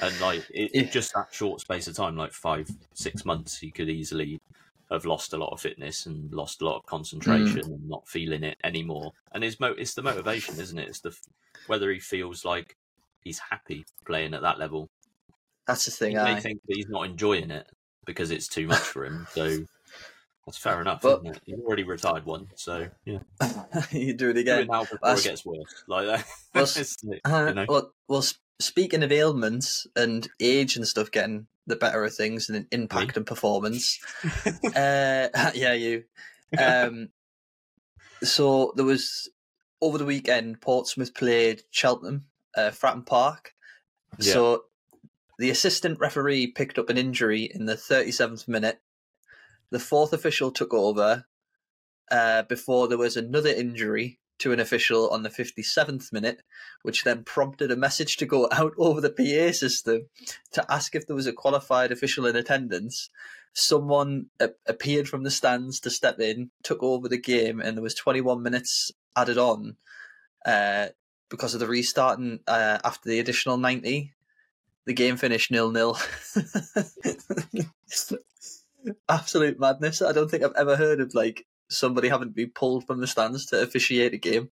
And 0.02 0.20
like 0.20 0.46
it, 0.50 0.72
Yeah. 0.74 0.84
just 0.90 1.14
that 1.14 1.34
short 1.34 1.62
space 1.62 1.88
of 1.88 1.96
time, 1.96 2.16
like 2.18 2.34
five 2.34 2.70
six 2.94 3.24
months, 3.26 3.58
he 3.60 3.72
could 3.72 3.90
easily 3.90 4.42
have 4.90 5.06
lost 5.06 5.34
a 5.34 5.38
lot 5.38 5.52
of 5.54 5.62
fitness 5.62 6.06
and 6.06 6.32
lost 6.34 6.62
a 6.62 6.66
lot 6.66 6.78
of 6.78 6.86
concentration 6.86 7.62
Mm. 7.62 7.66
and 7.66 7.88
not 7.90 8.08
feeling 8.08 8.44
it 8.44 8.58
anymore. 8.64 9.14
And 9.32 9.44
his 9.44 9.60
mo- 9.60 9.76
it's 9.78 9.94
the 9.94 10.02
motivation, 10.02 10.60
isn't 10.60 10.78
it? 10.78 10.88
It's 10.90 11.00
the 11.00 11.10
f- 11.10 11.22
whether 11.68 11.92
he 11.92 12.00
feels 12.00 12.44
like 12.46 12.78
he's 13.22 13.40
happy 13.40 13.86
playing 14.06 14.34
at 14.34 14.42
that 14.42 14.60
level. 14.60 14.90
That's 15.68 15.86
the 15.86 15.92
He 15.92 16.14
thing. 16.14 16.16
may 16.16 16.34
I 16.34 16.40
think 16.40 16.60
that 16.68 16.76
he's 16.76 16.90
not 16.90 17.06
enjoying 17.06 17.52
it 17.52 17.68
because 18.06 18.32
it's 18.32 18.48
too 18.48 18.68
much 18.68 18.80
for 18.80 19.06
him. 19.06 19.28
So 19.32 19.60
that's 20.46 20.58
fair 20.58 20.82
enough, 20.82 21.02
But- 21.02 21.20
isn't 21.22 21.36
it? 21.38 21.42
He's 21.46 21.60
already 21.60 21.84
retired 21.84 22.26
one, 22.26 22.48
so 22.56 22.90
yeah. 23.06 23.20
you 23.92 24.14
do 24.14 24.30
it 24.30 24.34
Do 24.34 24.40
again. 24.42 24.60
it 24.62 24.68
now 24.70 24.82
before 24.82 25.00
That's- 25.02 25.26
it 25.26 25.30
gets 25.30 25.46
worse. 25.46 25.84
Like 25.88 26.06
that. 26.08 26.26
Well, 26.54 26.68
Uh, 27.26 27.48
you 27.50 27.54
know? 27.56 27.66
well, 27.70 27.94
well, 28.08 28.26
speaking 28.60 29.04
of 29.04 29.12
ailments 29.12 29.88
and 29.96 30.28
age 30.40 30.76
and 30.76 30.88
stuff 30.88 31.10
getting 31.12 31.48
the 31.66 31.76
better 31.78 32.04
of 32.04 32.14
things 32.14 32.50
and 32.50 32.68
impact 32.72 33.16
and 33.18 33.26
performance, 33.26 34.00
uh, 34.76 35.30
yeah, 35.56 35.74
you. 35.74 36.04
Um, 36.58 37.10
so 38.22 38.74
there 38.76 38.86
was 38.86 39.30
over 39.82 39.98
the 39.98 40.06
weekend, 40.06 40.62
Portsmouth 40.62 41.14
played 41.14 41.64
Cheltenham, 41.72 42.26
uh, 42.56 42.70
Fratton 42.72 43.06
Park. 43.06 43.54
Yeah. 44.20 44.34
So 44.34 44.64
the 45.40 45.50
assistant 45.50 46.00
referee 46.00 46.48
picked 46.48 46.78
up 46.78 46.90
an 46.90 46.98
injury 46.98 47.50
in 47.54 47.66
the 47.66 47.76
37th 47.76 48.48
minute. 48.48 48.82
The 49.72 49.80
fourth 49.80 50.14
official 50.14 50.52
took 50.52 50.74
over 50.74 51.26
uh, 52.12 52.44
before 52.44 52.88
there 52.88 52.98
was 52.98 53.18
another 53.18 53.50
injury 53.50 54.20
to 54.40 54.52
an 54.52 54.60
official 54.60 55.10
on 55.10 55.24
the 55.24 55.30
57th 55.30 56.12
minute, 56.12 56.42
which 56.82 57.04
then 57.04 57.24
prompted 57.24 57.72
a 57.72 57.76
message 57.76 58.18
to 58.18 58.26
go 58.26 58.48
out 58.52 58.74
over 58.78 59.02
the 59.02 59.10
PA 59.10 59.52
system 59.54 60.10
to 60.52 60.66
ask 60.72 60.96
if 60.96 61.08
there 61.08 61.16
was 61.16 61.28
a 61.28 61.34
qualified 61.34 61.92
official 61.92 62.26
in 62.26 62.36
attendance. 62.36 63.10
Someone 63.54 64.28
a- 64.40 64.50
appeared 64.66 65.08
from 65.08 65.24
the 65.24 65.32
stands 65.32 65.80
to 65.82 65.90
step 65.90 66.20
in, 66.20 66.52
took 66.64 66.82
over 66.84 67.08
the 67.08 67.18
game, 67.18 67.60
and 67.62 67.78
there 67.78 67.84
was 67.84 67.96
21 67.96 68.42
minutes 68.42 68.92
added 69.16 69.38
on 69.38 69.78
uh, 70.46 70.88
because 71.30 71.54
of 71.54 71.60
the 71.60 71.68
restarting 71.68 72.40
uh, 72.48 72.80
after 72.84 73.10
the 73.10 73.20
additional 73.20 73.58
90. 73.58 74.14
The 74.86 74.94
game 74.94 75.18
finished 75.18 75.50
nil 75.52 75.72
nil. 75.72 75.98
Absolute 79.10 79.60
madness. 79.60 80.02
I 80.02 80.12
don't 80.12 80.30
think 80.30 80.44
I've 80.44 80.56
ever 80.58 80.76
heard 80.76 81.00
of 81.00 81.14
like 81.14 81.46
somebody 81.70 82.10
having 82.10 82.28
to 82.30 82.34
be 82.34 82.48
pulled 82.48 82.86
from 82.86 83.00
the 83.00 83.08
stands 83.08 83.46
to 83.48 83.62
officiate 83.62 84.14
a 84.14 84.18
game. 84.18 84.50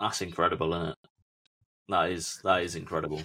That's 0.00 0.22
incredible, 0.22 0.72
isn't 0.74 0.88
it? 0.88 0.96
That 1.90 2.10
is 2.10 2.40
that 2.44 2.62
is 2.62 2.74
incredible. 2.74 3.20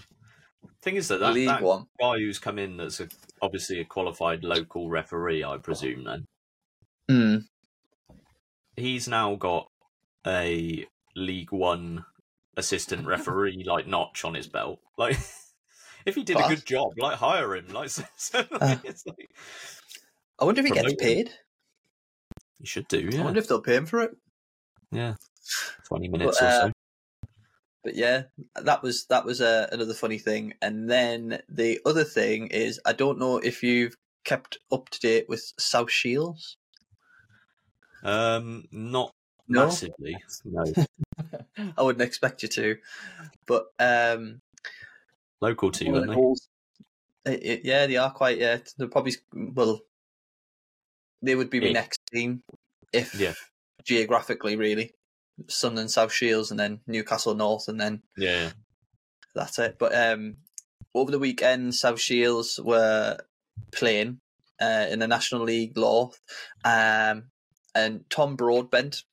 Thing 0.81 0.95
is 0.97 1.07
that 1.07 1.19
that, 1.21 1.33
League 1.33 1.47
that 1.47 1.61
One. 1.61 1.85
guy 2.01 2.17
who's 2.17 2.39
come 2.39 2.59
in 2.59 2.77
that's 2.77 2.99
a, 2.99 3.07
obviously 3.41 3.79
a 3.79 3.85
qualified 3.85 4.43
local 4.43 4.89
referee, 4.89 5.43
I 5.43 5.57
presume. 5.57 6.03
Then 6.03 6.25
Hmm. 7.07 7.37
he's 8.75 9.07
now 9.07 9.35
got 9.35 9.67
a 10.27 10.85
League 11.15 11.51
One 11.51 12.03
assistant 12.57 13.05
referee 13.07 13.63
like 13.65 13.87
notch 13.87 14.25
on 14.25 14.33
his 14.33 14.47
belt. 14.47 14.79
Like, 14.97 15.17
if 16.05 16.15
he 16.15 16.23
did 16.23 16.39
a 16.39 16.47
good 16.47 16.65
job, 16.65 16.93
like 16.97 17.17
hire 17.17 17.55
him. 17.55 17.67
Like, 17.69 17.89
so, 17.97 18.03
so, 18.17 18.45
Uh. 18.51 18.77
it's 18.83 19.05
like, 19.05 19.29
I 20.39 20.45
wonder 20.45 20.61
if 20.61 20.67
he 20.67 20.73
gets 20.73 20.91
him. 20.91 20.97
paid. 20.97 21.31
you 22.59 22.65
should 22.65 22.87
do. 22.87 22.99
I 22.99 23.15
Yeah, 23.15 23.23
wonder 23.23 23.39
if 23.39 23.47
they'll 23.47 23.61
pay 23.61 23.75
him 23.75 23.85
for 23.85 24.01
it. 24.01 24.11
yeah. 24.91 25.15
Twenty 25.85 26.07
minutes 26.07 26.41
But, 26.41 26.43
or 26.43 26.47
uh, 26.49 26.61
so. 26.67 26.71
But 27.83 27.95
yeah, 27.95 28.23
that 28.55 28.81
was 28.81 29.05
that 29.07 29.25
was 29.25 29.41
uh, 29.41 29.67
another 29.71 29.93
funny 29.93 30.17
thing. 30.17 30.53
And 30.61 30.89
then 30.89 31.41
the 31.47 31.79
other 31.85 32.03
thing 32.03 32.47
is, 32.47 32.79
I 32.85 32.93
don't 32.93 33.19
know 33.19 33.37
if 33.37 33.61
you've 33.61 33.95
kept 34.23 34.57
up 34.71 34.89
to 34.89 34.99
date 34.99 35.29
with 35.29 35.53
South 35.59 35.91
Shields. 35.91 36.57
Um, 38.03 38.65
not 38.71 39.11
No? 39.47 39.65
massively. 39.65 40.17
No, 40.45 40.63
I 41.77 41.81
wouldn't 41.83 42.01
expect 42.01 42.41
you 42.43 42.49
to, 42.49 42.77
but 43.45 43.65
um, 43.79 44.41
local 45.41 45.71
to 45.71 45.85
you, 45.85 45.95
aren't 45.95 46.07
they? 46.07 47.31
it- 47.33 47.43
it- 47.43 47.65
yeah, 47.65 47.87
they 47.87 47.97
are 47.97 48.11
quite. 48.11 48.37
Yeah, 48.37 48.59
they're 48.77 48.87
probably 48.87 49.13
well. 49.33 49.81
They 51.21 51.35
would 51.35 51.49
be 51.49 51.59
my 51.59 51.67
If. 51.67 51.73
next 51.73 51.99
team 52.13 52.43
if 52.93 53.15
Yeah. 53.15 53.33
geographically, 53.83 54.55
really. 54.55 54.93
Sun 55.47 55.77
and 55.77 55.89
South 55.91 56.13
Shields, 56.13 56.51
and 56.51 56.59
then 56.59 56.81
Newcastle 56.87 57.33
North, 57.35 57.67
and 57.67 57.79
then 57.79 58.03
Yeah. 58.15 58.51
that's 59.33 59.59
it. 59.59 59.77
But 59.79 59.93
um, 59.95 60.37
over 60.93 61.11
the 61.11 61.19
weekend, 61.19 61.75
South 61.75 61.99
Shields 61.99 62.59
were 62.59 63.17
playing 63.71 64.21
uh, 64.61 64.87
in 64.89 64.99
the 64.99 65.07
National 65.07 65.43
League 65.43 65.75
North, 65.75 66.21
um, 66.63 67.29
and 67.73 68.09
Tom 68.09 68.37
Broadbent 68.37 69.03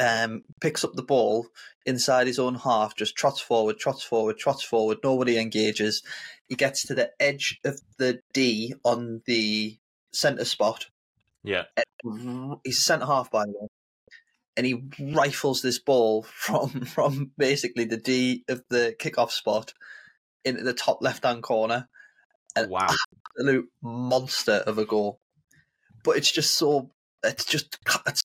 um, 0.00 0.44
picks 0.60 0.84
up 0.84 0.92
the 0.94 1.02
ball 1.02 1.46
inside 1.86 2.26
his 2.26 2.38
own 2.38 2.54
half, 2.56 2.94
just 2.96 3.16
trots 3.16 3.40
forward, 3.40 3.78
trots 3.78 4.02
forward, 4.02 4.38
trots 4.38 4.62
forward. 4.62 4.98
Nobody 5.02 5.38
engages. 5.38 6.02
He 6.48 6.54
gets 6.54 6.86
to 6.86 6.94
the 6.94 7.10
edge 7.20 7.60
of 7.64 7.80
the 7.98 8.20
D 8.32 8.74
on 8.84 9.22
the 9.26 9.78
centre 10.12 10.44
spot. 10.44 10.86
Yeah. 11.42 11.64
He's 12.64 12.78
centre 12.82 13.06
half, 13.06 13.30
by 13.30 13.44
the 13.44 13.52
way. 13.52 13.68
And 14.56 14.66
he 14.66 14.82
rifles 15.14 15.62
this 15.62 15.78
ball 15.78 16.22
from 16.34 16.68
from 16.84 17.30
basically 17.38 17.84
the 17.84 17.96
D 17.96 18.44
of 18.48 18.62
the 18.68 18.94
kickoff 18.98 19.30
spot 19.30 19.72
into 20.44 20.62
the 20.62 20.74
top 20.74 20.98
left 21.00 21.24
hand 21.24 21.42
corner. 21.42 21.88
An 22.56 22.70
Wow. 22.70 22.88
absolute 23.36 23.68
monster 23.82 24.62
of 24.66 24.78
a 24.78 24.84
goal. 24.84 25.20
But 26.04 26.16
it's 26.16 26.30
just 26.32 26.56
so 26.56 26.90
it's 27.24 27.44
just 27.44 27.78
it's 28.06 28.22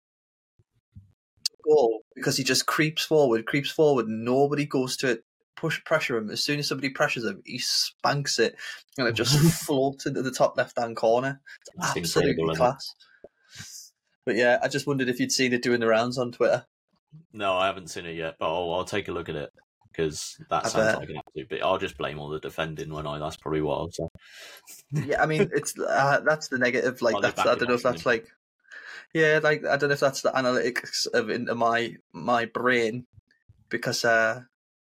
goal 1.64 2.04
because 2.16 2.38
he 2.38 2.44
just 2.44 2.66
creeps 2.66 3.04
forward, 3.04 3.46
creeps 3.46 3.72
forward, 3.72 4.08
nobody 4.08 4.66
goes 4.66 4.98
to 4.98 5.12
it, 5.12 5.24
push 5.56 5.84
pressure 5.84 6.18
him. 6.18 6.30
As 6.30 6.44
soon 6.44 6.60
as 6.60 6.68
somebody 6.68 6.90
pressures 6.90 7.26
him, 7.26 7.42
he 7.46 7.60
spanks 7.60 8.40
it 8.40 8.56
and 8.98 9.08
it 9.08 9.14
just 9.14 9.38
floats 9.66 10.06
into 10.06 10.22
the 10.22 10.32
top 10.32 10.58
left 10.58 10.78
hand 10.78 10.96
corner. 10.96 11.42
It's 11.62 11.98
absolutely 11.98 12.32
incredible, 12.32 12.52
isn't 12.52 12.56
it? 12.56 12.58
class. 12.58 12.96
But 14.26 14.36
yeah, 14.36 14.60
I 14.62 14.68
just 14.68 14.88
wondered 14.88 15.10
if 15.10 15.20
you'd 15.20 15.32
seen 15.32 15.54
it 15.54 15.64
doing 15.64 15.80
the 15.80 15.88
rounds 15.88 16.18
on 16.18 16.32
Twitter. 16.32 16.66
No, 17.34 17.54
I 17.56 17.68
haven't 17.68 17.90
seen 17.90 18.06
it 18.06 18.16
yet, 18.16 18.36
but 18.40 18.48
I'll, 18.48 18.74
I'll 18.74 18.86
take 18.86 19.08
a 19.08 19.12
look 19.12 19.30
at 19.30 19.36
it 19.36 19.52
because 19.92 20.38
that 20.50 20.66
I 20.66 20.70
sounds 20.70 20.86
bet. 20.86 21.00
like 21.00 21.10
an 21.10 21.18
absolute. 21.18 21.50
But 21.50 21.64
I'll 21.64 21.78
just 21.78 21.98
blame 21.98 22.20
all 22.20 22.30
the 22.30 22.40
defending 22.40 22.92
when 22.92 23.06
I. 23.06 23.20
That's 23.20 23.38
probably 23.38 23.62
what 23.62 23.78
I'll 23.78 23.92
say. 23.92 24.04
Yeah, 25.06 25.22
I 25.22 25.26
mean, 25.26 25.50
it's 25.54 25.78
uh, 25.80 26.22
that's 26.26 26.48
the 26.48 26.58
negative. 26.58 27.02
Like 27.02 27.22
that's 27.22 27.40
I 27.40 27.56
don't 27.56 27.68
know 27.68 27.76
if 27.76 27.84
that's 27.84 28.06
like, 28.06 28.28
yeah, 29.14 29.40
like 29.44 29.66
I 29.66 29.78
don't 29.78 29.90
know 29.90 29.94
if 29.94 30.00
that's 30.00 30.22
the 30.22 30.32
analytics 30.32 31.08
of 31.14 31.30
into 31.30 31.56
my 31.56 31.96
my 32.14 32.46
brain 32.46 33.06
because 33.70 34.04
uh 34.06 34.42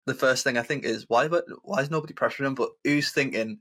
the 0.05 0.13
first 0.13 0.43
thing 0.43 0.57
I 0.57 0.61
think 0.63 0.83
is 0.85 1.05
why 1.07 1.27
but 1.27 1.45
why 1.63 1.79
is 1.81 1.89
nobody 1.91 2.13
pressuring 2.13 2.47
him? 2.47 2.55
But 2.55 2.69
who's 2.83 3.11
thinking 3.11 3.59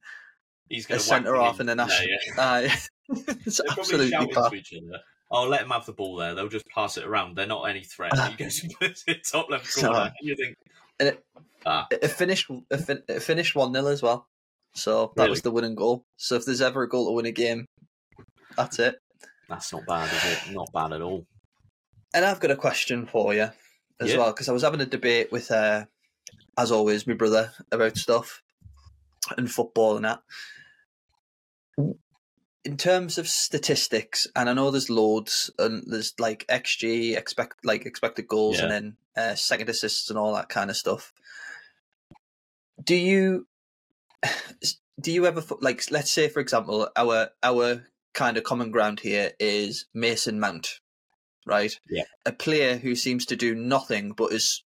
He's 0.70 0.87
going 0.87 0.98
to 0.98 1.04
centre 1.04 1.37
off 1.37 1.61
in 1.61 1.66
the 1.66 1.74
national? 1.74 2.09
Yeah, 2.09 2.16
yeah. 2.37 2.42
Uh, 2.42 3.16
it's 3.44 3.59
They're 3.59 3.66
absolutely 3.78 4.09
shouting 4.11 4.35
bad. 4.35 4.48
to 4.50 4.57
each 4.57 4.72
other. 4.74 4.98
I'll 5.30 5.46
let 5.48 5.61
them 5.61 5.70
have 5.70 5.85
the 5.85 5.92
ball 5.92 6.16
there. 6.16 6.35
They'll 6.35 6.48
just 6.48 6.66
pass 6.68 6.96
it 6.96 7.04
around. 7.04 7.37
They're 7.37 7.46
not 7.46 7.64
any 7.64 7.83
threat. 7.85 8.12
He 8.30 8.37
goes 8.44 8.62
and 8.62 8.72
puts 8.80 9.04
it 9.07 9.26
top 9.30 9.50
left 9.50 9.72
corner. 9.78 10.11
You 10.22 10.35
think, 10.37 10.54
And 10.98 11.11
it, 11.11 11.24
Ah. 11.66 11.87
it 11.90 12.09
finished 12.09 12.50
it, 12.70 12.76
fin- 12.78 13.02
it 13.09 13.20
finished 13.22 13.54
one 13.54 13.74
0 13.74 13.87
as 13.88 14.02
well. 14.02 14.26
So 14.74 15.12
that 15.16 15.22
Really? 15.24 15.30
was 15.33 15.42
the 15.42 15.50
winning 15.50 15.74
goal. 15.74 16.02
So 16.16 16.37
if 16.37 16.46
there's 16.46 16.62
ever 16.62 16.83
a 16.83 16.88
goal 16.88 17.07
to 17.09 17.12
win 17.12 17.26
a 17.26 17.30
game, 17.33 17.66
that's 18.57 18.78
it. 18.78 18.96
That's 19.48 19.72
not 19.72 19.87
bad, 19.87 20.12
is 20.12 20.24
it? 20.33 20.54
Not 20.54 20.72
bad 20.72 20.92
at 20.92 21.02
all. 21.02 21.26
And 22.12 22.24
I've 22.24 22.40
got 22.40 22.50
a 22.50 22.57
question 22.57 23.07
for 23.07 23.35
you 23.35 23.50
as 24.00 24.11
Yeah. 24.11 24.18
well 24.18 24.33
because 24.33 24.48
I 24.48 24.52
was 24.52 24.62
having 24.62 24.80
a 24.80 24.87
debate 24.87 25.33
with, 25.33 25.50
uh, 25.50 25.87
as 26.57 26.70
always, 26.70 27.07
my 27.07 27.14
brother 27.14 27.52
about 27.72 27.96
stuff 27.96 28.42
and 29.37 29.50
football 29.50 29.96
and 29.96 30.04
that. 30.04 30.22
In 32.64 32.76
terms 32.78 33.18
of 33.18 33.28
statistics, 33.28 34.26
and 34.35 34.48
I 34.48 34.54
know 34.54 34.70
there's 34.70 34.88
loads, 34.88 35.50
and 35.59 35.85
there's 35.87 36.14
like 36.18 36.46
XG, 36.48 37.14
expect 37.14 37.62
like 37.64 37.85
expected 37.85 38.26
goals, 38.26 38.59
and 38.61 38.70
then 38.70 38.96
uh, 39.16 39.35
second 39.35 39.68
assists 39.68 40.09
and 40.09 40.18
all 40.18 40.35
that 40.35 40.48
kind 40.48 40.70
of 40.70 40.76
stuff. 40.76 41.12
Do 42.83 42.94
you 42.94 43.46
do 45.00 45.12
you 45.12 45.26
ever 45.26 45.42
like 45.61 45.83
let's 45.90 46.11
say 46.11 46.28
for 46.28 46.40
example 46.40 46.88
our 46.96 47.30
our 47.42 47.85
kind 48.14 48.37
of 48.37 48.44
common 48.44 48.70
ground 48.70 49.00
here 49.00 49.33
is 49.38 49.87
Mason 49.92 50.40
Mount, 50.40 50.81
right? 51.46 51.79
Yeah. 51.90 52.05
A 52.24 52.33
player 52.33 52.77
who 52.77 52.94
seems 52.94 53.27
to 53.27 53.37
do 53.37 53.55
nothing 53.55 54.12
but 54.12 54.33
is 54.33 54.62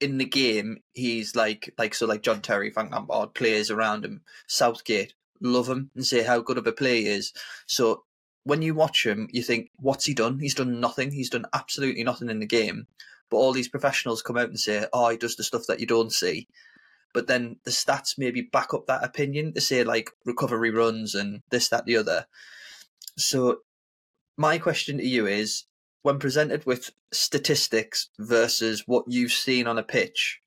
in 0.00 0.18
the 0.18 0.26
game. 0.26 0.78
He's 0.92 1.34
like 1.34 1.72
like 1.78 1.94
so 1.94 2.06
like 2.06 2.22
John 2.22 2.42
Terry, 2.42 2.70
Frank 2.70 2.92
Lampard, 2.92 3.34
players 3.34 3.70
around 3.70 4.04
him, 4.04 4.22
Southgate 4.46 5.14
love 5.40 5.68
him 5.68 5.90
and 5.94 6.04
say 6.06 6.22
how 6.22 6.40
good 6.40 6.58
of 6.58 6.66
a 6.66 6.72
player 6.72 6.96
he 6.96 7.06
is. 7.06 7.32
So 7.66 8.04
when 8.44 8.62
you 8.62 8.74
watch 8.74 9.04
him, 9.04 9.28
you 9.32 9.42
think, 9.42 9.70
what's 9.76 10.04
he 10.04 10.14
done? 10.14 10.38
He's 10.38 10.54
done 10.54 10.80
nothing. 10.80 11.10
He's 11.10 11.30
done 11.30 11.46
absolutely 11.52 12.04
nothing 12.04 12.30
in 12.30 12.40
the 12.40 12.46
game. 12.46 12.86
But 13.30 13.38
all 13.38 13.52
these 13.52 13.68
professionals 13.68 14.22
come 14.22 14.36
out 14.36 14.48
and 14.48 14.58
say, 14.58 14.86
oh, 14.92 15.08
he 15.08 15.16
does 15.16 15.36
the 15.36 15.44
stuff 15.44 15.64
that 15.68 15.80
you 15.80 15.86
don't 15.86 16.12
see. 16.12 16.46
But 17.12 17.26
then 17.26 17.56
the 17.64 17.70
stats 17.70 18.18
maybe 18.18 18.42
back 18.42 18.74
up 18.74 18.86
that 18.86 19.04
opinion 19.04 19.54
to 19.54 19.60
say 19.60 19.84
like 19.84 20.10
recovery 20.24 20.70
runs 20.70 21.14
and 21.14 21.42
this, 21.50 21.68
that, 21.68 21.86
the 21.86 21.96
other. 21.96 22.26
So 23.16 23.58
my 24.36 24.58
question 24.58 24.98
to 24.98 25.06
you 25.06 25.26
is 25.26 25.64
when 26.02 26.18
presented 26.18 26.66
with 26.66 26.90
statistics 27.12 28.08
versus 28.18 28.84
what 28.86 29.04
you've 29.08 29.32
seen 29.32 29.66
on 29.66 29.78
a 29.78 29.82
pitch, 29.82 30.40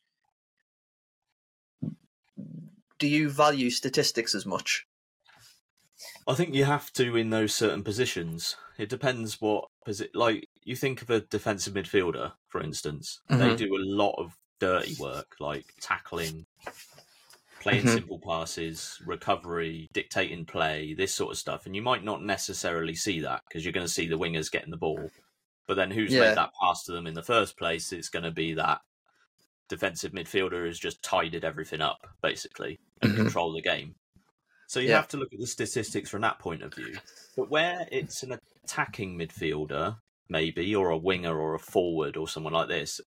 do 3.00 3.08
you 3.08 3.30
value 3.30 3.70
statistics 3.70 4.36
as 4.36 4.46
much? 4.46 4.86
I 6.28 6.36
think 6.36 6.54
you 6.54 6.66
have 6.66 6.92
to 6.94 7.16
in 7.16 7.30
those 7.30 7.54
certain 7.54 7.84
positions. 7.84 8.56
It 8.78 8.90
depends 8.90 9.42
what 9.42 9.66
posi- 9.88 10.10
like 10.14 10.48
you 10.64 10.76
think 10.76 11.02
of 11.02 11.10
a 11.10 11.22
defensive 11.22 11.74
midfielder, 11.74 12.34
for 12.48 12.62
instance. 12.62 13.20
They 13.30 13.54
Mhm. 13.54 13.58
do 13.58 13.76
a 13.76 13.82
lot 13.84 14.16
of 14.20 14.38
dirty 14.60 14.96
work, 15.00 15.36
like 15.40 15.74
tackling, 15.80 16.46
playing 17.68 17.86
Mhm. 17.86 17.94
simple 17.96 18.20
passes, 18.26 18.98
recovery, 19.06 19.90
dictating 19.92 20.46
play, 20.46 20.94
this 20.94 21.14
sort 21.14 21.32
of 21.32 21.38
stuff. 21.38 21.66
And 21.66 21.76
you 21.76 21.82
might 21.82 22.02
not 22.02 22.24
necessarily 22.24 22.96
see 22.96 23.20
that 23.20 23.42
because 23.46 23.66
you're 23.66 23.74
going 23.74 23.86
to 23.86 23.92
see 23.92 24.08
the 24.08 24.18
wingers 24.18 24.50
getting 24.50 24.72
the 24.72 24.78
ball. 24.78 25.12
But 25.68 25.74
then 25.76 25.92
who's 25.92 26.14
Yeah. 26.14 26.30
made 26.30 26.36
that 26.38 26.54
pass 26.62 26.86
to 26.86 26.94
them 26.94 27.08
in 27.08 27.14
the 27.14 27.24
first 27.24 27.58
place? 27.58 27.92
It's 27.92 28.08
going 28.08 28.24
to 28.24 28.32
be 28.32 28.54
that 28.54 28.80
defensive 29.68 30.14
midfielder 30.14 30.66
has 30.66 30.80
just 30.80 31.04
tidied 31.04 31.44
everything 31.44 31.82
up, 31.82 32.08
basically, 32.22 32.80
and 33.02 33.12
Mhm. 33.12 33.18
control 33.18 33.52
the 33.52 33.62
game. 33.62 33.96
So 34.68 34.80
you 34.80 34.88
Yeah. 34.88 34.96
have 34.96 35.10
to 35.10 35.18
look 35.18 35.34
at 35.34 35.40
the 35.40 35.46
statistics 35.48 36.10
from 36.10 36.22
that 36.22 36.40
point 36.40 36.64
of 36.64 36.74
view. 36.74 37.00
But 37.36 37.50
where 37.50 37.86
it's 37.92 38.24
an 38.24 38.40
attacking 38.64 39.18
midfielder, 39.18 39.98
maybe, 40.30 40.74
or 40.74 40.92
a 40.92 40.98
winger 40.98 41.38
or 41.38 41.54
a 41.56 41.60
forward 41.60 42.16
or 42.16 42.30
someone 42.30 42.54
like 42.54 42.70
this, 42.70 43.02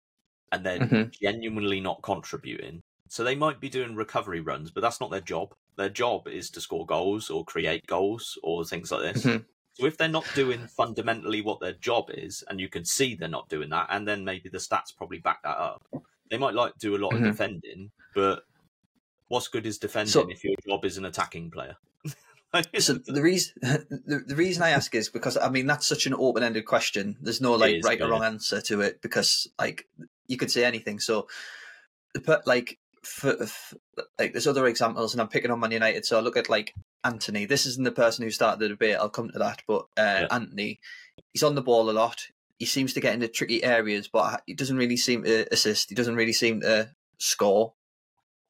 and 0.51 0.63
they're 0.63 0.79
Mhm. 0.79 1.11
genuinely 1.19 1.81
not 1.81 2.03
contributing. 2.03 2.83
So 3.11 3.25
they 3.25 3.35
might 3.35 3.59
be 3.59 3.67
doing 3.67 3.93
recovery 3.93 4.39
runs, 4.39 4.71
but 4.71 4.79
that's 4.79 5.01
not 5.01 5.11
their 5.11 5.19
job. 5.19 5.53
Their 5.75 5.89
job 5.89 6.29
is 6.29 6.49
to 6.51 6.61
score 6.61 6.85
goals 6.85 7.29
or 7.29 7.43
create 7.43 7.85
goals 7.85 8.39
or 8.41 8.63
things 8.63 8.89
like 8.89 9.01
this. 9.13 9.25
Mhm. 9.25 9.43
So 9.73 9.85
if 9.85 9.97
they're 9.97 10.07
not 10.07 10.25
doing 10.33 10.65
fundamentally 10.67 11.41
what 11.41 11.59
their 11.59 11.73
job 11.73 12.05
is, 12.09 12.41
and 12.47 12.57
you 12.61 12.69
can 12.69 12.85
see 12.85 13.15
they're 13.15 13.27
not 13.27 13.49
doing 13.49 13.69
that, 13.71 13.87
and 13.89 14.07
then 14.07 14.23
maybe 14.23 14.47
the 14.47 14.59
stats 14.59 14.95
probably 14.95 15.19
back 15.19 15.43
that 15.43 15.57
up, 15.57 15.85
they 16.29 16.37
might 16.37 16.53
like 16.53 16.77
do 16.77 16.95
a 16.95 16.99
lot 16.99 17.11
Mhm. 17.11 17.17
of 17.17 17.23
defending, 17.23 17.91
but 18.15 18.45
what's 19.27 19.49
good 19.49 19.65
is 19.65 19.77
defending 19.77 20.13
So- 20.13 20.29
if 20.29 20.41
your 20.45 20.55
job 20.65 20.85
is 20.85 20.97
an 20.97 21.03
attacking 21.03 21.51
player? 21.51 21.75
So 22.79 22.93
the 22.93 23.21
reason 23.21 23.53
the, 23.61 24.23
the 24.25 24.35
reason 24.37 24.63
I 24.63 24.69
ask 24.69 24.93
is 24.95 25.09
because 25.09 25.35
I 25.37 25.49
mean 25.49 25.67
that's 25.67 25.87
such 25.87 26.05
an 26.05 26.13
open 26.13 26.43
ended 26.43 26.65
question. 26.65 27.17
There's 27.21 27.39
no 27.41 27.55
like 27.55 27.75
is, 27.75 27.83
right 27.83 28.01
or 28.01 28.09
wrong 28.09 28.23
answer 28.23 28.59
to 28.61 28.79
it 28.81 29.01
because 29.01 29.49
like 29.59 29.87
you 30.27 30.35
could 30.37 30.51
say 30.51 30.63
anything. 30.65 30.99
So, 30.99 31.27
like 32.45 32.77
for, 33.03 33.45
for 33.45 33.77
like 34.19 34.33
there's 34.33 34.47
other 34.47 34.67
examples, 34.67 35.13
and 35.13 35.21
I'm 35.21 35.27
picking 35.27 35.51
on 35.51 35.59
Man 35.59 35.71
United. 35.71 36.05
So 36.05 36.17
I 36.17 36.21
look 36.21 36.37
at 36.37 36.49
like 36.49 36.73
Antony. 37.03 37.45
This 37.45 37.65
isn't 37.65 37.83
the 37.83 37.91
person 37.91 38.23
who 38.23 38.31
started 38.31 38.59
the 38.59 38.69
debate. 38.69 38.95
I'll 38.95 39.09
come 39.09 39.29
to 39.31 39.39
that. 39.39 39.63
But 39.67 39.83
uh, 39.97 40.21
Yeah. 40.21 40.27
Antony, 40.31 40.79
he's 41.33 41.43
on 41.43 41.55
the 41.55 41.61
ball 41.61 41.89
a 41.89 41.91
lot. 41.91 42.27
He 42.59 42.65
seems 42.65 42.93
to 42.93 42.99
get 42.99 43.15
into 43.15 43.27
tricky 43.27 43.63
areas, 43.63 44.07
but 44.07 44.43
he 44.45 44.53
doesn't 44.53 44.77
really 44.77 44.97
seem 44.97 45.23
to 45.23 45.51
assist. 45.51 45.89
He 45.89 45.95
doesn't 45.95 46.15
really 46.15 46.33
seem 46.33 46.61
to 46.61 46.91
score. 47.17 47.73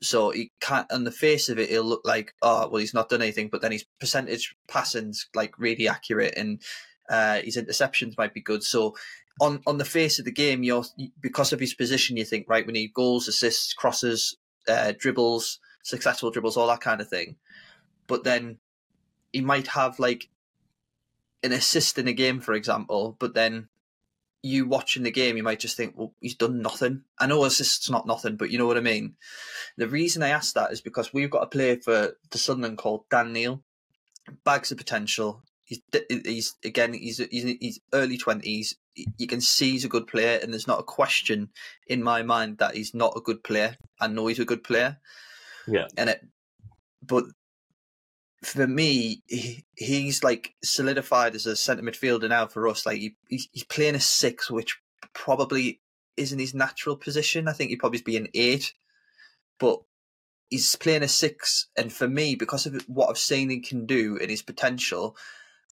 So 0.02 0.32
he 0.32 0.52
can't. 0.60 0.92
On 0.92 1.04
the 1.06 1.12
face 1.12 1.48
of 1.48 1.60
it, 1.60 1.70
he'll 1.70 1.84
look 1.84 2.02
like 2.04 2.34
oh 2.42 2.68
well, 2.68 2.80
he's 2.80 2.94
not 2.94 3.10
done 3.10 3.22
anything. 3.22 3.50
But 3.50 3.62
then 3.62 3.72
his 3.72 3.86
percentage 4.00 4.56
passing's 4.68 5.28
like 5.34 5.58
really 5.58 5.88
accurate, 5.88 6.34
and 6.36 6.62
uh, 7.10 7.40
his 7.42 7.56
interceptions 7.56 8.18
might 8.18 8.34
be 8.34 8.42
good. 8.42 8.64
So 8.64 8.96
on 9.40 9.62
on 9.66 9.78
the 9.78 9.86
face 9.86 10.20
of 10.20 10.26
the 10.26 10.32
game, 10.32 10.64
you're 10.64 10.84
because 11.22 11.54
of 11.54 11.60
his 11.60 11.74
position, 11.74 12.18
you 12.18 12.26
think 12.26 12.50
right, 12.50 12.66
we 12.66 12.74
need 12.74 12.94
goals, 12.94 13.28
assists, 13.28 13.74
crosses, 13.74 14.36
uh, 14.68 14.94
dribbles, 14.98 15.60
successful 15.84 16.32
dribbles, 16.32 16.58
all 16.58 16.68
that 16.68 16.82
kind 16.82 17.02
of 17.02 17.08
thing. 17.08 17.36
But 18.08 18.24
then 18.24 18.58
he 19.32 19.42
might 19.42 19.68
have 19.68 20.00
like 20.00 20.30
an 21.44 21.52
assist 21.52 21.98
in 21.98 22.08
a 22.08 22.14
game, 22.14 22.40
for 22.40 22.54
example, 22.54 23.16
but 23.20 23.34
then 23.34 23.68
you 24.44 24.66
watching 24.66 25.04
the 25.04 25.12
game, 25.12 25.38
you 25.38 25.44
might 25.44 25.60
just 25.60 25.78
think, 25.78 25.94
well, 25.96 26.14
he's 26.20 26.36
done 26.36 26.62
nothing. 26.62 27.04
I 27.20 27.28
know 27.28 27.44
assist's 27.44 27.90
not 27.90 28.08
nothing, 28.08 28.38
but 28.38 28.50
you 28.50 28.58
know 28.58 28.66
what 28.66 28.78
I 28.78 28.82
mean. 28.82 29.16
The 29.78 29.88
reason 29.88 30.24
I 30.24 30.30
ask 30.30 30.54
that 30.56 30.72
is 30.72 30.82
because 30.82 31.14
we've 31.14 31.30
got 31.30 31.44
a 31.44 31.48
player 31.48 31.78
for 31.78 32.16
the 32.32 32.38
Sunderland 32.38 32.78
called 32.78 33.06
Dan 33.10 33.34
Neil. 33.34 33.64
Bags 34.44 34.72
of 34.72 34.78
potential. 34.78 35.44
He's 35.72 35.82
he's 36.26 36.56
again 36.66 36.92
he's 36.94 37.20
he's, 37.32 37.56
he's 37.62 37.80
early 37.94 38.18
twenties. 38.18 38.76
You 39.18 39.26
can 39.26 39.40
see 39.40 39.72
he's 39.72 39.86
a 39.86 39.90
good 39.90 40.06
player, 40.06 40.38
and 40.44 40.52
there's 40.52 40.68
not 40.68 40.82
a 40.82 40.84
question 40.84 41.48
in 41.88 42.04
my 42.04 42.24
mind 42.24 42.58
that 42.58 42.76
he's 42.76 42.94
not 42.94 43.14
a 43.16 43.22
good 43.22 43.42
player. 43.42 43.78
I 43.98 44.08
know 44.08 44.28
he's 44.28 44.40
a 44.40 44.46
good 44.46 44.66
player. 44.66 44.98
Yeah, 45.68 45.88
and 45.96 46.10
it, 46.10 46.28
but 47.02 47.24
for 48.44 48.68
me, 48.68 49.24
he, 49.28 49.64
he's 49.78 50.26
like 50.26 50.56
solidified 50.62 51.36
as 51.36 51.46
a 51.46 51.56
centre 51.56 51.84
midfielder 51.84 52.28
now 52.28 52.48
for 52.48 52.68
us. 52.68 52.86
Like 52.86 53.00
he, 53.00 53.16
he's 53.30 53.64
playing 53.64 53.96
a 53.96 54.02
six, 54.02 54.52
which 54.52 54.78
probably 55.14 55.80
isn't 56.18 56.40
his 56.40 56.54
natural 56.54 56.98
position. 56.98 57.48
I 57.48 57.54
think 57.54 57.70
he'd 57.70 57.80
probably 57.80 58.02
be 58.02 58.18
an 58.18 58.28
eight, 58.34 58.74
but 59.58 59.80
he's 60.50 60.76
playing 60.76 61.04
a 61.04 61.08
six. 61.08 61.70
And 61.78 61.94
for 61.94 62.10
me, 62.10 62.36
because 62.36 62.66
of 62.66 62.82
what 62.90 63.10
I've 63.10 63.18
seen 63.18 63.50
he 63.50 63.62
can 63.62 63.86
do 63.86 64.18
and 64.20 64.30
his 64.30 64.42
potential, 64.42 65.16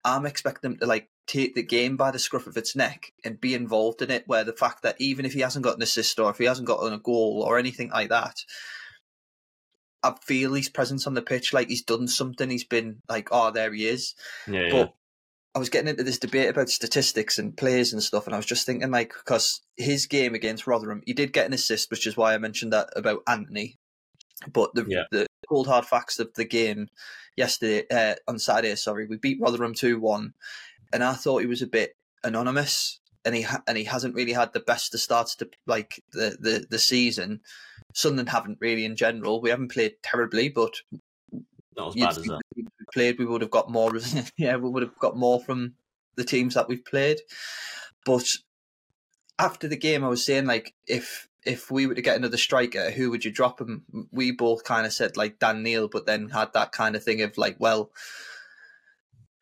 I'm 0.05 0.25
expecting 0.25 0.71
him 0.71 0.77
to 0.79 0.85
like 0.85 1.09
take 1.27 1.55
the 1.55 1.63
game 1.63 1.95
by 1.95 2.11
the 2.11 2.19
scruff 2.19 2.47
of 2.47 2.57
its 2.57 2.75
neck 2.75 3.13
and 3.23 3.39
be 3.39 3.53
involved 3.53 4.01
in 4.01 4.11
it. 4.11 4.23
Where 4.27 4.43
the 4.43 4.53
fact 4.53 4.83
that 4.83 4.95
even 4.99 5.25
if 5.25 5.33
he 5.33 5.41
hasn't 5.41 5.63
got 5.63 5.77
an 5.77 5.83
assist 5.83 6.19
or 6.19 6.29
if 6.29 6.37
he 6.37 6.45
hasn't 6.45 6.67
got 6.67 6.81
a 6.81 6.97
goal 6.97 7.43
or 7.47 7.57
anything 7.57 7.89
like 7.89 8.09
that, 8.09 8.35
I 10.03 10.13
feel 10.21 10.53
his 10.53 10.69
presence 10.69 11.07
on 11.07 11.13
the 11.13 11.21
pitch 11.21 11.53
like 11.53 11.69
he's 11.69 11.83
done 11.83 12.07
something. 12.07 12.49
He's 12.49 12.65
been 12.65 13.01
like, 13.07 13.29
oh, 13.31 13.51
there 13.51 13.71
he 13.73 13.87
is. 13.87 14.15
Yeah, 14.47 14.69
but 14.69 14.77
yeah. 14.77 14.87
I 15.55 15.59
was 15.59 15.69
getting 15.69 15.87
into 15.87 16.03
this 16.03 16.19
debate 16.19 16.49
about 16.49 16.69
statistics 16.69 17.37
and 17.37 17.55
players 17.55 17.93
and 17.93 18.03
stuff, 18.03 18.25
and 18.25 18.33
I 18.33 18.37
was 18.37 18.45
just 18.45 18.65
thinking, 18.65 18.91
like, 18.91 19.13
because 19.13 19.61
his 19.77 20.07
game 20.07 20.33
against 20.33 20.67
Rotherham, 20.67 21.03
he 21.05 21.13
did 21.13 21.31
get 21.31 21.45
an 21.45 21.53
assist, 21.53 21.91
which 21.91 22.07
is 22.07 22.17
why 22.17 22.33
I 22.33 22.37
mentioned 22.37 22.73
that 22.73 22.89
about 22.95 23.21
Antony. 23.27 23.77
But 24.51 24.73
the 24.73 24.85
Yeah. 24.87 25.03
the 25.11 25.27
cold 25.47 25.67
hard 25.67 25.85
facts 25.85 26.19
of 26.19 26.33
the 26.33 26.45
game 26.45 26.89
yesterday 27.35 27.83
uh, 27.91 28.15
on 28.27 28.39
Saturday, 28.39 28.75
sorry, 28.75 29.05
we 29.07 29.17
beat 29.17 29.41
Rotherham 29.41 29.73
two 29.73 29.99
one, 29.99 30.33
and 30.91 31.03
I 31.03 31.13
thought 31.13 31.41
he 31.41 31.47
was 31.47 31.61
a 31.61 31.67
bit 31.67 31.95
anonymous, 32.23 32.99
and 33.25 33.35
he 33.35 33.41
ha- 33.43 33.63
and 33.67 33.77
he 33.77 33.83
hasn't 33.85 34.15
really 34.15 34.33
had 34.33 34.53
the 34.53 34.59
best 34.59 34.93
of 34.93 34.99
starts 34.99 35.35
to 35.37 35.49
like 35.65 36.03
the 36.11 36.37
the 36.39 36.65
the 36.69 36.79
season. 36.79 37.41
Sunderland 37.93 38.29
haven't 38.29 38.57
really 38.59 38.85
in 38.85 38.95
general. 38.95 39.41
We 39.41 39.51
haven't 39.51 39.71
played 39.71 39.95
terribly, 40.01 40.49
but 40.49 40.73
Not 41.77 41.89
as 41.89 41.95
bad 41.95 42.17
as 42.17 42.23
that. 42.23 42.41
we 42.55 42.65
played, 42.91 43.19
we 43.19 43.25
would 43.25 43.41
have 43.41 43.51
got 43.51 43.69
more. 43.69 43.91
yeah, 44.37 44.55
we 44.55 44.69
would 44.69 44.83
have 44.83 44.97
got 44.97 45.15
more 45.15 45.39
from 45.41 45.75
the 46.15 46.23
teams 46.23 46.55
that 46.55 46.67
we've 46.67 46.85
played. 46.85 47.19
But 48.05 48.27
after 49.39 49.67
the 49.67 49.77
game, 49.77 50.03
I 50.03 50.07
was 50.09 50.25
saying 50.25 50.45
like, 50.45 50.73
if 50.87 51.27
if 51.45 51.69
we 51.71 51.87
were 51.87 51.95
to 51.95 52.01
get 52.01 52.17
another 52.17 52.37
striker, 52.37 52.91
who 52.91 53.09
would 53.09 53.25
you 53.25 53.31
drop 53.31 53.59
him? 53.59 53.83
We 54.11 54.31
both 54.31 54.63
kind 54.63 54.85
of 54.85 54.93
said 54.93 55.17
like 55.17 55.39
Dan 55.39 55.63
Neil, 55.63 55.87
but 55.87 56.05
then 56.05 56.29
had 56.29 56.53
that 56.53 56.71
kind 56.71 56.95
of 56.95 57.03
thing 57.03 57.21
of 57.21 57.37
like, 57.37 57.57
well, 57.59 57.91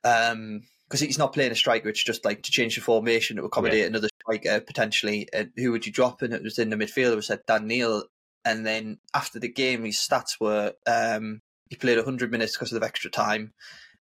um, 0.03 0.63
because 0.87 0.99
he's 0.99 1.17
not 1.17 1.33
playing 1.33 1.51
a 1.51 1.55
striker, 1.55 1.89
it's 1.89 2.03
just 2.03 2.25
like 2.25 2.43
to 2.43 2.51
change 2.51 2.75
the 2.75 2.81
formation 2.81 3.37
to 3.37 3.45
accommodate 3.45 3.85
another 3.85 4.09
striker 4.21 4.59
potentially. 4.59 5.27
And 5.31 5.51
who 5.55 5.71
would 5.71 5.85
you 5.85 5.91
drop? 5.91 6.21
And 6.21 6.33
it 6.33 6.43
was 6.43 6.59
in 6.59 6.69
the 6.69 6.75
midfield. 6.75 7.15
We 7.15 7.21
said 7.21 7.41
Dan 7.47 7.67
Neil, 7.67 8.03
and 8.43 8.65
then 8.65 8.97
after 9.13 9.39
the 9.39 9.47
game, 9.47 9.85
his 9.85 9.97
stats 9.97 10.39
were 10.39 10.73
um, 10.85 11.41
he 11.69 11.77
played 11.77 11.97
100 11.97 12.31
minutes 12.31 12.57
because 12.57 12.73
of 12.73 12.83
extra 12.83 13.09
time, 13.09 13.53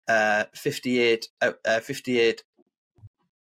uh, 0.08 0.44
58, 0.54 1.28
uh, 1.40 1.52
uh, 1.64 1.80
58. 1.80 2.42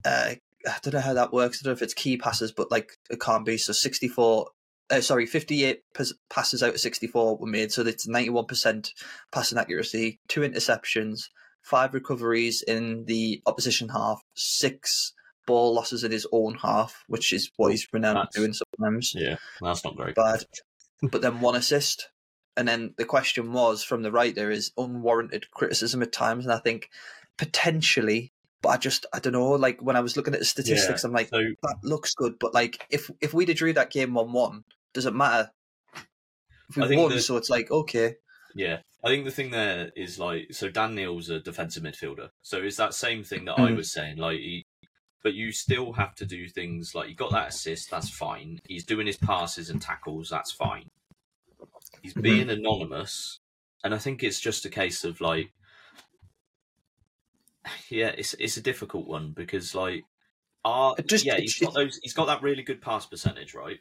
Uh, 0.06 0.36
I 0.67 0.78
don't 0.82 0.93
know 0.93 1.02
how 1.02 1.13
that 1.13 1.34
works. 1.34 1.60
I 1.60 1.63
don't 1.63 1.71
know 1.71 1.76
if 1.78 1.82
it's 1.82 1.93
key 1.93 2.17
passes, 2.17 2.52
but 2.52 2.71
like 2.71 2.91
it 3.10 3.19
can't 3.19 3.45
be. 3.45 3.58
So 3.58 3.73
64, 3.73 4.47
uh, 4.91 5.02
sorry, 5.02 5.26
58 5.26 5.82
pas- 5.93 6.13
passes 6.30 6.63
out 6.63 6.73
of 6.73 6.80
64 6.80 7.38
were 7.38 7.47
made. 7.47 7.71
So 7.71 7.82
it's 7.82 8.08
91% 8.08 8.91
passing 9.32 9.58
accuracy, 9.58 10.19
two 10.28 10.41
interceptions, 10.41 11.30
five 11.62 11.93
recoveries 11.93 12.62
in 12.62 13.06
the 13.06 13.41
opposition 13.45 13.89
half, 13.89 14.21
six 14.36 15.13
ball 15.45 15.73
losses 15.73 16.04
in 16.04 16.12
his 16.12 16.28
own 16.32 16.56
half, 16.56 17.04
which 17.08 17.34
is 17.34 17.52
what 17.58 17.71
he's 17.71 17.88
renowned 17.91 18.15
for 18.15 18.19
That's- 18.21 18.36
doing 18.36 18.54
sometimes 18.54 19.13
Yeah, 19.15 19.36
that's 19.62 19.84
not 19.84 19.97
very 19.97 20.13
bad. 20.13 20.45
but 21.02 21.21
then 21.21 21.41
one 21.41 21.56
assist. 21.56 22.10
And 22.56 22.67
then 22.67 22.93
the 22.97 23.06
question 23.06 23.52
was 23.52 23.84
from 23.84 24.04
the 24.04 24.12
writer 24.12 24.52
is 24.52 24.71
unwarranted 24.78 25.49
criticism 25.52 26.02
at 26.04 26.12
times. 26.12 26.45
And 26.45 26.54
I 26.54 26.60
think 26.60 26.89
potentially, 27.38 28.33
but 28.63 28.69
I 28.69 28.78
just, 28.78 29.06
I 29.13 29.19
don't 29.19 29.34
know, 29.34 29.52
like 29.52 29.80
when 29.82 29.95
I 29.95 29.99
was 29.99 30.17
looking 30.17 30.34
at 30.34 30.39
the 30.39 30.45
statistics, 30.45 31.04
I'm 31.04 31.12
like, 31.12 31.28
So 31.30 31.38
that 31.62 31.76
looks 31.84 32.15
good. 32.15 32.39
But 32.39 32.56
like, 32.56 32.84
if 32.89 33.12
if 33.21 33.34
we'd 33.34 33.49
have 33.49 33.58
drew 33.58 33.73
that 33.73 33.91
game 33.91 34.15
1 34.15 34.32
1, 34.34 34.63
does 34.93 35.06
it 35.06 35.13
matter? 35.13 35.52
If 36.69 36.78
I 36.78 36.82
we 36.82 36.88
think 36.88 37.02
won, 37.02 37.12
the- 37.12 37.21
so 37.21 37.38
it's 37.38 37.49
like, 37.49 37.69
okay. 37.69 38.15
Yeah, 38.56 38.80
I 39.04 39.10
think 39.10 39.26
the 39.26 39.32
thing 39.32 39.52
there 39.52 39.91
is 39.95 40.17
like 40.17 40.47
so 40.54 40.69
Dan 40.69 40.95
Neil's 40.95 41.30
a 41.30 41.39
defensive 41.39 41.84
midfielder, 41.84 42.30
so 42.41 42.58
it's 42.63 42.78
that 42.78 42.93
same 42.95 43.23
thing 43.23 43.45
that 43.45 43.60
I 43.60 43.71
Mm. 43.71 43.76
was 43.78 43.91
saying. 43.91 44.17
Like, 44.17 44.39
he, 44.39 44.63
but 45.23 45.34
you 45.34 45.52
still 45.52 45.93
have 45.93 46.15
to 46.15 46.26
do 46.26 46.47
things 46.47 46.93
like 46.95 47.10
you 47.10 47.15
got 47.15 47.32
that 47.32 47.49
assist, 47.49 47.91
that's 47.91 48.10
fine. 48.10 48.60
He's 48.67 48.86
doing 48.86 49.08
his 49.08 49.17
passes 49.17 49.69
and 49.69 49.82
tackles, 49.82 50.30
that's 50.30 50.52
fine. 50.52 50.89
He's 52.02 52.13
Mhm. 52.13 52.21
being 52.21 52.49
anonymous, 52.49 53.39
and 53.84 53.93
I 53.93 53.97
think 53.97 54.23
it's 54.23 54.39
just 54.39 54.65
a 54.65 54.69
case 54.69 55.04
of 55.04 55.19
like, 55.19 55.52
yeah, 57.89 58.12
it's 58.17 58.34
it's 58.36 58.58
a 58.58 58.62
difficult 58.62 59.08
one 59.08 59.32
because 59.32 59.73
like, 59.76 60.04
are 60.65 60.95
just- 61.06 61.26
yeah, 61.26 61.38
he's 61.38 61.58
got 61.60 61.73
those, 61.73 61.99
he's 62.04 62.13
got 62.13 62.26
that 62.26 62.41
really 62.41 62.63
good 62.63 62.82
pass 62.82 63.06
percentage, 63.06 63.54
right? 63.54 63.80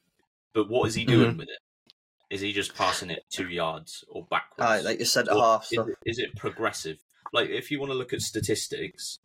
But 0.54 0.68
what 0.68 0.86
is 0.88 0.94
he 0.94 1.04
Mm-hmm. 1.04 1.12
doing 1.12 1.36
with 1.38 1.48
it? 1.48 1.58
Is 2.34 2.40
he 2.40 2.52
just 2.52 2.74
passing 2.74 3.10
it 3.10 3.24
two 3.30 3.48
yards 3.48 4.04
or 4.08 4.26
backwards? 4.30 4.70
Aye, 4.70 4.80
like 4.80 4.98
you 4.98 5.04
said, 5.04 5.28
half 5.28 5.68
is 5.70 5.78
is 6.06 6.18
it 6.18 6.34
progressive? 6.36 6.98
Like, 7.32 7.48
if 7.50 7.70
you 7.70 7.78
want 7.80 7.92
to 7.92 7.96
look 7.98 8.12
at 8.12 8.20
statistics, 8.20 9.18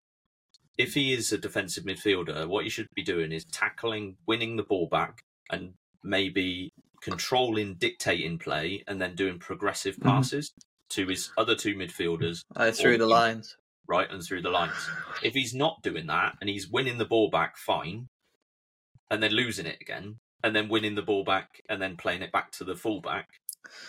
if 0.78 0.94
he 0.94 1.14
is 1.14 1.32
a 1.32 1.38
defensive 1.38 1.84
midfielder, 1.86 2.48
what 2.48 2.64
you 2.64 2.70
should 2.70 2.88
be 2.96 3.04
doing 3.04 3.32
is 3.32 3.44
tackling, 3.46 4.18
winning 4.26 4.56
the 4.56 4.64
ball 4.64 4.88
back, 4.88 5.24
and 5.50 5.74
maybe 6.04 6.72
controlling, 7.02 7.76
dictating 7.76 8.38
play, 8.40 8.84
and 8.88 9.02
then 9.02 9.16
doing 9.16 9.40
progressive 9.40 9.96
Mhm. 9.98 10.04
passes 10.04 10.52
to 10.90 11.08
his 11.08 11.32
other 11.38 11.56
two 11.56 11.76
midfielders, 11.76 12.42
through 12.76 12.98
the 12.98 13.06
lines. 13.08 13.58
Right, 13.88 14.10
and 14.12 14.24
through 14.24 14.42
the 14.42 14.50
lines. 14.50 14.90
If 15.24 15.34
he's 15.34 15.54
not 15.54 15.82
doing 15.82 16.08
that 16.08 16.36
and 16.42 16.50
he's 16.50 16.68
winning 16.68 16.98
the 16.98 17.06
ball 17.06 17.30
back, 17.30 17.58
fine, 17.58 18.10
and 19.10 19.22
then 19.24 19.32
losing 19.32 19.66
it 19.66 19.78
again, 19.82 20.20
and 20.44 20.56
then 20.56 20.70
winning 20.70 20.96
the 20.96 21.02
ball 21.02 21.24
back, 21.24 21.62
and 21.70 21.82
then 21.82 21.98
playing 21.98 22.22
it 22.22 22.32
back 22.32 22.52
to 22.54 22.64
the 22.64 22.76
fullback, 22.76 23.30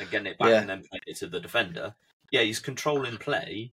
and 0.01 0.11
getting 0.11 0.27
it 0.27 0.39
back, 0.39 0.49
Yeah. 0.49 0.61
and 0.61 0.69
then 0.71 0.85
playing 0.89 1.03
it 1.07 1.17
to 1.19 1.27
the 1.27 1.41
defender. 1.41 1.95
Yeah, 2.31 2.43
he's 2.43 2.61
controlling 2.61 3.17
play, 3.19 3.73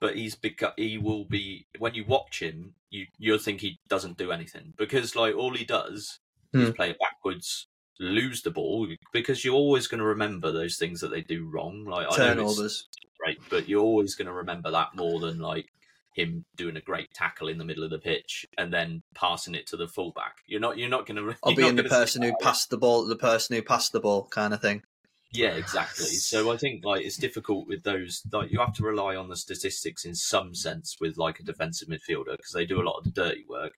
but 0.00 0.16
he's 0.16 0.36
beca- 0.36 0.74
he 0.76 0.98
will 0.98 1.24
be 1.24 1.66
when 1.78 1.94
you 1.94 2.04
watch 2.04 2.40
him, 2.40 2.74
you 2.90 3.06
you'll 3.18 3.38
think 3.38 3.60
he 3.60 3.80
doesn't 3.88 4.16
do 4.18 4.30
anything 4.32 4.72
because 4.76 5.14
like 5.16 5.34
all 5.34 5.54
he 5.54 5.64
does 5.64 6.20
is 6.54 6.68
Hmm. 6.68 6.72
play 6.74 6.90
it 6.90 6.98
backwards, 6.98 7.66
lose 7.98 8.42
the 8.42 8.50
ball 8.50 8.88
because 9.12 9.44
you're 9.44 9.54
always 9.54 9.86
going 9.88 9.98
to 9.98 10.06
remember 10.06 10.50
those 10.52 10.78
things 10.78 11.00
that 11.00 11.08
they 11.08 11.20
do 11.20 11.46
wrong. 11.46 11.84
Like 11.84 12.08
Turnovers. 12.14 12.88
Right, 13.28 13.38
but 13.50 13.68
you're 13.68 13.82
always 13.82 14.14
going 14.14 14.26
to 14.26 14.32
remember 14.32 14.70
that 14.70 14.94
more 14.94 15.20
than 15.20 15.38
like 15.38 15.66
him 16.14 16.44
doing 16.56 16.76
a 16.76 16.80
great 16.80 17.12
tackle 17.14 17.48
in 17.48 17.58
the 17.58 17.64
middle 17.64 17.84
of 17.84 17.90
the 17.90 17.98
pitch 17.98 18.46
and 18.56 18.72
then 18.72 19.02
passing 19.14 19.54
it 19.54 19.66
to 19.68 19.76
the 19.76 19.88
fullback. 19.88 20.38
You're 20.46 20.60
not 20.60 20.78
you're 20.78 20.88
not 20.88 21.06
going 21.06 21.16
to 21.24 21.36
Or 21.42 21.54
being 21.54 21.76
the 21.76 21.84
person 21.84 22.22
who 22.22 22.32
passed 22.40 22.70
the 22.70 22.78
ball 22.78 23.06
the 23.06 23.16
person 23.16 23.56
who 23.56 23.62
passed 23.62 23.92
the 23.92 24.00
ball 24.00 24.24
kind 24.24 24.52
of 24.52 24.60
thing. 24.60 24.82
Yeah, 25.30 25.50
exactly. 25.50 26.06
So 26.06 26.50
I 26.50 26.56
think 26.56 26.84
like 26.84 27.04
it's 27.04 27.18
difficult 27.18 27.68
with 27.68 27.82
those. 27.82 28.22
Like 28.32 28.50
you 28.50 28.58
have 28.60 28.74
to 28.74 28.82
rely 28.82 29.14
on 29.14 29.28
the 29.28 29.36
statistics 29.36 30.04
in 30.04 30.14
some 30.14 30.54
sense 30.54 30.96
with 31.00 31.18
like 31.18 31.38
a 31.38 31.44
defensive 31.44 31.88
midfielder 31.88 32.36
because 32.36 32.52
they 32.52 32.64
do 32.64 32.80
a 32.80 32.84
lot 32.84 32.98
of 32.98 33.04
the 33.04 33.10
dirty 33.10 33.44
work. 33.48 33.72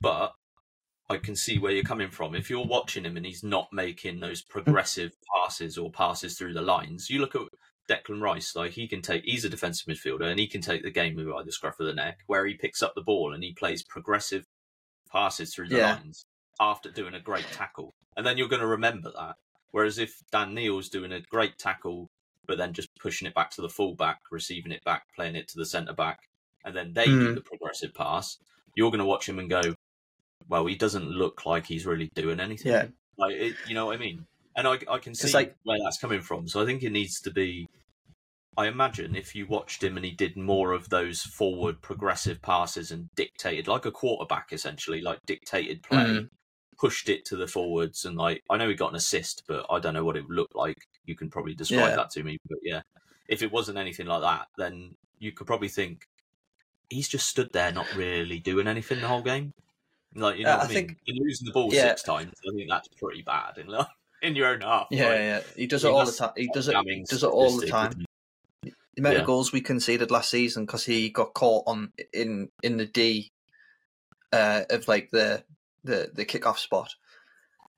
But 0.00 0.32
I 1.08 1.18
can 1.18 1.36
see 1.36 1.58
where 1.58 1.72
you're 1.72 1.84
coming 1.84 2.10
from. 2.10 2.34
If 2.34 2.50
you're 2.50 2.66
watching 2.66 3.04
him 3.04 3.16
and 3.16 3.24
he's 3.24 3.44
not 3.44 3.68
making 3.72 4.18
those 4.18 4.40
hmm. 4.40 4.50
progressive 4.50 5.12
passes 5.36 5.78
or 5.78 5.90
passes 5.90 6.36
through 6.36 6.54
the 6.54 6.62
lines, 6.62 7.08
you 7.08 7.20
look 7.20 7.36
at 7.36 7.42
Declan 7.92 8.20
Rice. 8.22 8.54
Like 8.56 8.72
he 8.72 8.88
can 8.88 9.02
take, 9.02 9.24
he's 9.24 9.44
a 9.44 9.48
defensive 9.48 9.86
midfielder 9.86 10.24
and 10.30 10.38
he 10.40 10.46
can 10.46 10.60
take 10.60 10.82
the 10.82 10.90
game 10.90 11.16
by 11.16 11.42
the 11.42 11.52
scruff 11.52 11.78
of 11.80 11.86
the 11.86 11.94
neck, 11.94 12.20
where 12.26 12.46
he 12.46 12.54
picks 12.54 12.82
up 12.82 12.94
the 12.94 13.02
ball 13.02 13.32
and 13.34 13.42
he 13.44 13.52
plays 13.52 13.82
progressive 13.82 14.46
passes 15.10 15.54
through 15.54 15.68
the 15.68 15.76
Yeah. 15.76 15.94
lines 15.96 16.26
after 16.60 16.90
doing 16.90 17.14
a 17.14 17.20
great 17.20 17.46
tackle, 17.52 17.94
and 18.16 18.24
then 18.26 18.38
you're 18.38 18.48
going 18.48 18.60
to 18.60 18.66
remember 18.66 19.10
that. 19.16 19.36
Whereas 19.72 19.98
if 19.98 20.22
Dan 20.30 20.54
Neil's 20.54 20.88
doing 20.88 21.12
a 21.12 21.20
great 21.20 21.58
tackle, 21.58 22.10
but 22.46 22.58
then 22.58 22.72
just 22.72 22.88
pushing 22.98 23.26
it 23.26 23.34
back 23.34 23.50
to 23.52 23.62
the 23.62 23.68
fullback, 23.68 24.20
receiving 24.30 24.72
it 24.72 24.84
back, 24.84 25.04
playing 25.14 25.36
it 25.36 25.48
to 25.48 25.56
the 25.58 25.66
centre 25.66 25.92
back, 25.94 26.28
and 26.64 26.74
then 26.76 26.92
they 26.92 27.06
do 27.06 27.28
Hmm. 27.30 27.34
the 27.34 27.40
progressive 27.40 27.94
pass, 27.94 28.38
you're 28.74 28.90
going 28.90 28.98
to 29.00 29.04
watch 29.06 29.28
him 29.28 29.38
and 29.38 29.48
go, 29.50 29.62
"Well, 30.48 30.66
he 30.66 30.76
doesn't 30.76 31.08
look 31.10 31.44
like 31.46 31.66
he's 31.66 31.86
really 31.86 32.10
doing 32.14 32.40
anything." 32.40 32.72
Yeah. 32.72 32.86
like 33.18 33.34
it, 33.34 33.56
you 33.68 33.74
know 33.74 33.86
what 33.86 33.94
I 33.96 33.98
mean. 33.98 34.26
And 34.56 34.66
I, 34.66 34.78
I 34.90 34.98
can 34.98 35.14
see 35.14 35.32
like- 35.32 35.54
where 35.64 35.78
that's 35.82 35.98
coming 35.98 36.22
from. 36.22 36.48
So 36.48 36.62
I 36.62 36.66
think 36.66 36.82
it 36.82 36.90
needs 36.90 37.20
to 37.22 37.30
be. 37.30 37.68
I 38.56 38.66
imagine 38.66 39.14
if 39.16 39.34
you 39.34 39.46
watched 39.46 39.82
him 39.82 39.96
and 39.96 40.04
he 40.04 40.12
did 40.12 40.36
more 40.36 40.72
of 40.72 40.88
those 40.90 41.22
forward 41.22 41.80
progressive 41.80 42.42
passes 42.42 42.90
and 42.90 43.08
dictated, 43.14 43.66
like 43.68 43.86
a 43.86 43.90
quarterback 43.90 44.52
essentially, 44.52 45.00
like 45.00 45.18
dictated 45.26 45.82
play, 45.82 46.04
Mm. 46.04 46.28
pushed 46.78 47.08
it 47.08 47.24
to 47.26 47.36
the 47.36 47.46
forwards, 47.46 48.04
and 48.04 48.16
like 48.16 48.42
I 48.50 48.56
know 48.58 48.68
he 48.68 48.74
got 48.74 48.90
an 48.90 48.96
assist, 48.96 49.44
but 49.46 49.64
I 49.70 49.78
don't 49.78 49.94
know 49.94 50.04
what 50.04 50.16
it 50.16 50.26
would 50.28 50.36
look 50.36 50.54
like. 50.54 50.76
You 51.06 51.14
can 51.14 51.30
probably 51.30 51.54
describe 51.54 51.90
Yeah. 51.90 51.96
that 51.96 52.10
to 52.10 52.22
me, 52.22 52.38
but 52.48 52.58
yeah, 52.62 52.82
if 53.28 53.42
it 53.42 53.50
wasn't 53.52 53.78
anything 53.78 54.06
like 54.06 54.20
that, 54.22 54.48
then 54.58 54.96
you 55.18 55.32
could 55.32 55.46
probably 55.46 55.68
think, 55.68 56.06
he's 56.90 57.08
just 57.08 57.28
stood 57.28 57.52
there 57.52 57.72
not 57.72 57.86
really 57.94 58.38
doing 58.38 58.66
anything 58.66 59.00
the 59.00 59.08
whole 59.08 59.22
game. 59.22 59.54
Like 60.14 60.36
you 60.36 60.44
know, 60.44 60.50
Uh, 60.50 60.56
what 60.58 60.60
I 60.60 60.64
I 60.64 60.68
mean, 60.74 60.86
think- 60.88 60.98
You're 61.06 61.24
losing 61.24 61.46
the 61.46 61.52
ball 61.52 61.72
Yeah. 61.72 61.82
six 61.88 62.02
times. 62.02 62.34
I 62.46 62.54
think 62.54 62.68
that's 62.68 62.88
pretty 63.00 63.22
bad 63.22 63.56
in 63.56 63.68
in 64.22 64.36
your 64.36 64.48
own 64.48 64.60
half. 64.60 64.88
Yeah, 64.90 65.14
yeah. 65.14 65.40
He 65.56 65.66
does 65.66 65.84
I 65.86 65.88
it 65.88 65.92
all 65.92 66.04
the 66.04 66.12
time. 66.12 66.32
He 66.36 66.48
does 66.52 66.68
it. 66.68 66.76
He 66.84 67.04
does 67.08 67.22
it 67.22 67.26
all 67.30 67.56
the 67.58 67.66
time. 67.66 68.04
The 68.94 69.00
amount 69.02 69.14
Yeah. 69.16 69.20
of 69.22 69.26
goals 69.26 69.52
we 69.52 69.60
conceded 69.62 70.10
last 70.10 70.30
season 70.30 70.66
because 70.66 70.84
he 70.84 71.08
got 71.10 71.32
caught 71.34 71.64
on 71.66 71.92
in 72.12 72.50
in 72.62 72.76
the 72.76 72.86
D 72.86 73.32
uh, 74.32 74.62
of 74.70 74.88
like 74.88 75.10
the 75.10 75.44
the 75.84 76.10
the 76.12 76.24
kickoff 76.24 76.58
spot 76.58 76.94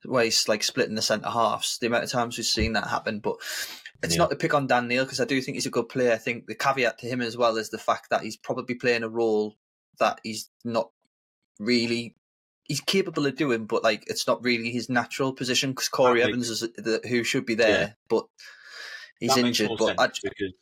where 0.05 0.25
he's 0.25 0.49
like 0.49 0.63
splitting 0.63 0.95
the 0.97 1.03
centre 1.03 1.31
halves. 1.31 1.79
The 1.79 1.87
amount 1.87 2.05
of 2.05 2.11
times 2.11 2.37
we've 2.37 2.45
seen 2.47 2.75
that 2.75 2.89
happen, 2.89 3.21
but 3.21 3.37
it's 4.03 4.15
Yeah. 4.15 4.19
not 4.19 4.31
to 4.31 4.37
pick 4.37 4.53
on 4.55 4.67
Dan 4.67 4.87
Neil 4.89 5.05
because 5.05 5.21
I 5.21 5.25
do 5.25 5.41
think 5.41 5.55
he's 5.55 5.67
a 5.67 5.71
good 5.71 5.89
player. 5.89 6.13
I 6.13 6.19
think 6.19 6.47
the 6.47 6.55
caveat 6.55 6.99
to 6.99 7.07
him 7.09 7.21
as 7.23 7.37
well 7.37 7.57
is 7.57 7.71
the 7.71 7.79
fact 7.79 8.11
that 8.11 8.23
he's 8.23 8.37
probably 8.37 8.75
playing 8.75 9.03
a 9.03 9.09
role 9.09 9.57
that 9.99 10.21
he's 10.23 10.51
not 10.65 10.91
really. 11.59 12.17
He's 12.65 12.81
capable 12.81 13.27
of 13.27 13.37
doing, 13.37 13.67
but 13.67 13.83
like 13.85 14.05
it's 14.07 14.27
not 14.27 14.43
really 14.43 14.71
his 14.71 14.89
natural 14.89 15.33
position 15.35 15.71
because 15.71 15.89
Corry 15.91 16.23
Evans 16.23 16.49
is 16.51 16.61
the, 16.61 17.01
who 17.07 17.23
should 17.23 17.45
be 17.47 17.55
there, 17.55 17.69
Yeah. 17.81 17.93
but 18.09 18.27
he's 19.21 19.37
injured. 19.37 19.71
But 19.79 20.01
I, 20.01 20.07
because 20.09 20.53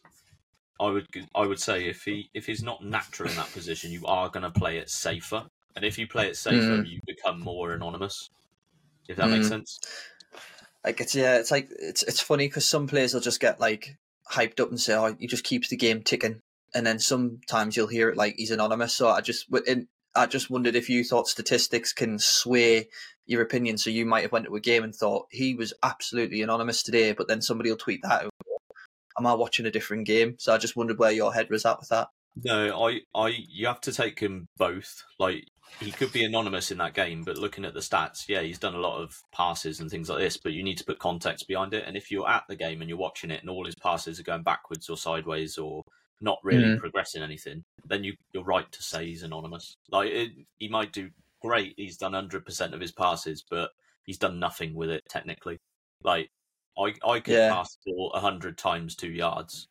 I 0.83 0.91
would 0.91 1.07
I 1.35 1.47
would 1.47 1.61
say 1.61 1.87
if 1.89 2.03
he 2.03 2.29
if 2.35 2.47
he's 2.47 2.63
not 2.63 2.85
natural 2.85 3.31
in 3.31 3.37
that 3.37 3.53
position, 3.53 3.93
you 3.93 4.05
are 4.07 4.29
going 4.29 4.43
to 4.43 4.51
play 4.51 4.79
it 4.79 4.91
safer, 4.91 5.47
and 5.77 5.85
if 5.85 5.99
you 5.99 6.07
play 6.07 6.29
it 6.29 6.37
safer, 6.37 6.59
Mm. 6.59 6.89
you 6.89 7.01
become 7.07 7.41
more 7.41 7.73
anonymous. 7.73 8.29
If 9.09 9.17
that 9.17 9.31
makes 9.31 9.47
Mm. 9.47 9.51
sense. 9.51 9.79
like 10.85 11.01
it's 11.01 11.15
yeah, 11.15 11.37
it's 11.39 11.51
like 11.51 11.69
it's 11.79 12.03
it's 12.03 12.21
funny 12.21 12.49
because 12.49 12.65
some 12.67 12.87
players 12.89 13.15
will 13.15 13.21
just 13.21 13.41
get 13.41 13.61
like 13.61 13.97
hyped 14.31 14.61
up 14.61 14.71
and 14.71 14.81
say, 14.81 14.95
"Oh, 14.95 15.15
he 15.19 15.27
just 15.27 15.45
keeps 15.45 15.69
the 15.69 15.77
game 15.77 16.03
ticking," 16.03 16.41
and 16.75 16.85
then 16.87 16.99
sometimes 16.99 17.77
you'll 17.77 17.87
hear 17.87 18.09
it 18.09 18.17
like 18.17 18.35
he's 18.37 18.51
anonymous. 18.51 18.95
So 18.95 19.09
I 19.09 19.21
just 19.21 19.47
in, 19.67 19.87
I 20.17 20.27
just 20.27 20.51
wondered 20.51 20.75
if 20.75 20.89
you 20.91 21.05
thought 21.05 21.29
statistics 21.29 21.93
can 21.93 22.19
sway 22.19 22.89
your 23.27 23.43
opinion. 23.43 23.79
So 23.79 23.91
you 23.91 24.05
might 24.07 24.23
have 24.23 24.33
went 24.33 24.47
to 24.47 24.57
a 24.57 24.61
game 24.61 24.83
and 24.83 24.95
thought 24.95 25.27
he 25.31 25.55
was 25.55 25.73
absolutely 25.83 26.43
anonymous 26.43 26.83
today, 26.83 27.13
but 27.13 27.29
then 27.29 27.43
somebody 27.43 27.71
will 27.71 27.77
tweet 27.77 28.01
that. 28.03 28.29
Am 29.19 29.27
I 29.27 29.35
watching 29.35 29.67
a 29.67 29.71
different 29.71 30.07
game? 30.07 30.37
So 30.39 30.53
I 30.55 30.59
just 30.59 30.77
wondered 30.77 30.99
where 30.99 31.13
your 31.13 31.33
head 31.35 31.51
was 31.51 31.65
at 31.67 31.79
with 31.81 31.89
that. 31.91 32.09
No, 32.43 32.87
I, 32.89 33.01
I, 33.15 33.29
you 33.49 33.67
have 33.67 33.81
to 33.83 33.93
take 33.93 34.19
him 34.19 34.49
both. 34.57 35.05
Like 35.19 35.45
he 35.81 35.91
could 35.91 36.13
be 36.13 36.25
anonymous 36.25 36.71
in 36.71 36.79
that 36.79 36.95
game, 36.95 37.25
but 37.25 37.37
looking 37.37 37.65
at 37.65 37.75
the 37.75 37.81
stats, 37.81 38.27
yeah, 38.29 38.41
he's 38.41 38.59
done 38.59 38.75
a 38.75 38.81
lot 38.81 39.03
of 39.03 39.15
passes 39.35 39.81
and 39.81 39.91
things 39.91 40.09
like 40.09 40.21
this. 40.21 40.39
But 40.39 40.53
you 40.53 40.63
need 40.63 40.79
to 40.79 40.85
put 40.85 40.99
context 40.99 41.47
behind 41.47 41.75
it. 41.75 41.85
And 41.87 41.97
if 41.97 42.11
you're 42.11 42.29
at 42.29 42.45
the 42.49 42.57
game 42.57 42.81
and 42.81 42.89
you're 42.89 42.99
watching 42.99 43.31
it, 43.31 43.41
and 43.43 43.51
all 43.51 43.67
his 43.67 43.75
passes 43.75 44.19
are 44.19 44.25
going 44.25 44.43
backwards 44.45 44.89
or 44.89 44.97
sideways 44.97 45.59
or 45.59 45.83
not 46.21 46.39
really 46.43 46.65
Mhm. 46.69 46.79
progressing 46.79 47.23
anything, 47.23 47.65
then 47.85 48.05
you, 48.05 48.15
you're 48.33 48.45
right 48.45 48.71
to 48.73 48.83
say 48.83 49.07
he's 49.07 49.23
anonymous. 49.25 49.77
Like 49.91 50.11
it, 50.11 50.31
he 50.59 50.69
might 50.69 50.93
do 50.93 51.11
great. 51.43 51.75
He's 51.77 51.97
done 51.99 52.13
hundred 52.15 52.47
percent 52.47 52.73
of 52.75 52.81
his 52.81 52.93
passes, 52.93 53.45
but 53.51 53.71
he's 54.05 54.19
done 54.19 54.39
nothing 54.39 54.75
with 54.75 54.89
it 54.89 55.03
technically. 55.09 55.59
Like 56.03 56.31
I, 56.79 56.95
I 57.07 57.21
could 57.21 57.35
Yeah. 57.35 57.53
pass 57.53 57.77
the 57.85 57.93
ball 57.93 58.13
a 58.15 58.21
hundred 58.21 58.57
times 58.59 58.95
two 58.97 59.11
yards. 59.11 59.69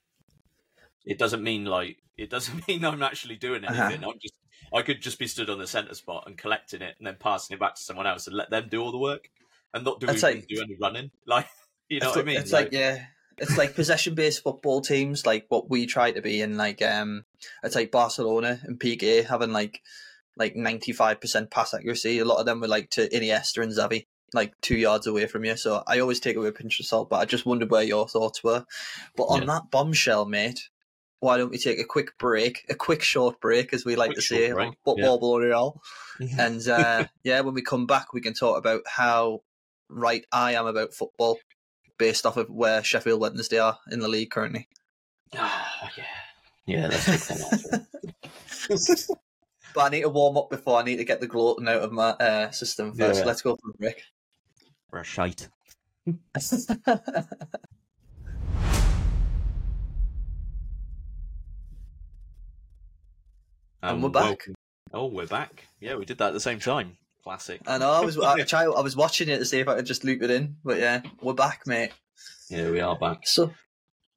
It 1.06 1.18
doesn't 1.18 1.44
mean 1.44 1.66
like 1.66 1.98
it 2.18 2.30
doesn't 2.30 2.66
mean 2.68 2.86
I'm 2.86 3.02
actually 3.04 3.36
doing 3.38 3.66
Uh-huh. 3.66 3.84
anything. 3.86 4.04
I'm 4.04 4.20
just 4.22 4.36
I 4.74 4.82
could 4.84 5.02
just 5.02 5.20
be 5.20 5.28
stood 5.28 5.50
on 5.50 5.60
the 5.60 5.68
centre 5.68 5.96
spot 5.96 6.24
and 6.28 6.38
collecting 6.38 6.82
it 6.82 6.96
and 6.98 7.06
then 7.08 7.18
passing 7.20 7.56
it 7.56 7.60
back 7.60 7.76
to 7.76 7.82
someone 7.82 8.08
else 8.08 8.28
and 8.28 8.36
let 8.36 8.50
them 8.50 8.68
do 8.70 8.82
all 8.82 8.92
the 8.92 8.98
work 8.98 9.30
and 9.74 9.84
not 9.84 10.00
do, 10.00 10.08
like- 10.08 10.48
do 10.48 10.62
any 10.62 10.78
running. 10.80 11.12
Like 11.26 11.48
you 11.90 12.00
know 12.00 12.10
what 12.10 12.20
I 12.20 12.24
mean? 12.24 12.38
It's 12.38 12.54
like, 12.54 12.72
yeah, 12.72 13.06
it's 13.38 13.58
like 13.58 13.76
possession 13.76 14.16
based 14.16 14.44
football 14.44 14.80
teams, 14.80 15.26
like 15.26 15.46
what 15.50 15.70
we 15.70 15.86
try 15.86 16.12
to 16.12 16.22
be, 16.22 16.42
and 16.42 16.56
like 16.58 16.82
um, 16.82 17.26
it's 17.64 17.76
like 17.76 17.92
Barcelona 17.92 18.60
and 18.64 18.80
PK 18.80 19.26
having 19.26 19.52
like 19.52 19.82
like 20.38 20.56
ninety 20.56 20.94
five 20.94 21.20
percent 21.20 21.52
pass 21.52 21.74
accuracy. 21.74 22.20
A 22.20 22.26
lot 22.26 22.40
of 22.40 22.46
them 22.46 22.62
were 22.62 22.70
like 22.70 22.92
to 22.92 23.10
Iniesta 23.10 23.62
and 23.62 23.74
Xavi, 23.74 24.06
like 24.34 24.54
two 24.62 24.78
yards 24.78 25.08
away 25.08 25.28
from 25.28 25.46
you. 25.46 25.58
So 25.58 25.84
I 25.88 26.00
always 26.00 26.20
take 26.20 26.36
it 26.36 26.40
with 26.40 26.50
a 26.50 26.54
pinch 26.54 26.80
of 26.80 26.86
salt. 26.86 27.10
But 27.10 27.18
I 27.18 27.26
just 27.26 27.46
wondered 27.46 27.72
where 27.72 27.84
your 27.84 28.08
thoughts 28.08 28.44
were. 28.44 28.66
But 29.16 29.24
on 29.26 29.42
Yeah. 29.42 29.46
that 29.48 29.72
bombshell, 29.72 30.26
mate. 30.26 30.70
Why 31.20 31.38
don't 31.38 31.52
we 31.52 31.60
take 31.60 31.78
a 31.78 31.84
quick 31.84 32.18
break, 32.18 32.66
a 32.68 32.74
quick 32.74 33.04
short 33.04 33.40
break, 33.40 33.76
as 33.76 33.86
we 33.86 33.96
like 33.96 34.08
Quick 34.08 34.16
to 34.16 34.22
say, 34.24 34.52
break, 34.54 34.70
on 34.70 34.76
football 34.84 35.20
L'Oreal. 35.22 35.78
And 36.40 36.68
uh, 36.68 37.06
yeah, 37.24 37.42
when 37.42 37.54
we 37.54 37.62
come 37.62 37.86
back, 37.86 38.12
we 38.12 38.22
can 38.22 38.34
talk 38.34 38.58
about 38.58 38.82
how 38.88 39.44
right 39.88 40.26
I 40.32 40.54
am 40.54 40.66
about 40.66 40.96
football 40.96 41.38
based 42.00 42.26
off 42.26 42.38
of 42.38 42.50
where 42.50 42.84
Sheffield 42.84 43.22
Wednesday 43.22 43.60
are 43.60 43.78
in 43.92 44.00
the 44.00 44.08
league 44.08 44.32
currently. 44.32 44.68
Ah, 45.38 45.92
yeah, 45.96 46.04
yeah. 46.66 46.88
That's 46.88 49.08
But 49.74 49.82
I 49.82 49.90
need 49.90 50.02
to 50.02 50.10
warm 50.10 50.38
up 50.38 50.50
before 50.50 50.80
I 50.80 50.84
need 50.84 50.98
to 50.98 51.06
get 51.06 51.22
the 51.22 51.28
gluten 51.28 51.68
out 51.68 51.82
of 51.82 51.92
my 51.92 52.10
uh, 52.10 52.52
system 52.52 52.94
first. 52.96 53.20
Yeah. 53.20 53.26
Let's 53.26 53.42
go 53.42 53.56
for 53.56 53.70
a 53.70 53.78
break. 53.78 54.04
We're 54.92 55.00
a 55.00 55.04
shite. 55.04 55.48
And 63.82 64.04
we're 64.04 64.10
back. 64.10 64.24
welcome- 64.24 64.56
Oh, 64.94 65.06
we're 65.06 65.26
back. 65.28 65.68
Yeah, 65.80 65.96
we 65.96 66.06
did 66.06 66.18
that 66.18 66.28
at 66.30 66.34
the 66.34 66.40
same 66.40 66.60
time. 66.60 66.98
Classic. 67.24 67.62
I 67.66 67.78
know 67.78 67.92
I 67.92 68.02
was 68.02 68.18
I, 68.18 68.42
try, 68.44 68.64
I 68.64 68.82
was 68.82 68.96
watching 68.96 69.30
it 69.30 69.38
to 69.38 69.46
see 69.46 69.60
if 69.60 69.68
I 69.68 69.76
could 69.76 69.86
just 69.86 70.04
loop 70.04 70.22
it 70.22 70.30
in, 70.32 70.58
but 70.64 70.80
yeah, 70.80 71.02
we're 71.22 71.34
back, 71.34 71.66
mate. 71.66 71.92
Yeah, 72.50 72.70
we 72.72 72.82
are 72.82 72.98
back. 72.98 73.26
So, 73.26 73.54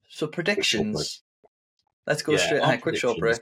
so 0.08 0.26
predictions. 0.26 1.22
Let's 2.06 2.22
go 2.22 2.32
Yeah, 2.32 2.38
straight 2.38 2.62
ahead. 2.62 2.80
Quick 2.82 2.96
short 2.96 3.18
break. 3.18 3.38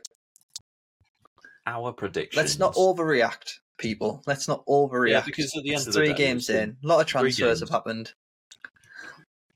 Our 1.67 1.93
predictions. 1.93 2.37
Let's 2.37 2.59
not 2.59 2.75
overreact, 2.75 3.61
people. 3.79 4.23
Let's 4.27 4.49
not 4.49 4.65
overreact. 4.67 5.11
Yeah, 5.11 5.23
because 5.25 5.57
at 5.57 5.63
the 5.63 5.75
end 5.75 5.81
of 5.81 5.87
the 5.87 5.93
three 5.93 6.09
day, 6.09 6.15
games 6.15 6.51
in. 6.51 6.77
A 6.83 6.87
lot 6.87 7.01
of 7.01 7.07
transfers 7.07 7.61
have 7.61 7.71
happened. 7.71 8.13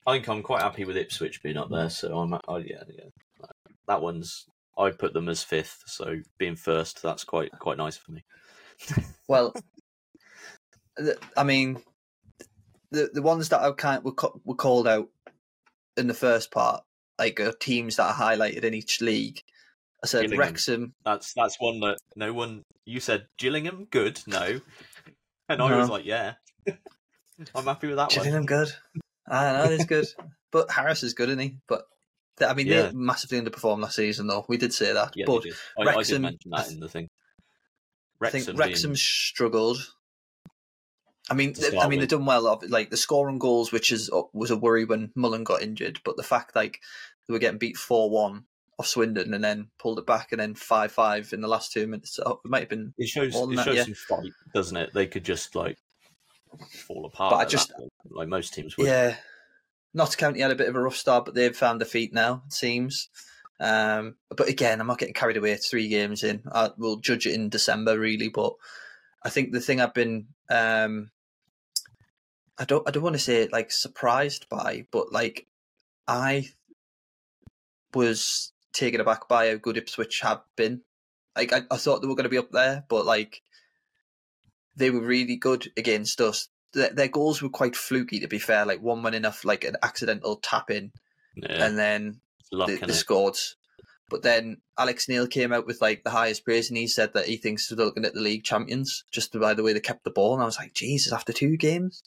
I 0.06 0.12
think 0.12 0.28
I'm 0.28 0.42
quite 0.42 0.62
happy 0.62 0.84
with 0.84 0.96
Ipswich 0.96 1.42
being 1.42 1.56
up 1.56 1.70
there. 1.70 1.90
So 1.90 2.16
I'm, 2.18 2.34
oh 2.46 2.56
yeah, 2.56 2.82
yeah. 2.88 3.46
That 3.88 4.02
one's. 4.02 4.46
I 4.78 4.90
put 4.90 5.14
them 5.14 5.28
as 5.28 5.42
fifth, 5.42 5.84
so 5.86 6.20
being 6.38 6.56
first, 6.56 7.02
that's 7.02 7.24
quite 7.24 7.50
quite 7.58 7.78
nice 7.78 7.96
for 7.96 8.12
me. 8.12 8.24
Well, 9.28 9.52
I 11.36 11.42
mean, 11.42 11.82
the 12.90 13.10
the 13.12 13.22
ones 13.22 13.48
that 13.48 13.60
I 13.60 13.72
kind 13.72 14.04
were 14.04 14.14
were 14.44 14.54
called 14.54 14.86
out 14.86 15.08
in 15.96 16.06
the 16.06 16.14
first 16.14 16.50
part, 16.50 16.84
like 17.18 17.40
uh, 17.40 17.52
teams 17.58 17.96
that 17.96 18.10
are 18.10 18.14
highlighted 18.14 18.64
in 18.64 18.74
each 18.74 19.00
league. 19.00 19.42
I 20.02 20.06
said 20.06 20.22
Gillingham. 20.22 20.40
Wrexham. 20.40 20.94
That's 21.04 21.32
that's 21.34 21.56
one 21.58 21.80
that 21.80 21.98
no 22.14 22.32
one. 22.32 22.62
You 22.84 23.00
said 23.00 23.26
Gillingham, 23.38 23.86
good, 23.90 24.20
no, 24.26 24.60
and 25.48 25.62
I 25.62 25.76
was 25.76 25.88
like, 25.90 26.04
yeah, 26.04 26.34
I'm 27.54 27.64
happy 27.64 27.88
with 27.88 27.96
that 27.96 28.08
one. 28.10 28.14
Gillingham 28.14 28.46
good. 28.46 28.68
I 29.28 29.52
know 29.52 29.72
it's 29.72 29.84
good, 29.86 30.06
but 30.52 30.70
Harris 30.70 31.02
is 31.02 31.14
good, 31.14 31.28
isn't 31.30 31.40
he? 31.40 31.58
But 31.66 31.82
th- 32.38 32.48
I 32.50 32.54
mean, 32.54 32.66
Yeah. 32.68 32.82
they 32.82 32.92
massively 32.92 33.40
underperformed 33.40 33.80
last 33.82 33.96
season, 33.96 34.28
though. 34.28 34.44
We 34.48 34.56
did 34.56 34.72
say 34.72 34.92
that, 34.92 35.12
Yeah, 35.16 35.24
but 35.26 35.42
they 35.42 35.48
did. 35.50 35.58
I, 35.78 35.82
I 35.82 35.84
did 35.84 35.96
Wrexham- 35.96 36.22
mention 36.22 36.50
that 36.52 36.70
in 36.70 36.80
the 36.80 36.88
thing. 36.88 37.08
I 37.08 37.40
Wrexham, 38.20 38.40
think 38.44 38.46
being- 38.58 38.58
Wrexham 38.68 38.96
struggled. 38.96 39.78
I 41.28 41.34
mean, 41.34 41.54
To 41.54 41.60
th- 41.60 41.72
start 41.72 41.84
I 41.84 41.88
mean, 41.88 41.98
with. 41.98 42.08
they've 42.10 42.18
done 42.18 42.26
well. 42.26 42.46
of- 42.46 42.62
Like 42.70 42.90
the 42.90 42.96
scoring 42.96 43.38
goals, 43.40 43.72
which 43.72 43.90
is 43.90 44.08
uh, 44.10 44.22
was 44.32 44.52
a 44.52 44.56
worry 44.56 44.84
when 44.84 45.10
Mullin 45.16 45.42
got 45.42 45.62
injured, 45.62 46.00
but 46.04 46.16
the 46.16 46.22
fact 46.22 46.54
like 46.54 46.78
they 47.26 47.32
were 47.32 47.40
getting 47.40 47.58
beat 47.58 47.76
four 47.76 48.08
one 48.10 48.44
off 48.78 48.86
Swindon 48.86 49.32
and 49.32 49.42
then 49.42 49.68
pulled 49.78 49.98
it 49.98 50.06
back 50.06 50.32
and 50.32 50.40
then 50.40 50.54
five 50.54 50.92
five 50.92 51.32
in 51.32 51.40
the 51.40 51.48
last 51.48 51.72
two 51.72 51.86
minutes. 51.86 52.16
So 52.16 52.40
it 52.44 52.48
might 52.48 52.60
have 52.60 52.68
been. 52.68 52.92
it 52.98 53.08
shows 53.08 53.34
it 53.34 53.56
that, 53.56 53.64
shows 53.64 53.76
yeah. 53.76 53.84
some 53.84 53.94
fight, 53.94 54.32
doesn't 54.54 54.76
it? 54.76 54.90
They 54.92 55.06
could 55.06 55.24
just 55.24 55.54
like 55.54 55.78
fall 56.86 57.06
apart. 57.06 57.32
But 57.32 57.38
I 57.38 57.44
just- 57.44 57.72
like 58.10 58.28
most 58.28 58.54
teams 58.54 58.76
would. 58.76 58.86
Yeah, 58.86 59.16
Notts 59.94 60.16
County 60.16 60.40
had 60.40 60.50
a 60.50 60.56
bit 60.56 60.68
of 60.68 60.76
a 60.76 60.80
rough 60.80 60.96
start, 60.96 61.24
but 61.24 61.34
they've 61.34 61.56
found 61.56 61.80
their 61.80 61.86
feet 61.86 62.12
now. 62.12 62.42
It 62.46 62.52
seems. 62.52 63.08
Um, 63.58 64.16
but 64.28 64.48
again, 64.48 64.80
I'm 64.80 64.86
not 64.86 64.98
getting 64.98 65.14
carried 65.14 65.38
away. 65.38 65.56
Three 65.56 65.88
games 65.88 66.22
in. 66.22 66.42
I, 66.52 66.70
we'll 66.76 66.96
judge 66.96 67.26
it 67.26 67.34
in 67.34 67.48
December, 67.48 67.98
really. 67.98 68.28
But 68.28 68.52
I 69.22 69.30
think 69.30 69.52
the 69.52 69.60
thing 69.60 69.80
I've 69.80 69.94
been, 69.94 70.26
um, 70.50 71.10
I 72.58 72.64
don't, 72.64 72.86
I 72.86 72.90
don't 72.90 73.02
want 73.02 73.14
to 73.16 73.20
say 73.20 73.48
like 73.48 73.70
surprised 73.70 74.48
by, 74.50 74.86
but 74.90 75.12
like 75.12 75.46
I 76.06 76.50
was 77.94 78.52
taken 78.76 79.00
aback 79.00 79.28
by 79.28 79.48
how 79.48 79.56
good 79.56 79.76
Ipswich 79.76 80.20
have 80.20 80.42
been. 80.56 80.82
Like 81.34 81.52
I, 81.52 81.62
I 81.70 81.76
thought 81.76 82.00
they 82.00 82.08
were 82.08 82.14
going 82.14 82.24
to 82.24 82.30
be 82.30 82.38
up 82.38 82.52
there, 82.52 82.84
but 82.88 83.04
like 83.04 83.42
they 84.76 84.90
were 84.90 85.00
really 85.00 85.36
good 85.36 85.70
against 85.76 86.20
us. 86.20 86.48
Their, 86.72 86.90
their 86.90 87.08
goals 87.08 87.42
were 87.42 87.48
quite 87.48 87.76
fluky, 87.76 88.20
to 88.20 88.28
be 88.28 88.38
fair. 88.38 88.66
Like 88.66 88.82
one 88.82 89.02
went 89.02 89.16
enough, 89.16 89.44
like 89.44 89.64
an 89.64 89.76
accidental 89.82 90.36
tap 90.36 90.70
in, 90.70 90.92
Yeah, 91.34 91.64
and 91.64 91.78
then 91.78 92.20
luck 92.52 92.68
they, 92.68 92.76
they 92.76 92.92
scored. 92.92 93.36
But 94.08 94.22
then 94.22 94.58
Alex 94.78 95.08
Neil 95.08 95.26
came 95.26 95.52
out 95.52 95.66
with 95.66 95.80
like 95.80 96.04
the 96.04 96.10
highest 96.10 96.44
praise, 96.44 96.68
and 96.68 96.76
he 96.76 96.86
said 96.86 97.14
that 97.14 97.26
he 97.26 97.36
thinks 97.36 97.68
they're 97.68 97.84
looking 97.84 98.04
at 98.04 98.14
the 98.14 98.20
league 98.20 98.44
champions 98.44 99.04
just 99.10 99.38
by 99.38 99.54
the 99.54 99.62
way 99.62 99.72
they 99.72 99.80
kept 99.80 100.04
the 100.04 100.10
ball. 100.10 100.34
And 100.34 100.42
I 100.42 100.46
was 100.46 100.58
like, 100.58 100.74
Jesus, 100.74 101.12
after 101.12 101.32
two 101.32 101.56
games. 101.56 102.02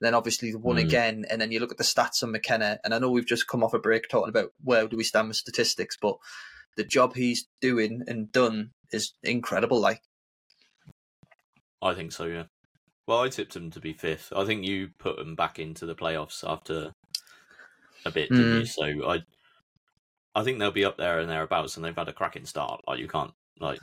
Then 0.00 0.14
obviously 0.14 0.50
they 0.50 0.56
won 0.56 0.76
Mm. 0.76 0.84
again, 0.84 1.24
and 1.28 1.40
then 1.40 1.50
you 1.50 1.60
look 1.60 1.72
at 1.72 1.78
the 1.78 1.84
stats 1.84 2.22
on 2.22 2.30
McKenna, 2.32 2.78
and 2.84 2.94
I 2.94 2.98
know 2.98 3.10
we've 3.10 3.26
just 3.26 3.48
come 3.48 3.64
off 3.64 3.74
a 3.74 3.78
break 3.78 4.08
talking 4.08 4.28
about 4.28 4.52
where 4.62 4.86
do 4.86 4.96
we 4.96 5.04
stand 5.04 5.28
with 5.28 5.36
statistics, 5.36 5.96
but 6.00 6.16
the 6.76 6.84
job 6.84 7.14
he's 7.16 7.46
doing 7.60 8.02
and 8.06 8.30
done 8.30 8.70
is 8.92 9.12
incredible. 9.22 9.80
Like, 9.80 10.02
I 11.82 11.94
think 11.94 12.12
so. 12.12 12.26
Yeah. 12.26 12.44
Well, 13.06 13.20
I 13.22 13.28
tipped 13.28 13.56
him 13.56 13.70
to 13.70 13.80
be 13.80 13.92
fifth. 13.92 14.32
I 14.36 14.44
think 14.44 14.64
you 14.64 14.90
put 14.98 15.18
him 15.18 15.34
back 15.34 15.58
into 15.58 15.86
the 15.86 15.94
playoffs 15.94 16.44
after 16.48 16.92
a 18.04 18.10
bit, 18.10 18.28
didn't 18.30 18.52
Mm. 18.52 18.58
you? 18.60 18.66
So 18.66 19.10
I, 19.10 19.22
I 20.34 20.44
think 20.44 20.58
they'll 20.58 20.70
be 20.70 20.84
up 20.84 20.98
there 20.98 21.18
and 21.18 21.28
thereabouts, 21.30 21.76
and 21.76 21.84
they've 21.84 21.96
had 21.96 22.08
a 22.08 22.12
cracking 22.12 22.44
start. 22.44 22.82
Like 22.86 22.98
you 22.98 23.08
can't 23.08 23.32
like 23.60 23.80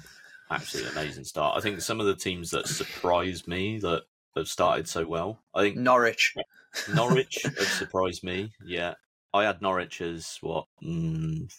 absolutely 0.51 0.91
amazing 0.91 1.23
start. 1.23 1.57
I 1.57 1.61
think 1.61 1.81
some 1.81 1.99
of 1.99 2.05
the 2.05 2.15
teams 2.15 2.51
that 2.51 2.67
surprised 2.67 3.47
me 3.47 3.79
that 3.79 4.03
have 4.35 4.47
started 4.47 4.87
so 4.87 5.05
well. 5.05 5.39
I 5.53 5.61
think 5.61 5.77
Norwich. 5.77 6.35
Norwich 6.93 7.43
have 7.43 7.67
surprised 7.69 8.23
me. 8.23 8.51
Yeah, 8.65 8.95
I 9.33 9.43
had 9.43 9.61
Norwich 9.61 10.01
as 10.01 10.37
what 10.41 10.65
mm, 10.83 11.51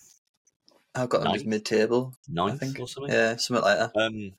I've 0.94 1.08
got 1.08 1.22
them 1.22 1.34
as 1.34 1.44
mid-table. 1.44 2.14
ninth 2.28 2.60
think. 2.60 2.80
or 2.80 2.88
something. 2.88 3.12
Yeah, 3.12 3.36
something 3.36 3.64
like 3.64 3.78
that. 3.78 4.00
Um, 4.00 4.32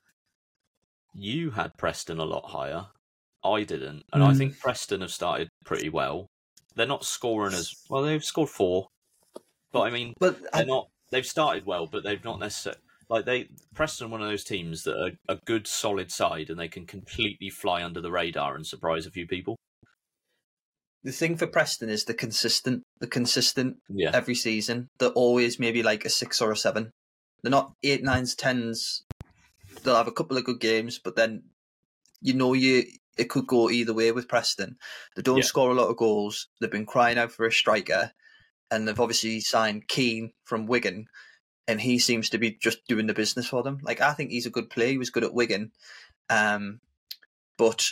you 1.14 1.50
had 1.50 1.76
Preston 1.76 2.18
a 2.18 2.24
lot 2.24 2.44
higher. 2.50 2.86
I 3.44 3.62
didn't, 3.64 4.04
and 4.12 4.22
I 4.22 4.32
Mm. 4.32 4.38
think 4.38 4.58
Preston 4.60 5.00
have 5.00 5.12
started 5.12 5.48
pretty 5.64 5.88
well. 5.88 6.26
They're 6.74 6.86
not 6.86 7.04
scoring 7.04 7.54
as 7.54 7.74
well. 7.88 8.02
They've 8.02 8.24
scored 8.24 8.50
four, 8.50 8.88
but 9.72 9.82
I 9.82 9.90
mean, 9.90 10.14
But 10.18 10.40
they're 10.40 10.62
I, 10.62 10.64
not. 10.64 10.88
They've 11.10 11.26
started 11.26 11.64
well, 11.64 11.86
but 11.86 12.02
they've 12.04 12.22
not 12.22 12.38
necessarily 12.38 12.80
like 13.08 13.24
they 13.24 13.48
Preston 13.74 14.10
one 14.10 14.20
of 14.22 14.28
those 14.28 14.44
teams 14.44 14.82
that 14.84 14.96
are 14.96 15.12
a 15.28 15.38
good 15.46 15.66
solid 15.66 16.10
side, 16.12 16.50
and 16.50 16.58
they 16.58 16.68
can 16.68 16.86
completely 16.86 17.50
fly 17.50 17.82
under 17.82 18.00
the 18.00 18.10
radar 18.10 18.54
and 18.54 18.66
surprise 18.66 19.06
a 19.06 19.10
few 19.10 19.26
people. 19.26 19.56
the 21.04 21.12
thing 21.12 21.36
for 21.36 21.46
Preston 21.46 21.88
is 21.88 22.04
the 22.04 22.12
consistent, 22.14 22.82
the 23.00 23.06
consistent 23.06 23.76
Yeah, 23.88 24.10
every 24.12 24.34
season. 24.34 24.88
They're 24.98 25.10
always 25.10 25.58
maybe 25.58 25.82
like 25.82 26.04
a 26.04 26.10
six 26.10 26.40
or 26.42 26.50
a 26.52 26.56
seven. 26.56 26.90
They're 27.42 27.50
not 27.50 27.72
eight, 27.84 28.02
nines, 28.02 28.34
tens. 28.34 29.04
They'll 29.82 29.94
have 29.96 30.08
a 30.08 30.12
couple 30.12 30.36
of 30.36 30.44
good 30.44 30.60
games, 30.60 30.98
but 31.02 31.14
then 31.16 31.44
you 32.20 32.34
know 32.34 32.52
you 32.52 32.82
it 33.16 33.30
could 33.30 33.46
go 33.46 33.70
either 33.70 33.94
way 33.94 34.12
with 34.12 34.28
Preston. 34.28 34.76
They 35.16 35.22
don't 35.22 35.38
Yeah. 35.38 35.44
score 35.44 35.70
a 35.70 35.74
lot 35.74 35.88
of 35.88 35.96
goals. 35.96 36.48
They've 36.60 36.70
been 36.70 36.84
crying 36.86 37.16
out 37.18 37.32
for 37.32 37.46
a 37.46 37.52
striker, 37.52 38.12
and 38.70 38.86
they've 38.86 39.00
obviously 39.00 39.40
signed 39.40 39.88
Keane 39.88 40.32
from 40.44 40.66
Wigan, 40.66 41.06
and 41.68 41.78
he 41.80 41.98
seems 41.98 42.30
to 42.30 42.38
be 42.38 42.50
just 42.50 42.84
doing 42.88 43.06
the 43.06 43.14
business 43.14 43.46
for 43.46 43.62
them. 43.62 43.78
Like 43.82 44.00
I 44.00 44.14
think 44.14 44.30
he's 44.30 44.46
a 44.46 44.50
good 44.50 44.70
player. 44.70 44.88
He 44.88 44.98
was 44.98 45.10
good 45.10 45.22
at 45.22 45.34
Wigan, 45.34 45.70
um, 46.30 46.80
but 47.58 47.86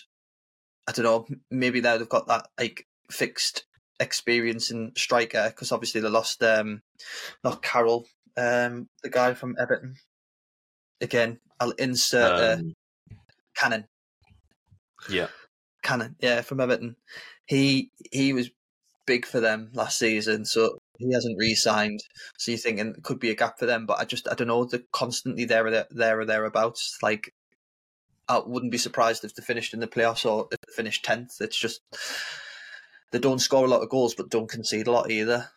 I 0.89 0.93
don't 0.93 1.05
know. 1.05 1.27
Maybe 1.51 1.83
now 1.83 1.99
they've 1.99 2.09
got 2.09 2.27
that 2.29 2.49
like 2.59 2.87
fixed 3.11 3.65
experience 4.01 4.71
in 4.71 4.93
striker 4.97 5.49
because 5.49 5.73
obviously 5.73 6.01
they 6.01 6.09
lost 6.09 6.43
um 6.43 6.83
not 7.45 7.63
Carroll, 7.63 8.07
um 8.37 8.89
the 9.03 9.11
guy 9.11 9.35
from 9.35 9.57
Everton. 9.61 9.97
Again, 11.03 11.39
I'll 11.61 11.73
insert 11.73 12.41
uh, 12.41 12.61
um, 12.61 12.75
Cannon. 13.55 13.87
yeah, 15.11 15.29
Cannon, 15.83 16.17
yeah, 16.21 16.41
from 16.41 16.61
Everton. 16.61 16.97
He 17.45 17.91
he 18.11 18.33
was 18.33 18.51
big 19.07 19.27
for 19.27 19.41
them 19.41 19.69
last 19.75 19.99
season, 19.99 20.47
so 20.47 20.79
he 20.99 21.13
hasn't 21.13 21.39
re-signed. 21.39 22.01
So 22.39 22.51
you're 22.51 22.59
thinking 22.59 22.89
it 22.97 23.03
could 23.03 23.19
be 23.19 23.31
a 23.31 23.35
gap 23.35 23.59
for 23.59 23.67
them, 23.67 23.87
but 23.87 23.99
I 23.99 24.05
just 24.05 24.29
I 24.31 24.35
don't 24.35 24.49
know. 24.49 24.65
They're 24.65 24.81
constantly 24.93 25.45
there 25.45 25.67
or 25.67 25.71
there, 25.71 25.87
there 25.91 26.21
or 26.21 26.25
thereabouts. 26.25 26.99
Like 27.03 27.33
I 28.29 28.41
wouldn't 28.45 28.73
be 28.73 28.79
surprised 28.79 29.25
if 29.25 29.35
they 29.35 29.43
finished 29.43 29.75
in 29.75 29.81
the 29.81 29.87
playoffs 29.87 30.25
or 30.25 30.49
if 30.51 30.59
they 30.61 30.73
finished 30.75 31.05
tenth. 31.05 31.41
It's 31.41 31.59
just 31.59 31.81
they 33.13 33.19
don't 33.19 33.39
score 33.41 33.65
a 33.65 33.69
lot 33.69 33.83
of 33.83 33.89
goals, 33.89 34.15
but 34.15 34.31
don't 34.31 34.49
concede 34.51 34.87
a 34.87 34.93
lot 34.93 35.11
either. 35.11 35.49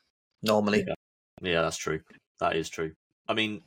Normally, 0.42 0.86
Yeah. 0.88 0.94
yeah, 1.42 1.62
that's 1.62 1.78
true. 1.78 2.02
That 2.40 2.56
is 2.56 2.70
true. 2.70 2.94
I 3.28 3.34
mean, 3.34 3.62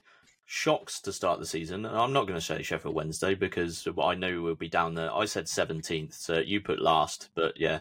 shocks 0.46 1.00
to 1.02 1.12
start 1.12 1.38
the 1.38 1.46
season. 1.46 1.84
I'm 1.84 2.12
not 2.12 2.26
going 2.26 2.38
to 2.38 2.44
say 2.44 2.62
Sheffield 2.62 2.94
Wednesday 2.94 3.34
because 3.34 3.86
I 4.02 4.14
know 4.14 4.40
we'll 4.40 4.54
be 4.54 4.68
down 4.68 4.94
there. 4.94 5.14
I 5.14 5.26
said 5.26 5.46
17th, 5.46 6.14
so 6.14 6.38
you 6.38 6.60
put 6.60 6.80
last, 6.80 7.28
but 7.34 7.58
yeah, 7.60 7.80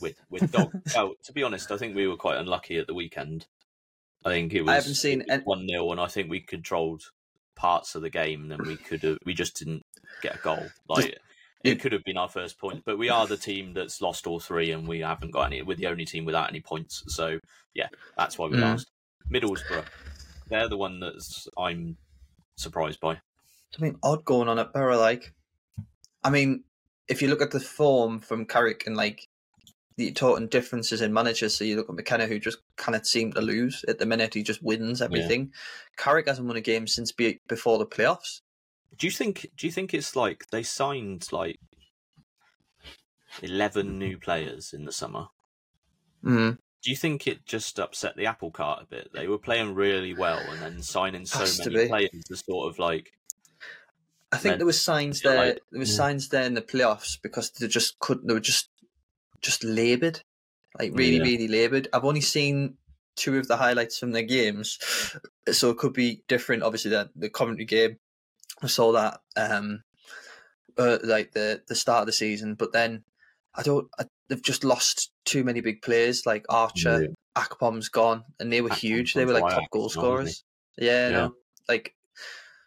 with 0.00 0.16
with 0.30 0.50
dog. 0.52 0.72
well, 0.94 1.14
to 1.24 1.32
be 1.32 1.42
honest, 1.42 1.70
I 1.70 1.76
think 1.76 1.94
we 1.94 2.06
were 2.06 2.16
quite 2.16 2.38
unlucky 2.38 2.78
at 2.78 2.86
the 2.86 2.94
weekend. 2.94 3.46
I 4.24 4.30
think 4.30 4.52
it 4.52 4.62
was. 4.62 4.70
I 4.70 4.74
haven't 4.74 4.94
seen 4.94 5.24
one 5.44 5.66
0 5.68 5.92
and 5.92 6.00
I 6.00 6.06
think 6.06 6.28
we 6.28 6.40
controlled 6.40 7.02
parts 7.54 7.94
of 7.94 8.02
the 8.02 8.10
game, 8.10 8.42
and 8.42 8.50
then 8.50 8.66
we 8.66 8.76
could 8.76 9.02
have. 9.02 9.18
We 9.24 9.34
just 9.34 9.56
didn't 9.56 9.84
get 10.22 10.36
a 10.36 10.38
goal. 10.38 10.70
Like 10.88 11.18
it 11.64 11.80
could 11.80 11.92
have 11.92 12.04
been 12.04 12.16
our 12.16 12.28
first 12.28 12.58
point, 12.58 12.82
but 12.84 12.98
we 12.98 13.08
are 13.10 13.26
the 13.26 13.36
team 13.36 13.74
that's 13.74 14.00
lost 14.00 14.26
all 14.26 14.40
three, 14.40 14.70
and 14.70 14.86
we 14.88 15.00
haven't 15.00 15.32
got 15.32 15.46
any. 15.46 15.62
We're 15.62 15.76
the 15.76 15.86
only 15.86 16.04
team 16.04 16.24
without 16.24 16.48
any 16.48 16.60
points, 16.60 17.02
so 17.08 17.38
yeah, 17.74 17.88
that's 18.16 18.38
why 18.38 18.46
we 18.48 18.56
Mm. 18.56 18.62
lost. 18.72 18.90
Middlesbrough, 19.32 19.86
they're 20.48 20.68
the 20.68 20.76
one 20.76 21.00
that's 21.00 21.48
I'm 21.58 21.96
surprised 22.56 23.00
by. 23.00 23.20
something 23.70 23.98
odd 24.02 24.24
going 24.24 24.48
on 24.48 24.58
at 24.58 24.72
Borough. 24.72 24.98
Like, 24.98 25.34
I 26.24 26.30
mean, 26.30 26.64
if 27.08 27.20
you 27.22 27.28
look 27.28 27.42
at 27.42 27.50
the 27.50 27.60
form 27.60 28.18
from 28.20 28.46
Carrick 28.46 28.86
and 28.86 28.96
like 28.96 29.28
the 29.98 30.12
talking 30.12 30.46
differences 30.46 31.02
in 31.02 31.12
managers, 31.12 31.56
so 31.56 31.64
you 31.64 31.74
look 31.74 31.88
at 31.88 31.94
McKenna, 31.96 32.26
who 32.26 32.38
just 32.38 32.58
kind 32.76 32.94
of 32.94 33.04
seemed 33.04 33.34
to 33.34 33.40
lose 33.40 33.84
at 33.88 33.98
the 33.98 34.06
minute. 34.06 34.32
He 34.32 34.44
just 34.44 34.62
wins 34.62 35.02
everything. 35.02 35.52
Carrick 35.96 36.28
hasn't 36.28 36.46
won 36.46 36.56
a 36.56 36.60
game 36.60 36.86
since 36.86 37.10
be- 37.10 37.40
before 37.48 37.78
the 37.78 37.84
playoffs. 37.86 38.40
Do 38.96 39.08
you 39.08 39.10
think? 39.10 39.48
Do 39.56 39.66
you 39.66 39.72
think 39.72 39.92
it's 39.92 40.14
like 40.14 40.46
they 40.50 40.62
signed 40.62 41.26
like 41.32 41.58
eleven 43.42 43.98
new 43.98 44.18
players 44.18 44.72
in 44.72 44.84
the 44.84 44.92
summer? 44.92 45.26
Mm. 46.24 46.58
Do 46.82 46.90
you 46.90 46.96
think 46.96 47.26
it 47.26 47.44
just 47.44 47.80
upset 47.80 48.16
the 48.16 48.26
apple 48.26 48.52
cart 48.52 48.82
a 48.84 48.86
bit? 48.86 49.10
They 49.12 49.26
were 49.26 49.38
playing 49.38 49.74
really 49.74 50.14
well, 50.14 50.38
and 50.38 50.62
then 50.62 50.80
signing 50.82 51.26
so 51.26 51.40
Has 51.40 51.58
to 51.58 51.70
many 51.70 51.84
be. 51.84 51.88
players 51.88 52.24
to 52.28 52.36
sort 52.36 52.68
of 52.70 52.78
like 52.78 53.12
I 54.30 54.36
think 54.36 54.58
there 54.58 54.66
was 54.66 54.80
signs 54.80 55.22
there. 55.22 55.36
like- 55.36 55.60
there 55.72 55.80
was 55.80 55.90
yeah. 55.90 55.96
signs 55.96 56.28
there 56.28 56.44
in 56.44 56.54
the 56.54 56.62
playoffs 56.62 57.18
because 57.20 57.50
they 57.50 57.66
just 57.66 57.98
couldn't. 57.98 58.28
They 58.28 58.34
were 58.34 58.40
just 58.40 58.68
just 59.42 59.64
laboured, 59.64 60.20
like 60.78 60.92
really, 60.94 61.16
Yeah. 61.16 61.22
really 61.22 61.48
laboured. 61.48 61.88
I've 61.92 62.04
only 62.04 62.20
seen 62.20 62.76
two 63.16 63.36
of 63.38 63.48
the 63.48 63.56
highlights 63.56 63.98
from 63.98 64.12
their 64.12 64.22
games, 64.22 64.78
so 65.52 65.70
it 65.70 65.78
could 65.78 65.92
be 65.92 66.22
different. 66.28 66.62
Obviously, 66.62 66.90
the 66.90 67.10
the 67.16 67.30
Coventry 67.30 67.64
game, 67.64 67.98
I 68.62 68.66
saw 68.68 68.92
that, 68.92 69.20
um, 69.36 69.82
uh, 70.76 70.98
like 71.02 71.32
the 71.32 71.62
the 71.68 71.74
start 71.74 72.02
of 72.02 72.06
the 72.06 72.12
season, 72.12 72.54
but 72.54 72.72
then 72.72 73.04
I 73.54 73.62
don't. 73.62 73.88
I, 73.98 74.04
they've 74.28 74.42
just 74.42 74.62
lost 74.64 75.10
too 75.24 75.42
many 75.44 75.60
big 75.60 75.82
players 75.82 76.26
like 76.26 76.44
Archer, 76.48 77.02
Yeah. 77.02 77.08
Akpom's 77.42 77.88
gone, 77.88 78.24
and 78.38 78.52
they 78.52 78.60
were 78.60 78.68
Akpom's 78.70 78.80
huge. 78.80 79.14
They 79.14 79.24
were 79.24 79.32
like 79.32 79.52
top 79.52 79.70
goal 79.70 79.88
scorers. 79.88 80.44
Yeah, 80.76 81.08
Yeah. 81.08 81.16
no, 81.16 81.34
like 81.68 81.94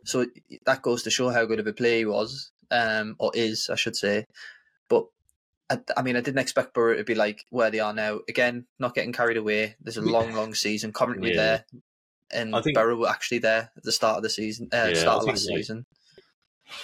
so 0.03 0.25
that 0.65 0.81
goes 0.81 1.03
to 1.03 1.11
show 1.11 1.29
how 1.29 1.45
good 1.45 1.59
of 1.59 1.67
a 1.67 1.73
player 1.73 1.97
he 1.99 2.05
was, 2.05 2.51
um, 2.71 3.15
or 3.19 3.31
is, 3.35 3.69
I 3.69 3.75
should 3.75 3.95
say. 3.95 4.25
But 4.89 5.05
I, 5.71 5.79
I 5.97 6.01
mean, 6.01 6.15
I 6.17 6.21
didn't 6.21 6.39
expect 6.39 6.73
Borough 6.73 6.97
to 6.97 7.03
be 7.03 7.15
like 7.15 7.45
where 7.49 7.71
they 7.71 7.79
are 7.79 7.93
now. 7.93 8.19
Again, 8.27 8.65
not 8.77 8.93
getting 8.93 9.13
carried 9.13 9.37
away. 9.37 9.75
There's 9.81 9.97
a 9.97 10.01
long, 10.01 10.33
long 10.33 10.53
season. 10.53 10.91
Coventry 10.91 11.21
were 11.31 11.35
Yeah. 11.35 11.35
there, 11.41 11.65
and 12.31 12.55
I 12.55 12.61
think- 12.61 12.75
Borough 12.75 12.97
were 12.97 13.09
actually 13.09 13.39
there 13.39 13.71
at 13.75 13.83
the 13.83 13.91
start 13.91 14.17
of 14.17 14.23
the 14.23 14.29
season, 14.29 14.67
uh, 14.73 14.87
Yeah, 14.89 14.93
start 14.95 15.21
of 15.21 15.27
last 15.29 15.45
season. 15.45 15.85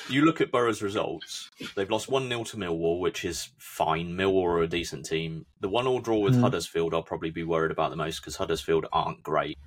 You 0.09 0.23
look 0.25 0.41
at 0.41 0.51
Borough's 0.51 0.81
results. 0.81 1.49
They've 1.75 1.89
lost 1.89 2.09
1 2.09 2.27
0 2.27 2.43
to 2.45 2.57
Millwall, 2.57 2.99
which 2.99 3.23
is 3.23 3.49
fine. 3.57 4.13
Millwall 4.17 4.43
are 4.45 4.61
a 4.63 4.67
decent 4.67 5.05
team. 5.05 5.45
The 5.61 5.69
one 5.69 5.87
all 5.87 5.99
draw 6.01 6.17
with 6.19 6.35
Mm. 6.35 6.41
Huddersfield, 6.41 6.93
I'll 6.93 7.03
probably 7.03 7.29
be 7.31 7.43
worried 7.43 7.71
about 7.71 7.91
the 7.91 7.95
most 7.95 8.19
because 8.19 8.35
Huddersfield 8.35 8.85
aren't 8.91 9.23
great. 9.23 9.57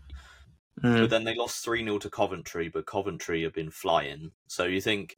Mm. 0.83 1.01
But 1.01 1.11
then 1.11 1.25
they 1.25 1.35
lost 1.35 1.64
3 1.64 1.83
0 1.85 1.99
to 2.01 2.11
Coventry, 2.11 2.68
but 2.68 2.87
Coventry 2.87 3.43
have 3.45 3.55
been 3.55 3.71
flying. 3.71 4.33
So 4.47 4.64
you 4.64 4.81
think, 4.83 5.16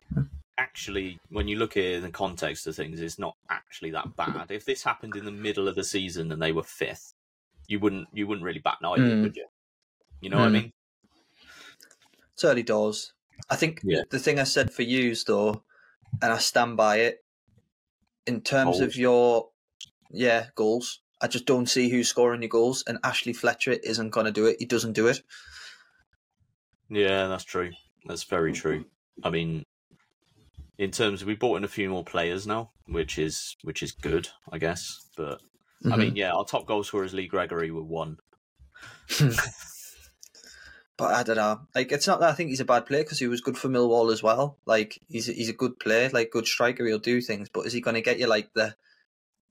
actually, 0.59 1.19
when 1.31 1.49
you 1.49 1.57
look 1.57 1.77
at 1.77 1.85
it 1.85 1.95
in 1.95 2.03
the 2.03 2.11
context 2.11 2.67
of 2.67 2.77
things, 2.77 3.01
it's 3.01 3.19
not 3.19 3.37
actually 3.51 3.91
that 3.91 4.17
bad. 4.17 4.51
If 4.51 4.65
this 4.65 4.83
happened 4.83 5.17
in 5.17 5.25
the 5.25 5.31
middle 5.31 5.69
of 5.69 5.75
the 5.75 5.85
season 5.85 6.31
and 6.33 6.41
they 6.41 6.53
were 6.53 6.63
fifth, 6.63 7.15
you 7.69 7.81
wouldn't 7.81 8.09
you 8.13 8.27
wouldn't 8.27 8.45
really 8.45 8.61
bat 8.61 8.79
an 8.81 8.87
eyelid, 8.87 9.01
Mm. 9.01 9.23
would 9.23 9.37
you? 9.37 9.47
You 10.21 10.31
know 10.31 10.39
what 10.39 10.49
I 10.49 10.51
Mm. 10.51 10.53
mean? 10.53 10.73
It's 12.35 12.45
early 12.45 12.63
doors. 12.63 13.13
I 13.51 13.57
think 13.57 13.81
Yeah. 13.83 14.03
the 14.11 14.19
thing 14.19 14.39
I 14.39 14.45
said 14.45 14.73
for 14.73 14.83
yous 14.83 15.25
though, 15.25 15.65
and 16.21 16.33
I 16.33 16.39
stand 16.39 16.77
by 16.77 16.97
it, 17.01 17.25
in 18.27 18.41
terms 18.43 18.81
of 18.81 18.97
your 18.97 19.51
yeah 20.11 20.51
goals. 20.55 21.01
I 21.21 21.29
just 21.29 21.47
don't 21.47 21.67
see 21.67 21.89
who's 21.89 22.09
scoring 22.09 22.43
your 22.43 22.49
goals, 22.49 22.83
and 22.87 22.99
Ashley 23.05 23.33
Fletcher 23.33 23.73
isn't 23.73 24.11
going 24.11 24.27
to 24.27 24.33
do 24.33 24.47
it. 24.47 24.57
He 24.59 24.67
doesn't 24.67 24.95
do 24.95 25.07
it. 25.07 25.23
Yeah, 26.89 27.29
that's 27.29 27.45
true. 27.45 27.71
That's 28.07 28.25
very 28.25 28.53
true. 28.53 28.87
I 29.23 29.31
mean, 29.31 29.65
in 30.83 30.91
terms 30.91 31.23
of 31.23 31.29
we 31.29 31.37
bought 31.37 31.59
in 31.59 31.65
a 31.65 31.69
few 31.69 31.89
more 31.89 32.03
players 32.03 32.45
now, 32.45 32.73
which 32.87 33.17
is 33.17 33.57
which 33.63 33.85
is 33.85 33.93
good, 33.93 34.29
I 34.51 34.59
guess. 34.59 35.07
But 35.17 35.41
I 35.85 35.97
mean, 35.97 36.09
mm-hmm. 36.09 36.17
yeah, 36.17 36.33
our 36.33 36.45
top 36.45 36.67
goal 36.67 36.83
scorer 36.83 37.05
is 37.05 37.15
Lee 37.15 37.29
Gregory 37.29 37.71
with 37.71 37.85
one. 37.85 38.17
but 40.97 41.15
I 41.15 41.23
don't 41.23 41.37
know. 41.37 41.61
Like, 41.73 41.93
it's 41.93 42.09
not 42.09 42.19
that 42.19 42.31
I 42.31 42.33
think 42.33 42.51
he's 42.51 42.59
a 42.59 42.65
bad 42.65 42.87
player 42.87 43.05
because 43.05 43.21
he 43.21 43.29
was 43.29 43.41
good 43.41 43.57
for 43.57 43.69
Millwall 43.69 44.13
as 44.13 44.25
well. 44.25 44.59
Like, 44.67 44.99
he's 45.09 45.27
he's 45.27 45.49
a 45.49 45.55
good 45.55 45.79
player, 45.79 46.11
like 46.13 46.33
good 46.33 46.49
striker. 46.49 46.85
He'll 46.85 46.99
do 46.99 47.21
things, 47.21 47.49
but 47.49 47.65
is 47.65 47.73
he 47.73 47.81
going 47.81 47.95
to 47.95 48.03
get 48.03 48.19
you 48.19 48.27
like 48.27 48.53
the 48.55 48.75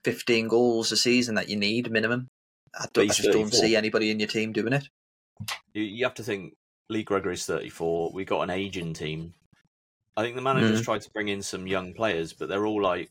fifteen 0.04 0.48
goals 0.48 0.92
a 0.92 0.98
season 0.98 1.36
that 1.36 1.48
you 1.48 1.56
need 1.56 1.90
minimum? 1.90 2.28
I, 2.78 2.86
don't, 2.92 3.10
I 3.10 3.14
just 3.14 3.32
don't 3.32 3.54
see 3.54 3.74
anybody 3.74 4.10
in 4.10 4.20
your 4.20 4.28
team 4.28 4.52
doing 4.52 4.74
it. 4.74 4.86
You, 5.72 5.82
you 5.82 6.04
have 6.04 6.14
to 6.14 6.22
think 6.22 6.56
Lee 6.90 7.04
Gregory's 7.04 7.46
thirty 7.46 7.70
four. 7.70 8.12
We 8.12 8.26
got 8.26 8.42
an 8.42 8.50
aging 8.50 8.92
team 8.92 9.32
I 10.16 10.22
think 10.22 10.36
the 10.36 10.42
managers 10.42 10.80
Mm. 10.80 10.84
tried 10.84 11.02
to 11.02 11.10
bring 11.10 11.28
in 11.28 11.42
some 11.42 11.66
young 11.66 11.94
players, 11.94 12.32
but 12.32 12.48
they're 12.48 12.66
all 12.66 12.82
like 12.82 13.10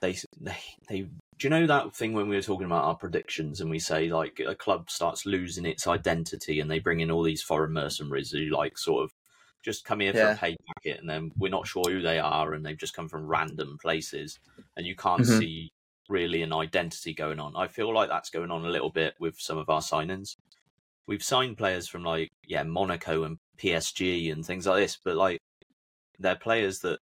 they 0.00 0.16
they 0.40 0.56
they. 0.88 1.02
Do 1.02 1.48
you 1.48 1.50
know 1.50 1.66
that 1.66 1.96
thing 1.96 2.12
when 2.12 2.28
we 2.28 2.36
were 2.36 2.42
talking 2.42 2.66
about 2.66 2.84
our 2.84 2.96
predictions 2.96 3.60
and 3.60 3.68
we 3.70 3.80
say 3.80 4.08
like 4.08 4.40
a 4.40 4.54
club 4.54 4.88
starts 4.90 5.26
losing 5.26 5.66
its 5.66 5.86
identity 5.86 6.60
and 6.60 6.70
they 6.70 6.78
bring 6.78 7.00
in 7.00 7.10
all 7.10 7.22
these 7.24 7.42
foreign 7.42 7.72
mercenaries 7.72 8.30
who 8.30 8.46
like 8.46 8.78
sort 8.78 9.02
of 9.04 9.12
just 9.62 9.84
come 9.84 9.98
here 10.00 10.14
for 10.14 10.26
a 10.26 10.30
pay 10.30 10.56
packet 10.68 11.00
and 11.00 11.08
then 11.10 11.32
we're 11.38 11.50
not 11.50 11.66
sure 11.66 11.90
who 11.90 12.00
they 12.02 12.20
are 12.20 12.52
and 12.54 12.64
they've 12.64 12.78
just 12.78 12.94
come 12.94 13.08
from 13.08 13.26
random 13.26 13.78
places 13.82 14.38
and 14.76 14.86
you 14.86 14.94
can't 14.94 15.22
Mhm. 15.22 15.38
see 15.38 15.72
really 16.08 16.42
an 16.42 16.52
identity 16.52 17.14
going 17.14 17.40
on. 17.40 17.56
I 17.56 17.66
feel 17.66 17.92
like 17.92 18.08
that's 18.10 18.30
going 18.30 18.50
on 18.52 18.64
a 18.64 18.70
little 18.70 18.90
bit 18.90 19.14
with 19.18 19.36
some 19.40 19.58
of 19.58 19.68
our 19.70 19.80
signings. 19.80 20.36
We've 21.06 21.22
signed 21.22 21.56
players 21.58 21.88
from 21.88 22.02
like 22.04 22.30
yeah 22.46 22.62
Monaco 22.62 23.24
and 23.24 23.38
PSG 23.58 24.30
and 24.32 24.44
things 24.44 24.66
like 24.66 24.82
this, 24.82 24.98
but 25.04 25.16
like 25.16 25.40
they're 26.18 26.36
players 26.36 26.80
that 26.80 27.00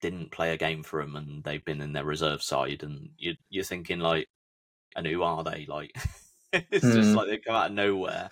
didn't 0.00 0.32
play 0.32 0.52
a 0.52 0.56
game 0.56 0.82
for 0.82 1.00
them 1.02 1.16
and 1.16 1.44
they've 1.44 1.64
been 1.64 1.80
in 1.80 1.92
their 1.92 2.04
reserve 2.04 2.42
side 2.42 2.82
and 2.82 3.10
you, 3.18 3.34
you're 3.50 3.64
thinking 3.64 4.00
like 4.00 4.26
and 4.96 5.06
who 5.06 5.22
are 5.22 5.44
they 5.44 5.66
like 5.68 5.92
it's 6.52 6.92
just 6.92 7.14
Hmm. 7.14 7.16
like 7.16 7.28
they 7.28 7.38
come 7.38 7.54
out 7.56 7.68
of 7.70 7.72
nowhere 7.76 8.30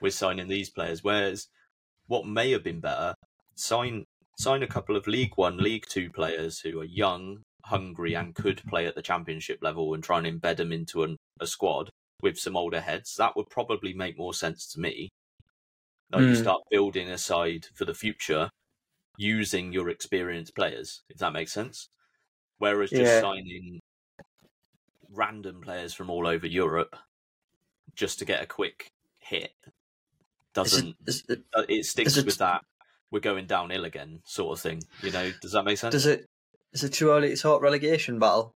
we're 0.00 0.10
signing 0.10 0.48
these 0.48 0.70
players 0.70 1.04
whereas 1.04 1.48
what 2.06 2.26
may 2.26 2.50
have 2.50 2.64
been 2.64 2.80
better 2.80 3.14
sign 3.56 4.04
sign 4.38 4.62
a 4.62 4.66
couple 4.66 4.96
of 4.96 5.06
league 5.06 5.32
one 5.36 5.58
league 5.58 5.84
two 5.88 6.10
players 6.10 6.60
who 6.60 6.80
are 6.80 6.84
young 6.84 7.42
hungry 7.64 8.14
and 8.14 8.34
could 8.34 8.62
play 8.68 8.86
at 8.86 8.94
the 8.94 9.02
championship 9.02 9.58
level 9.62 9.94
and 9.94 10.02
try 10.02 10.18
and 10.18 10.26
embed 10.26 10.56
them 10.56 10.72
into 10.72 11.02
an, 11.04 11.16
a 11.40 11.46
squad 11.46 11.90
with 12.22 12.38
some 12.38 12.56
older 12.56 12.80
heads 12.80 13.14
that 13.16 13.36
would 13.36 13.48
probably 13.50 13.92
make 13.94 14.18
more 14.18 14.34
sense 14.34 14.66
to 14.72 14.80
me 14.80 15.08
like 16.12 16.26
you 16.26 16.34
Hmm. 16.34 16.34
start 16.34 16.60
building 16.70 17.08
a 17.10 17.18
side 17.18 17.66
for 17.74 17.84
the 17.84 17.94
future 17.94 18.50
using 19.22 19.72
your 19.72 19.88
experienced 19.88 20.54
players, 20.54 21.02
if 21.08 21.18
that 21.18 21.32
makes 21.32 21.52
sense. 21.52 21.88
Whereas 22.58 22.90
just 22.90 23.02
Yeah. 23.02 23.20
signing 23.20 23.80
random 25.08 25.60
players 25.60 25.94
from 25.94 26.10
all 26.10 26.26
over 26.26 26.46
Europe 26.46 26.96
just 27.94 28.18
to 28.18 28.24
get 28.24 28.42
a 28.42 28.46
quick 28.46 28.90
hit 29.18 29.52
doesn't 30.54 30.96
is 31.06 31.22
it, 31.28 31.42
uh, 31.54 31.64
it 31.68 31.84
sticks 31.84 32.16
it- 32.16 32.24
with 32.26 32.38
that 32.38 32.64
we're 33.10 33.20
going 33.20 33.46
downhill 33.46 33.84
again 33.84 34.22
sort 34.24 34.56
of 34.58 34.62
thing. 34.62 34.82
You 35.02 35.10
know, 35.10 35.30
does 35.42 35.52
that 35.52 35.64
make 35.64 35.76
sense? 35.78 35.92
does 35.92 36.06
it 36.06 36.26
is 36.72 36.82
it 36.82 36.94
too 36.94 37.10
early 37.10 37.28
to 37.28 37.36
talk 37.36 37.60
relegation 37.62 38.18
battle? 38.18 38.54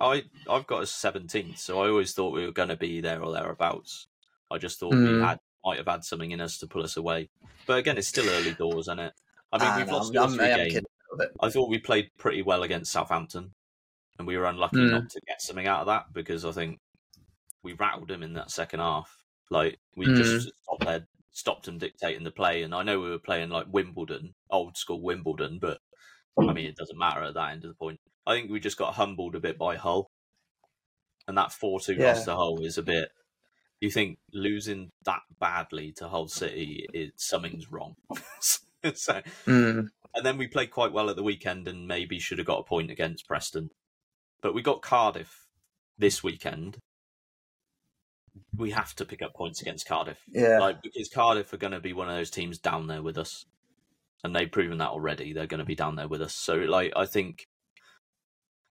I 0.00 0.24
I've 0.50 0.66
got 0.66 0.82
a 0.82 0.86
seventeenth, 0.86 1.58
so 1.58 1.80
I 1.80 1.88
always 1.88 2.12
thought 2.14 2.34
we 2.34 2.44
were 2.44 2.52
going 2.52 2.68
to 2.70 2.76
be 2.76 3.00
there 3.00 3.22
or 3.22 3.32
thereabouts. 3.32 4.08
I 4.50 4.58
just 4.58 4.78
thought 4.80 4.90
we 4.90 4.96
Mm. 4.98 5.24
had 5.24 5.38
might 5.64 5.78
have 5.78 5.86
had 5.86 6.04
something 6.04 6.32
in 6.32 6.40
us 6.40 6.58
to 6.58 6.66
pull 6.66 6.82
us 6.82 6.96
away, 6.96 7.30
but 7.66 7.78
again, 7.78 7.96
it's 7.96 8.08
still 8.08 8.28
early 8.28 8.54
doors, 8.54 8.86
isn't 8.86 8.98
it? 8.98 9.14
I 9.54 9.58
mean, 9.58 9.68
Ah, 9.68 9.76
we've 9.78 9.86
no, 9.86 9.92
lost 9.96 10.16
I'm- 10.16 10.30
I'm- 10.30 10.40
I 10.40 10.44
am 10.48 10.58
games. 10.58 10.72
kidding 10.74 10.84
a 10.88 11.14
little 11.14 11.18
bit. 11.26 11.36
I 11.40 11.48
thought 11.50 11.68
we 11.70 11.78
played 11.78 12.10
pretty 12.18 12.42
well 12.42 12.62
against 12.64 12.90
Southampton, 12.92 13.52
and 14.18 14.26
we 14.26 14.36
were 14.36 14.46
unlucky 14.46 14.76
Mm. 14.78 14.90
not 14.90 15.10
to 15.10 15.20
get 15.26 15.40
something 15.40 15.66
out 15.66 15.80
of 15.80 15.86
that 15.86 16.12
because 16.12 16.44
I 16.44 16.50
think 16.52 16.80
we 17.62 17.72
rattled 17.72 18.08
them 18.08 18.22
in 18.22 18.32
that 18.34 18.50
second 18.50 18.80
half. 18.80 19.16
Like 19.50 19.78
we 19.96 20.06
Mm. 20.06 20.16
just 20.16 20.48
stopped 20.64 20.84
their, 20.84 21.06
stopped 21.30 21.66
them 21.66 21.78
dictating 21.78 22.24
the 22.24 22.30
play, 22.32 22.62
and 22.62 22.74
I 22.74 22.82
know 22.82 22.98
we 23.00 23.10
were 23.10 23.18
playing 23.18 23.50
like 23.50 23.66
Wimbledon, 23.68 24.34
old 24.50 24.76
school 24.76 25.00
Wimbledon, 25.00 25.58
but 25.60 25.80
I 26.36 26.52
mean 26.52 26.66
it 26.66 26.76
doesn't 26.76 26.98
matter 26.98 27.22
at 27.22 27.34
that 27.34 27.52
end 27.52 27.64
of 27.64 27.68
the 27.70 27.76
point. 27.76 28.00
I 28.26 28.34
think 28.34 28.50
we 28.50 28.58
just 28.58 28.76
got 28.78 28.94
humbled 28.94 29.34
a 29.36 29.40
bit 29.40 29.56
by 29.56 29.76
Hull, 29.76 30.10
and 31.28 31.38
that 31.38 31.52
four-two 31.52 31.94
Yeah. 31.94 32.14
loss 32.14 32.24
to 32.24 32.34
Hull 32.34 32.64
is 32.64 32.76
a 32.76 32.82
bit. 32.82 33.10
You 33.80 33.90
think 33.90 34.18
losing 34.32 34.90
that 35.04 35.20
badly 35.38 35.92
to 35.98 36.08
Hull 36.08 36.26
City, 36.28 36.86
it, 36.92 37.12
something's 37.20 37.70
wrong. 37.70 37.94
so 38.94 39.20
Mm. 39.46 39.88
and 40.14 40.26
then 40.26 40.38
we 40.38 40.46
played 40.46 40.70
quite 40.70 40.92
well 40.92 41.10
at 41.10 41.16
the 41.16 41.22
weekend 41.22 41.66
and 41.68 41.86
maybe 41.88 42.18
should 42.18 42.38
have 42.38 42.46
got 42.46 42.60
a 42.60 42.64
point 42.64 42.90
against 42.90 43.26
Preston. 43.26 43.70
But 44.42 44.54
we 44.54 44.62
got 44.62 44.82
Cardiff 44.82 45.46
this 45.98 46.22
weekend. 46.22 46.78
We 48.56 48.70
have 48.72 48.94
to 48.96 49.04
pick 49.04 49.22
up 49.22 49.34
points 49.34 49.62
against 49.62 49.86
Cardiff. 49.86 50.18
Yeah. 50.28 50.58
Like 50.58 50.82
because 50.82 51.08
Cardiff 51.08 51.52
are 51.52 51.56
going 51.58 51.72
to 51.72 51.80
be 51.80 51.92
one 51.92 52.08
of 52.08 52.16
those 52.16 52.30
teams 52.30 52.58
down 52.58 52.86
there 52.88 53.02
with 53.02 53.16
us. 53.16 53.44
And 54.22 54.34
they've 54.34 54.50
proven 54.50 54.78
that 54.78 54.90
already. 54.90 55.32
They're 55.32 55.46
going 55.46 55.58
to 55.60 55.64
be 55.66 55.74
down 55.74 55.96
there 55.96 56.08
with 56.08 56.22
us. 56.22 56.34
So 56.34 56.54
like 56.56 56.92
I 56.96 57.06
think 57.06 57.44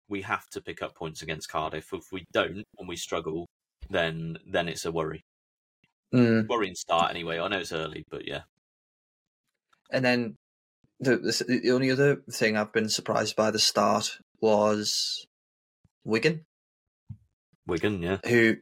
we 0.09 0.23
have 0.23 0.49
to 0.51 0.61
pick 0.61 0.83
up 0.83 0.95
points 0.95 1.23
against 1.23 1.49
Cardiff. 1.51 1.93
If 1.93 2.05
we 2.13 2.25
don't 2.33 2.65
and 2.79 2.89
we 2.89 2.97
struggle, 2.97 3.47
then 3.91 4.37
then 4.47 4.69
it's 4.69 4.85
a 4.85 4.93
worry. 4.93 5.23
Mm. 6.15 6.49
Worrying 6.49 6.75
start 6.77 7.11
anyway. 7.11 7.39
I 7.41 7.49
know 7.49 7.59
it's 7.59 7.73
early, 7.73 8.05
but 8.11 8.27
yeah. 8.27 8.43
And 9.91 10.05
then 10.05 10.37
the, 11.01 11.17
the 11.19 11.59
the 11.63 11.71
only 11.73 11.91
other 11.91 12.17
thing 12.31 12.57
I've 12.57 12.73
been 12.73 12.89
surprised 12.89 13.37
by 13.37 13.51
the 13.51 13.59
start 13.59 14.19
was 14.41 15.27
Wigan, 16.05 16.45
Wigan, 17.67 18.03
yeah. 18.03 18.19
who 18.27 18.57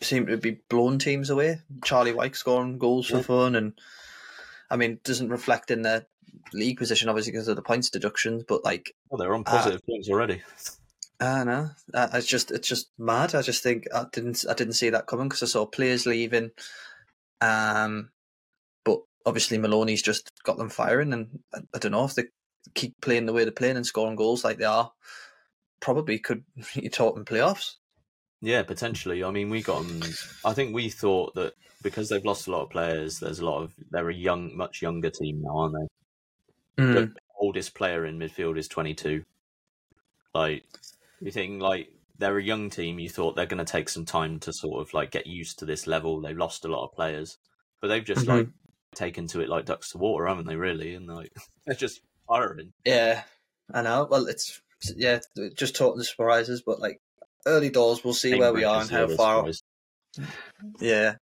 seem 0.00 0.26
to 0.26 0.36
be 0.36 0.58
blowing 0.68 0.98
teams 0.98 1.30
away. 1.30 1.60
Charlie 1.84 2.12
Wyke 2.12 2.36
scoring 2.36 2.78
goals 2.78 3.06
for 3.08 3.16
Yeah. 3.16 3.22
fun, 3.22 3.54
and 3.56 3.72
I 4.70 4.76
mean, 4.76 5.00
doesn't 5.04 5.28
reflect 5.30 5.70
in 5.70 5.82
their 5.82 6.06
league 6.52 6.78
position 6.78 7.08
obviously 7.08 7.32
because 7.32 7.48
of 7.48 7.56
the 7.56 7.62
points 7.62 7.90
deductions, 7.90 8.44
but 8.46 8.64
like 8.64 8.94
Well, 9.08 9.18
they're 9.18 9.34
on 9.34 9.44
Ah. 9.46 9.50
positive 9.50 9.80
points 9.86 10.08
already. 10.08 10.42
I 11.18 11.44
know. 11.44 11.70
I, 11.94 12.18
it's 12.18 12.26
just 12.26 12.50
it's 12.50 12.68
just 12.68 12.90
mad. 12.98 13.34
I 13.34 13.42
just 13.42 13.62
think 13.62 13.86
I 13.94 14.04
didn't 14.12 14.44
I 14.48 14.54
didn't 14.54 14.74
see 14.74 14.90
that 14.90 15.06
coming 15.06 15.28
because 15.28 15.42
I 15.42 15.46
saw 15.46 15.64
players 15.66 16.04
leaving. 16.06 16.50
Um, 17.40 18.10
obviously 19.26 19.58
Maloney's 19.58 20.02
just 20.02 20.30
got 20.44 20.56
them 20.56 20.70
firing, 20.70 21.12
and 21.12 21.40
I, 21.52 21.58
I 21.74 21.78
don't 21.78 21.92
know 21.92 22.04
if 22.04 22.14
they 22.14 22.24
keep 22.74 22.98
playing 23.02 23.26
the 23.26 23.32
way 23.32 23.42
they're 23.44 23.52
playing 23.52 23.76
and 23.76 23.86
scoring 23.86 24.16
goals 24.16 24.44
like 24.44 24.58
they 24.58 24.64
are. 24.64 24.92
Probably 25.80 26.18
could 26.18 26.44
you 26.74 26.88
talking 26.88 27.24
playoffs? 27.24 27.74
Yeah, 28.40 28.62
potentially. 28.62 29.24
I 29.24 29.30
mean, 29.30 29.50
we 29.50 29.62
got 29.62 29.86
them. 29.86 30.02
I 30.44 30.52
think 30.54 30.74
we 30.74 30.88
thought 30.88 31.34
that 31.34 31.54
because 31.82 32.08
they've 32.08 32.24
lost 32.24 32.46
a 32.46 32.50
lot 32.50 32.62
of 32.62 32.70
players, 32.70 33.18
there's 33.18 33.40
a 33.40 33.44
lot 33.44 33.62
of 33.62 33.74
they're 33.90 34.08
a 34.08 34.14
young, 34.14 34.56
much 34.56 34.80
younger 34.82 35.10
team 35.10 35.42
now, 35.42 35.56
aren't 35.58 35.74
they? 35.74 36.82
Mm. 36.82 36.94
The 36.94 37.12
oldest 37.40 37.74
player 37.74 38.06
in 38.06 38.18
midfield 38.18 38.58
is 38.58 38.68
22. 38.68 39.24
Like 40.34 40.64
you 41.20 41.30
think, 41.30 41.62
like 41.62 41.88
they're 42.18 42.38
a 42.38 42.42
young 42.42 42.68
team. 42.70 42.98
You 42.98 43.08
thought 43.08 43.36
they're 43.36 43.46
going 43.46 43.64
to 43.64 43.70
take 43.70 43.88
some 43.88 44.04
time 44.04 44.38
to 44.40 44.52
sort 44.52 44.80
of 44.80 44.92
like 44.92 45.10
get 45.10 45.26
used 45.26 45.58
to 45.58 45.64
this 45.64 45.86
level. 45.86 46.20
They've 46.20 46.36
lost 46.36 46.64
a 46.64 46.68
lot 46.68 46.84
of 46.84 46.92
players, 46.94 47.38
but 47.80 47.88
they've 47.88 48.04
just 48.04 48.26
Mhm. 48.26 48.28
like 48.28 48.48
taken 48.96 49.28
to 49.28 49.40
it 49.40 49.48
like 49.48 49.66
ducks 49.66 49.90
to 49.92 49.98
water, 49.98 50.26
haven't 50.26 50.46
they? 50.46 50.56
Really, 50.56 50.94
and 50.94 51.06
like 51.06 51.32
they're 51.66 51.76
just 51.76 52.00
firing. 52.26 52.72
Yeah, 52.84 53.22
I 53.72 53.82
know. 53.82 54.08
Well, 54.10 54.26
it's 54.26 54.60
yeah, 54.96 55.20
just 55.54 55.76
talking 55.76 56.02
surprises, 56.02 56.62
but 56.64 56.80
like 56.80 57.00
early 57.46 57.70
doors, 57.70 58.04
we'll 58.04 58.14
see 58.14 58.34
where 58.38 58.52
we 58.52 58.64
are 58.64 58.80
and 58.80 58.90
how 58.90 59.08
far. 59.08 59.48
Yeah. 60.80 61.16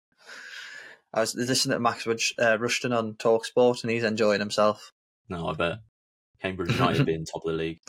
I 1.14 1.20
was 1.20 1.36
listening 1.36 1.76
to 1.76 1.80
Max 1.80 2.08
uh, 2.08 2.12
Rushden 2.58 2.98
on 2.98 3.16
Talksport, 3.16 3.84
and 3.84 3.92
he's 3.92 4.06
enjoying 4.06 4.40
himself. 4.40 4.94
No, 5.28 5.48
I 5.48 5.54
bet 5.54 5.80
Cambridge 6.42 6.72
United 6.72 7.06
being 7.06 7.26
top 7.26 7.46
of 7.46 7.52
the 7.52 7.58
league. 7.58 7.80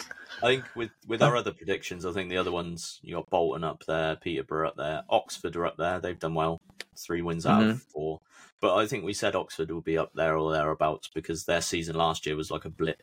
I 0.42 0.46
think 0.46 0.64
with 0.74 0.90
with 1.06 1.22
our 1.22 1.36
other 1.36 1.52
predictions, 1.52 2.04
I 2.04 2.12
think 2.12 2.28
the 2.30 2.36
other 2.36 2.52
ones 2.52 2.98
you 3.02 3.14
got 3.14 3.30
Bolton 3.30 3.64
up 3.64 3.84
there, 3.86 4.16
Peterborough 4.16 4.68
up 4.68 4.76
there, 4.76 5.02
Oxford 5.08 5.56
are 5.56 5.66
up 5.66 5.76
there. 5.76 6.00
They've 6.00 6.18
done 6.18 6.34
well, 6.34 6.60
three 6.96 7.22
wins 7.22 7.46
out 7.46 7.62
of 7.62 7.82
four. 7.82 8.20
But 8.60 8.76
I 8.76 8.86
think 8.86 9.04
we 9.04 9.12
said 9.14 9.34
Oxford 9.34 9.70
will 9.70 9.80
be 9.80 9.98
up 9.98 10.12
there 10.14 10.36
or 10.36 10.52
thereabouts 10.52 11.08
because 11.14 11.44
their 11.44 11.60
season 11.60 11.96
last 11.96 12.26
year 12.26 12.36
was 12.36 12.50
like 12.50 12.64
a 12.64 12.70
blip, 12.70 13.02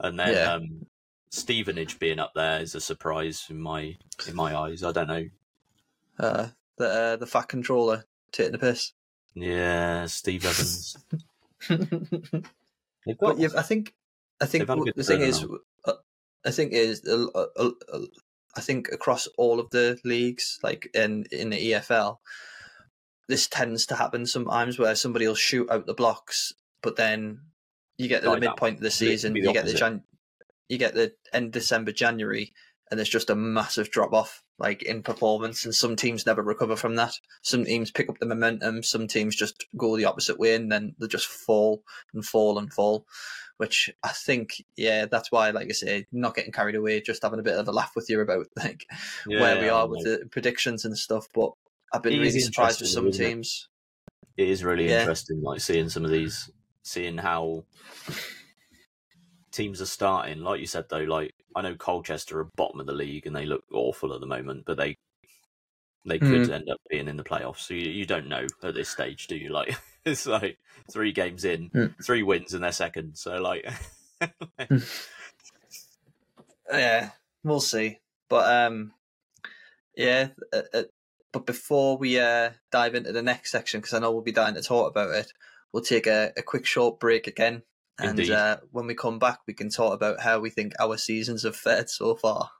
and 0.00 0.18
then 0.18 0.32
Yeah. 0.34 0.52
um, 0.54 0.86
Stevenage 1.30 1.98
being 2.00 2.18
up 2.18 2.32
there 2.34 2.60
is 2.60 2.74
a 2.74 2.80
surprise 2.80 3.46
in 3.50 3.60
my 3.60 3.96
in 4.26 4.34
my 4.34 4.56
eyes. 4.56 4.82
I 4.82 4.92
don't 4.92 5.08
know. 5.08 5.28
Uh, 6.18 6.48
the 6.76 6.88
uh, 6.88 7.16
the 7.16 7.26
fat 7.26 7.48
controller 7.48 8.04
taking 8.32 8.52
the 8.52 8.58
piss. 8.58 8.92
Yeah, 9.34 10.06
Steve 10.06 10.44
Evans. 10.44 10.96
Got 13.20 13.54
I 13.56 13.62
think 13.62 13.94
I 14.40 14.46
think 14.46 14.62
They've 14.62 14.68
had 14.68 14.78
a 14.78 14.82
good 14.82 14.94
the 14.96 15.04
thing 15.04 15.20
is, 15.20 15.44
uh, 15.84 15.92
I 16.44 16.50
think 16.50 16.72
is 16.72 17.02
uh, 17.06 17.26
uh, 17.34 17.70
uh, 17.92 18.00
I 18.56 18.60
think 18.60 18.88
across 18.92 19.28
all 19.38 19.60
of 19.60 19.70
the 19.70 19.98
leagues, 20.04 20.58
like 20.62 20.88
in 20.94 21.26
in 21.30 21.50
the 21.50 21.72
EFL, 21.72 22.18
this 23.28 23.46
tends 23.46 23.86
to 23.86 23.96
happen 23.96 24.26
sometimes 24.26 24.78
where 24.78 24.94
somebody 24.94 25.26
will 25.26 25.34
shoot 25.34 25.70
out 25.70 25.86
the 25.86 25.94
blocks, 25.94 26.52
but 26.82 26.96
then 26.96 27.40
you 27.98 28.08
get 28.08 28.20
to 28.20 28.24
the 28.24 28.30
Like 28.30 28.40
that. 28.40 28.50
midpoint 28.50 28.76
of 28.76 28.82
the 28.82 28.90
season, 28.90 29.34
the 29.34 29.40
you 29.40 29.52
get 29.52 29.66
the. 29.66 29.74
Jan, 29.74 30.02
you 30.68 30.78
get 30.78 30.94
the 30.94 31.12
end 31.32 31.52
December 31.52 31.92
January, 31.92 32.52
and 32.90 32.98
there's 32.98 33.08
just 33.08 33.30
a 33.30 33.34
massive 33.34 33.90
drop 33.90 34.12
off 34.12 34.42
like 34.58 34.82
in 34.82 35.02
performance, 35.02 35.64
and 35.64 35.74
some 35.74 35.96
teams 35.96 36.26
never 36.26 36.42
recover 36.42 36.76
from 36.76 36.96
that. 36.96 37.14
Some 37.42 37.64
teams 37.64 37.90
pick 37.90 38.08
up 38.08 38.18
the 38.18 38.26
momentum, 38.26 38.82
some 38.82 39.06
teams 39.06 39.36
just 39.36 39.66
go 39.76 39.96
the 39.96 40.04
opposite 40.04 40.38
way, 40.38 40.54
and 40.54 40.70
then 40.70 40.94
they 40.98 41.06
just 41.06 41.26
fall 41.26 41.82
and 42.12 42.24
fall 42.24 42.58
and 42.58 42.72
fall. 42.72 43.06
Which 43.60 43.90
I 44.02 44.08
think, 44.08 44.64
yeah, 44.78 45.04
that's 45.04 45.30
why, 45.30 45.50
like 45.50 45.68
I 45.68 45.72
say, 45.72 46.06
not 46.12 46.34
getting 46.34 46.50
carried 46.50 46.76
away, 46.76 47.02
just 47.02 47.22
having 47.22 47.40
a 47.40 47.42
bit 47.42 47.58
of 47.58 47.68
a 47.68 47.72
laugh 47.72 47.92
with 47.94 48.08
you 48.08 48.18
about 48.22 48.46
like 48.56 48.86
where 49.26 49.58
we 49.58 49.68
are 49.68 49.86
with 49.86 50.02
the 50.02 50.26
predictions 50.30 50.86
and 50.86 50.96
stuff. 50.96 51.28
But 51.34 51.50
I've 51.92 52.02
been 52.02 52.18
really 52.18 52.40
surprised 52.40 52.80
with 52.80 52.88
some 52.88 53.08
it? 53.08 53.16
teams. 53.16 53.68
it 54.38 54.48
is 54.48 54.64
really 54.64 54.88
Yeah. 54.88 55.02
interesting, 55.02 55.42
like 55.42 55.60
seeing 55.60 55.90
some 55.90 56.06
of 56.06 56.10
these, 56.10 56.50
seeing 56.84 57.18
how 57.18 57.64
teams 59.52 59.82
are 59.82 59.86
starting. 59.86 60.40
Like 60.40 60.60
you 60.60 60.66
said, 60.66 60.86
though, 60.88 61.00
like 61.00 61.34
I 61.54 61.60
know 61.60 61.74
Colchester 61.74 62.40
are 62.40 62.48
bottom 62.56 62.80
of 62.80 62.86
the 62.86 62.94
league 62.94 63.26
and 63.26 63.36
they 63.36 63.44
look 63.44 63.64
awful 63.72 64.14
at 64.14 64.20
the 64.20 64.26
moment, 64.26 64.64
but 64.64 64.78
they 64.78 64.96
they 66.06 66.18
could 66.18 66.48
Mm. 66.48 66.54
end 66.54 66.70
up 66.70 66.78
being 66.88 67.08
in 67.08 67.18
the 67.18 67.24
playoffs. 67.24 67.58
So 67.58 67.74
you, 67.74 67.90
you 67.90 68.06
don't 68.06 68.26
know 68.28 68.46
at 68.62 68.74
this 68.74 68.88
stage, 68.88 69.26
do 69.26 69.36
you? 69.36 69.50
Like 69.50 69.76
it's 70.04 70.26
like 70.26 70.58
three 70.92 71.12
games 71.12 71.44
in, 71.44 71.70
Mm. 71.70 71.94
three 72.04 72.22
wins 72.22 72.54
and 72.54 72.62
they're 72.64 72.72
second. 72.72 73.16
So 73.16 73.40
like, 73.40 73.66
Yeah, 76.72 77.10
we'll 77.42 77.60
see. 77.60 77.98
But 78.28 78.52
um, 78.66 78.92
yeah. 79.96 80.28
Uh, 80.52 80.62
uh, 80.72 80.82
but 81.32 81.46
before 81.46 81.96
we 81.96 82.18
uh, 82.18 82.50
dive 82.72 82.94
into 82.94 83.12
the 83.12 83.22
next 83.22 83.50
section, 83.52 83.80
because 83.80 83.94
I 83.94 83.98
know 84.00 84.10
we'll 84.12 84.22
be 84.22 84.32
dying 84.32 84.54
to 84.54 84.62
talk 84.62 84.90
about 84.90 85.10
it, 85.14 85.32
we'll 85.72 85.82
take 85.82 86.06
a, 86.06 86.32
a 86.36 86.42
quick 86.42 86.66
short 86.66 86.98
break 87.00 87.26
again. 87.26 87.62
And 87.98 88.18
Indeed. 88.18 88.32
uh, 88.32 88.56
when 88.70 88.86
we 88.86 88.94
come 88.94 89.18
back, 89.18 89.40
we 89.46 89.52
can 89.54 89.68
talk 89.68 89.92
about 89.92 90.20
how 90.20 90.38
we 90.40 90.50
think 90.50 90.72
our 90.80 90.96
seasons 90.96 91.42
have 91.42 91.54
fared 91.56 91.90
so 91.90 92.14
far. 92.16 92.50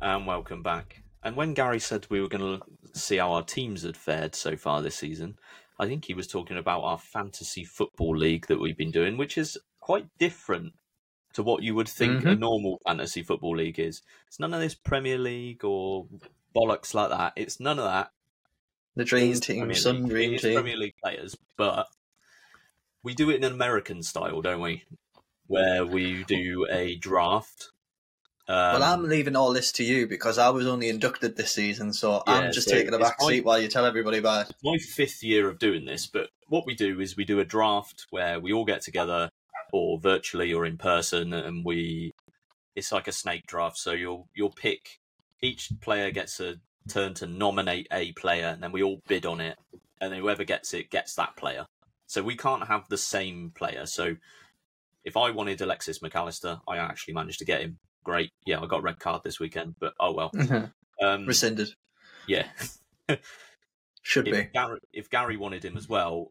and 0.00 0.26
welcome 0.26 0.62
back. 0.62 1.02
And 1.22 1.34
when 1.34 1.54
Gary 1.54 1.80
said 1.80 2.06
we 2.10 2.20
were 2.20 2.28
going 2.28 2.60
to 2.60 2.66
see 2.94 3.16
how 3.16 3.32
our 3.32 3.42
teams 3.42 3.82
had 3.82 3.96
fared 3.96 4.34
so 4.34 4.56
far 4.56 4.80
this 4.82 4.96
season, 4.96 5.38
I 5.78 5.86
think 5.86 6.04
he 6.04 6.14
was 6.14 6.26
talking 6.26 6.56
about 6.56 6.82
our 6.82 6.98
fantasy 6.98 7.64
football 7.64 8.16
league 8.16 8.46
that 8.46 8.60
we've 8.60 8.76
been 8.76 8.90
doing, 8.92 9.16
which 9.16 9.36
is 9.36 9.58
quite 9.80 10.06
different 10.18 10.72
to 11.32 11.42
what 11.42 11.62
you 11.64 11.74
would 11.74 11.88
think 11.88 12.22
a 12.24 12.28
Mhm. 12.28 12.38
normal 12.38 12.78
fantasy 12.86 13.22
football 13.22 13.56
league 13.56 13.80
is. 13.80 14.02
It's 14.28 14.38
none 14.38 14.54
of 14.54 14.60
this 14.60 14.74
Premier 14.74 15.18
League 15.18 15.64
or 15.64 16.06
bollocks 16.54 16.94
like 16.94 17.10
that. 17.10 17.32
It's 17.36 17.58
none 17.58 17.78
of 17.80 17.84
that. 17.86 18.12
The 18.94 19.04
dream 19.04 19.32
is 19.32 19.40
team, 19.40 19.58
Premier 19.58 19.74
Sun 19.74 20.02
League. 20.04 20.10
Dream 20.10 20.38
Team. 20.38 20.54
Premier 20.54 20.76
League 20.76 20.94
players, 21.02 21.36
but 21.56 21.88
we 23.02 23.12
do 23.14 23.28
it 23.30 23.36
in 23.36 23.44
an 23.44 23.52
American 23.52 24.04
style, 24.04 24.40
don't 24.40 24.60
we? 24.60 24.84
Where 25.48 25.84
we 25.84 26.22
do 26.22 26.66
a 26.70 26.94
draft. 26.94 27.72
Um, 28.46 28.80
well, 28.80 28.82
I'm 28.82 29.04
leaving 29.08 29.36
all 29.36 29.52
this 29.54 29.72
to 29.72 29.84
you 29.84 30.06
because 30.06 30.36
I 30.36 30.50
was 30.50 30.66
only 30.66 30.88
inducted 30.90 31.36
this 31.36 31.52
season, 31.52 31.92
so 31.94 32.22
Yeah, 32.26 32.34
I'm 32.34 32.52
just 32.52 32.68
so 32.68 32.74
taking 32.74 32.92
a 32.92 32.98
back 32.98 33.16
my- 33.20 33.26
seat 33.28 33.44
while 33.44 33.58
you 33.60 33.68
tell 33.68 33.86
everybody 33.86 34.18
about 34.18 34.50
it. 34.50 34.56
my 34.62 34.76
fifth 34.78 35.22
year 35.22 35.48
of 35.48 35.58
doing 35.58 35.86
this, 35.86 36.06
but 36.06 36.28
what 36.48 36.66
we 36.66 36.74
do 36.74 37.00
is 37.00 37.16
we 37.16 37.24
do 37.24 37.40
a 37.40 37.44
draft 37.44 38.06
where 38.10 38.38
we 38.38 38.52
all 38.52 38.66
get 38.66 38.82
together, 38.82 39.30
or 39.72 39.98
virtually 39.98 40.52
or 40.52 40.64
in 40.66 40.76
person, 40.78 41.32
and 41.32 41.64
we. 41.64 42.12
It's 42.76 42.92
like 42.92 43.08
a 43.08 43.12
snake 43.12 43.46
draft, 43.46 43.78
so 43.78 43.92
you'll 43.92 44.28
you'll 44.34 44.50
pick. 44.52 44.98
Each 45.40 45.70
player 45.80 46.10
gets 46.10 46.38
a 46.40 46.56
turn 46.88 47.14
to 47.14 47.26
nominate 47.26 47.86
a 47.92 48.12
player, 48.12 48.48
and 48.48 48.62
then 48.62 48.72
we 48.72 48.82
all 48.82 49.00
bid 49.08 49.24
on 49.24 49.40
it, 49.40 49.56
and 50.00 50.12
then 50.12 50.20
whoever 50.20 50.44
gets 50.44 50.74
it 50.74 50.90
gets 50.90 51.14
that 51.14 51.36
player. 51.36 51.66
So 52.06 52.22
we 52.22 52.36
can't 52.36 52.66
have 52.68 52.88
the 52.90 52.98
same 52.98 53.52
player. 53.54 53.86
So 53.86 54.16
if 55.04 55.16
I 55.16 55.30
wanted 55.30 55.60
Alexis 55.60 56.02
Mac 56.02 56.14
Allister, 56.14 56.60
I 56.68 56.76
actually 56.76 57.14
managed 57.14 57.38
to 57.38 57.44
get 57.44 57.62
him. 57.62 57.78
Great, 58.04 58.30
yeah, 58.46 58.60
I 58.60 58.66
got 58.66 58.80
a 58.80 58.82
red 58.82 59.00
card 59.00 59.22
this 59.24 59.40
weekend, 59.40 59.74
but 59.80 59.94
oh 59.98 60.12
well. 60.12 60.30
Um, 61.02 61.26
Rescinded. 61.26 61.70
yeah, 62.28 62.46
Should 64.02 64.26
be. 64.26 64.48
Gary, 64.54 64.78
if 64.92 65.10
Gary 65.10 65.36
wanted 65.36 65.64
him 65.64 65.76
as 65.76 65.88
well, 65.88 66.30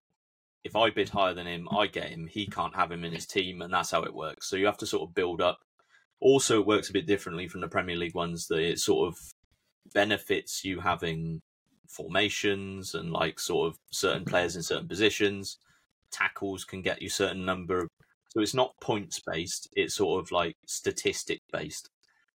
if 0.63 0.75
I 0.75 0.89
bid 0.89 1.09
higher 1.09 1.33
than 1.33 1.47
him, 1.47 1.67
I 1.69 1.87
get 1.87 2.09
him. 2.09 2.27
He 2.27 2.45
can't 2.47 2.75
have 2.75 2.91
him 2.91 3.03
in 3.03 3.11
his 3.11 3.25
team, 3.25 3.61
and 3.61 3.73
that's 3.73 3.91
how 3.91 4.03
it 4.03 4.13
works. 4.13 4.47
So 4.47 4.55
you 4.55 4.67
have 4.67 4.77
to 4.77 4.85
sort 4.85 5.09
of 5.09 5.15
build 5.15 5.41
up. 5.41 5.59
Also, 6.19 6.59
it 6.61 6.67
works 6.67 6.89
a 6.89 6.93
bit 6.93 7.07
differently 7.07 7.47
from 7.47 7.61
the 7.61 7.67
Premier 7.67 7.97
League 7.97 8.15
ones. 8.15 8.47
That 8.47 8.59
it 8.59 8.79
sort 8.79 9.09
of 9.09 9.17
benefits 9.93 10.63
you 10.63 10.79
having 10.79 11.41
formations 11.89 12.95
and 12.95 13.11
like 13.11 13.39
sort 13.39 13.67
of 13.67 13.77
certain 13.91 14.23
players 14.23 14.55
in 14.55 14.63
certain 14.63 14.87
positions. 14.87 15.57
Tackles 16.11 16.63
can 16.63 16.81
get 16.81 17.01
you 17.01 17.09
certain 17.09 17.43
number. 17.43 17.81
Of, 17.81 17.89
so 18.33 18.41
it's 18.41 18.53
not 18.53 18.73
points 18.81 19.19
based. 19.25 19.67
It's 19.73 19.95
sort 19.95 20.23
of 20.23 20.31
like 20.31 20.55
statistic 20.67 21.39
based, 21.51 21.89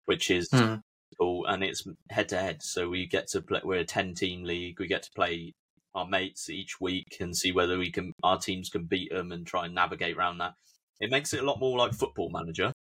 which 0.07 0.30
is 0.30 0.49
Hmm. 0.53 0.76
cool, 1.18 1.46
and 1.46 1.62
it's 1.64 1.84
head 2.11 2.28
to 2.30 2.38
head. 2.38 2.62
So 2.62 2.88
we 2.88 3.07
get 3.07 3.28
to 3.28 3.42
play. 3.42 3.61
We're 3.64 3.80
a 3.80 3.84
ten 3.84 4.14
team 4.14 4.44
league. 4.44 4.78
We 4.80 4.86
get 4.86 5.03
to 5.05 5.11
play 5.14 5.53
our 5.94 6.07
mates 6.07 6.49
each 6.51 6.80
week 6.80 7.16
and 7.20 7.36
see 7.36 7.51
whether 7.53 7.78
we 7.78 7.90
can 7.90 8.12
our 8.22 8.38
teams 8.38 8.68
can 8.70 8.84
beat 8.84 9.11
them 9.11 9.32
and 9.32 9.46
try 9.46 9.66
and 9.66 9.74
navigate 9.74 10.16
around 10.16 10.38
that. 10.38 10.55
It 11.01 11.11
makes 11.11 11.32
it 11.34 11.40
a 11.40 11.46
lot 11.46 11.61
more 11.61 11.78
like 11.78 11.94
Football 11.94 12.30
Manager. 12.30 12.72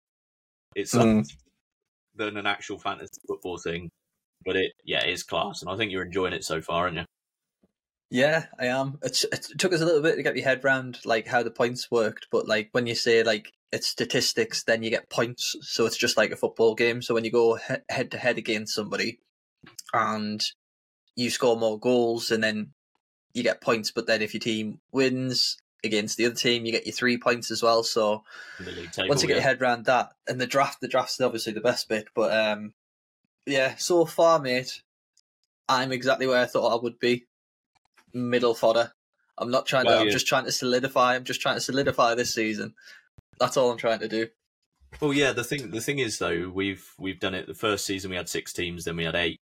It's 0.76 0.94
Mm. 0.94 1.26
than 2.16 2.38
an 2.38 2.46
actual 2.48 2.78
fantasy 2.80 3.22
football 3.28 3.58
thing, 3.60 3.90
but 4.46 4.56
it 4.56 4.72
yeah 4.84 5.04
it 5.06 5.12
is 5.12 5.24
class, 5.24 5.62
and 5.62 5.70
I 5.72 5.78
think 5.78 5.92
you're 5.92 6.06
enjoying 6.06 6.34
it 6.34 6.44
so 6.44 6.62
far, 6.62 6.84
aren't 6.86 6.98
you? 6.98 7.06
Yeah, 8.10 8.46
I 8.58 8.68
am. 8.68 9.00
It's, 9.04 9.26
it 9.26 9.48
took 9.58 9.74
us 9.74 9.82
a 9.82 9.86
little 9.86 10.02
bit 10.02 10.16
to 10.16 10.24
get 10.24 10.36
your 10.36 10.46
head 10.46 10.64
round 10.64 11.00
like 11.06 11.28
how 11.28 11.44
the 11.44 11.52
points 11.52 11.92
worked, 11.92 12.28
but 12.32 12.48
like 12.48 12.70
when 12.72 12.88
you 12.88 12.96
say 12.96 13.24
like 13.24 13.52
it's 13.72 13.88
statistics, 13.88 14.64
then 14.64 14.82
you 14.82 14.90
get 14.90 15.10
points, 15.10 15.56
so 15.62 15.86
it's 15.86 15.98
just 15.98 16.16
like 16.16 16.32
a 16.32 16.38
football 16.38 16.74
game. 16.74 17.02
So 17.02 17.14
when 17.14 17.26
you 17.26 17.32
go 17.32 17.60
head 17.90 18.12
to 18.12 18.18
head 18.18 18.38
against 18.38 18.74
somebody, 18.74 19.20
and 19.94 20.42
you 21.16 21.30
score 21.30 21.58
more 21.58 21.80
goals, 21.80 22.32
and 22.32 22.42
then 22.42 22.72
you 23.34 23.44
get 23.44 23.62
points. 23.62 23.92
But 23.92 24.08
then 24.08 24.22
if 24.22 24.34
your 24.34 24.40
team 24.40 24.80
wins 24.94 25.58
against 25.84 26.18
the 26.18 26.26
other 26.28 26.36
team, 26.36 26.66
you 26.66 26.72
get 26.72 26.86
your 26.86 26.96
three 26.96 27.18
points 27.18 27.52
as 27.52 27.62
well. 27.62 27.84
So 27.84 28.24
In 28.60 28.66
the 28.66 28.72
league 28.72 28.92
table, 28.92 29.10
once 29.10 29.22
you 29.22 29.28
get 29.28 29.36
yeah. 29.36 29.42
your 29.42 29.50
head 29.50 29.62
around 29.62 29.86
that, 29.86 30.12
and 30.30 30.40
the 30.40 30.48
draft, 30.48 30.80
the 30.80 30.88
draft's 30.88 31.20
obviously 31.20 31.52
the 31.52 31.62
best 31.62 31.90
bit. 31.90 32.08
But 32.16 32.34
um, 32.34 32.74
yeah, 33.46 33.76
so 33.76 34.06
far, 34.06 34.40
mate, 34.40 34.82
I'm 35.68 35.92
exactly 35.92 36.26
where 36.26 36.42
I 36.42 36.46
thought 36.46 36.74
I 36.74 36.82
would 36.82 37.00
be. 37.00 37.26
Middle 38.14 38.54
fodder. 38.54 38.92
I'm 39.38 39.52
not 39.52 39.66
trying 39.66 39.86
to. 39.86 39.92
Well, 39.92 40.00
I'm 40.00 40.08
yeah. 40.08 40.14
just 40.14 40.28
trying 40.28 40.46
to 40.46 40.52
solidify. 40.52 41.16
I'm 41.16 41.24
just 41.24 41.42
trying 41.42 41.56
to 41.56 41.62
solidify 41.62 42.16
this 42.16 42.34
season. 42.34 42.74
That's 43.40 43.58
all 43.58 43.72
I'm 43.72 43.78
trying 43.78 44.00
to 44.00 44.08
do. 44.08 44.28
Well, 45.00 45.14
yeah. 45.14 45.32
The 45.34 45.44
thing, 45.44 45.72
the 45.72 45.82
thing 45.82 46.00
is, 46.00 46.18
though, 46.18 46.50
we've 46.54 46.90
we've 46.98 47.20
done 47.20 47.36
it. 47.36 47.46
The 47.46 47.54
first 47.54 47.86
season 47.86 48.10
we 48.10 48.18
had 48.18 48.30
six 48.30 48.52
teams, 48.54 48.86
then 48.86 48.96
we 48.96 49.04
had 49.04 49.16
eight. 49.16 49.38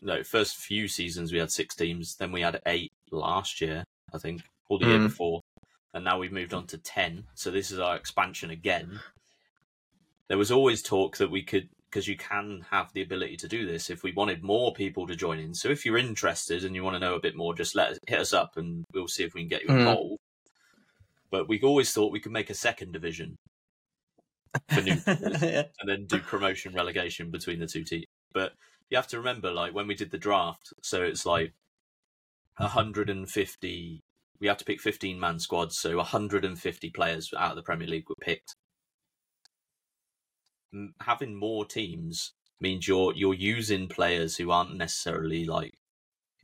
No, 0.00 0.22
first 0.22 0.56
few 0.56 0.86
seasons 0.88 1.32
we 1.32 1.38
had 1.40 1.50
six 1.50 1.74
teams, 1.74 2.16
then 2.16 2.30
we 2.30 2.40
had 2.40 2.60
eight 2.66 2.92
last 3.10 3.60
year, 3.60 3.82
I 4.14 4.18
think, 4.18 4.42
or 4.68 4.78
the 4.78 4.86
year 4.86 4.98
Mm. 5.00 5.08
before, 5.08 5.40
and 5.92 6.04
now 6.04 6.18
we've 6.18 6.32
moved 6.32 6.54
on 6.54 6.68
to 6.68 6.78
ten. 6.78 7.24
So 7.34 7.50
this 7.50 7.72
is 7.72 7.80
our 7.80 7.96
expansion 7.96 8.48
again. 8.48 9.00
There 10.28 10.38
was 10.38 10.52
always 10.52 10.82
talk 10.82 11.16
that 11.16 11.32
we 11.32 11.42
could, 11.42 11.68
because 11.90 12.06
you 12.06 12.16
can 12.16 12.64
have 12.70 12.92
the 12.92 13.02
ability 13.02 13.36
to 13.38 13.48
do 13.48 13.66
this 13.66 13.88
if 13.88 14.02
we 14.02 14.12
wanted 14.12 14.42
more 14.42 14.72
people 14.74 15.06
to 15.06 15.16
join 15.16 15.38
in. 15.38 15.54
So 15.54 15.68
if 15.70 15.86
you're 15.86 15.96
interested 15.98 16.64
and 16.64 16.74
you 16.74 16.84
want 16.84 16.94
to 16.96 17.00
know 17.00 17.14
a 17.14 17.20
bit 17.20 17.36
more, 17.36 17.54
just 17.54 17.74
let 17.74 17.92
us, 17.92 17.98
hit 18.06 18.20
us 18.20 18.32
up 18.32 18.56
and 18.56 18.84
we'll 18.92 19.08
see 19.08 19.24
if 19.24 19.34
we 19.34 19.40
can 19.42 19.48
get 19.48 19.62
you 19.62 19.68
Mm. 19.68 19.78
involved. 19.78 20.18
But 21.30 21.48
we 21.48 21.60
always 21.60 21.92
thought 21.92 22.12
we 22.12 22.20
could 22.20 22.32
make 22.32 22.50
a 22.50 22.54
second 22.54 22.92
division 22.92 23.36
for 24.70 24.82
new 24.82 25.00
and 25.06 25.86
then 25.86 26.06
do 26.06 26.18
promotion 26.20 26.74
relegation 26.74 27.30
between 27.30 27.60
the 27.60 27.66
two 27.66 27.84
teams. 27.84 28.06
But 28.32 28.52
you 28.90 28.96
have 28.96 29.08
to 29.08 29.18
remember, 29.18 29.50
like 29.50 29.74
when 29.74 29.86
we 29.86 29.94
did 29.94 30.10
the 30.10 30.18
draft, 30.18 30.72
so 30.82 31.02
it's 31.02 31.26
like 31.26 31.52
150. 32.56 34.00
We 34.40 34.46
have 34.46 34.58
to 34.58 34.64
pick 34.64 34.80
15 34.80 35.18
man 35.18 35.38
squads, 35.38 35.78
so 35.78 35.96
150 35.96 36.90
players 36.90 37.32
out 37.36 37.50
of 37.50 37.56
the 37.56 37.62
Premier 37.62 37.88
League 37.88 38.08
were 38.08 38.14
picked. 38.20 38.54
Having 41.00 41.34
more 41.36 41.64
teams 41.64 42.32
means 42.60 42.86
you're 42.88 43.14
you're 43.14 43.34
using 43.34 43.88
players 43.88 44.36
who 44.36 44.50
aren't 44.50 44.76
necessarily 44.76 45.44
like 45.44 45.78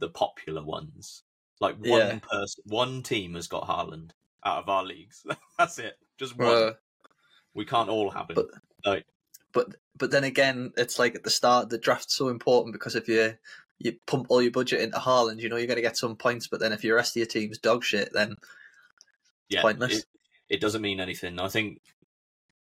the 0.00 0.08
popular 0.08 0.62
ones. 0.62 1.22
Like 1.60 1.76
one 1.76 1.88
Yeah. 2.00 2.18
person, 2.18 2.62
one 2.66 3.02
team 3.02 3.34
has 3.34 3.46
got 3.46 3.68
Haaland 3.68 4.10
out 4.44 4.62
of 4.62 4.68
our 4.68 4.84
leagues. 4.84 5.24
That's 5.58 5.78
it, 5.78 5.98
just 6.18 6.36
one. 6.36 6.48
Uh, 6.48 6.72
we 7.54 7.64
can't 7.64 7.88
all 7.88 8.10
have 8.10 8.30
it. 8.30 8.36
But- 8.36 8.48
like, 8.84 9.06
but 9.52 9.68
but 9.96 10.10
then 10.10 10.24
again, 10.24 10.72
it's 10.76 10.98
like 10.98 11.14
at 11.14 11.22
the 11.24 11.30
start, 11.30 11.70
the 11.70 11.78
draft's 11.78 12.14
so 12.16 12.28
important 12.28 12.72
because 12.74 12.96
if 12.96 13.08
you 13.08 13.34
you 13.78 13.96
pump 14.06 14.26
all 14.28 14.42
your 14.42 14.50
budget 14.50 14.80
into 14.80 14.98
Haaland, 14.98 15.40
you 15.40 15.48
know 15.48 15.56
you're 15.56 15.66
going 15.66 15.76
to 15.76 15.82
get 15.82 15.96
some 15.96 16.16
points. 16.16 16.48
But 16.48 16.60
then 16.60 16.72
if 16.72 16.84
your 16.84 16.96
rest 16.96 17.12
of 17.12 17.20
your 17.20 17.26
team's 17.26 17.58
dog 17.58 17.82
shit, 17.84 18.12
then 18.12 18.36
yeah, 19.48 19.62
pointless. 19.62 19.98
It, 19.98 20.04
it 20.50 20.60
doesn't 20.60 20.82
mean 20.82 21.00
anything. 21.00 21.40
I 21.40 21.48
think 21.48 21.80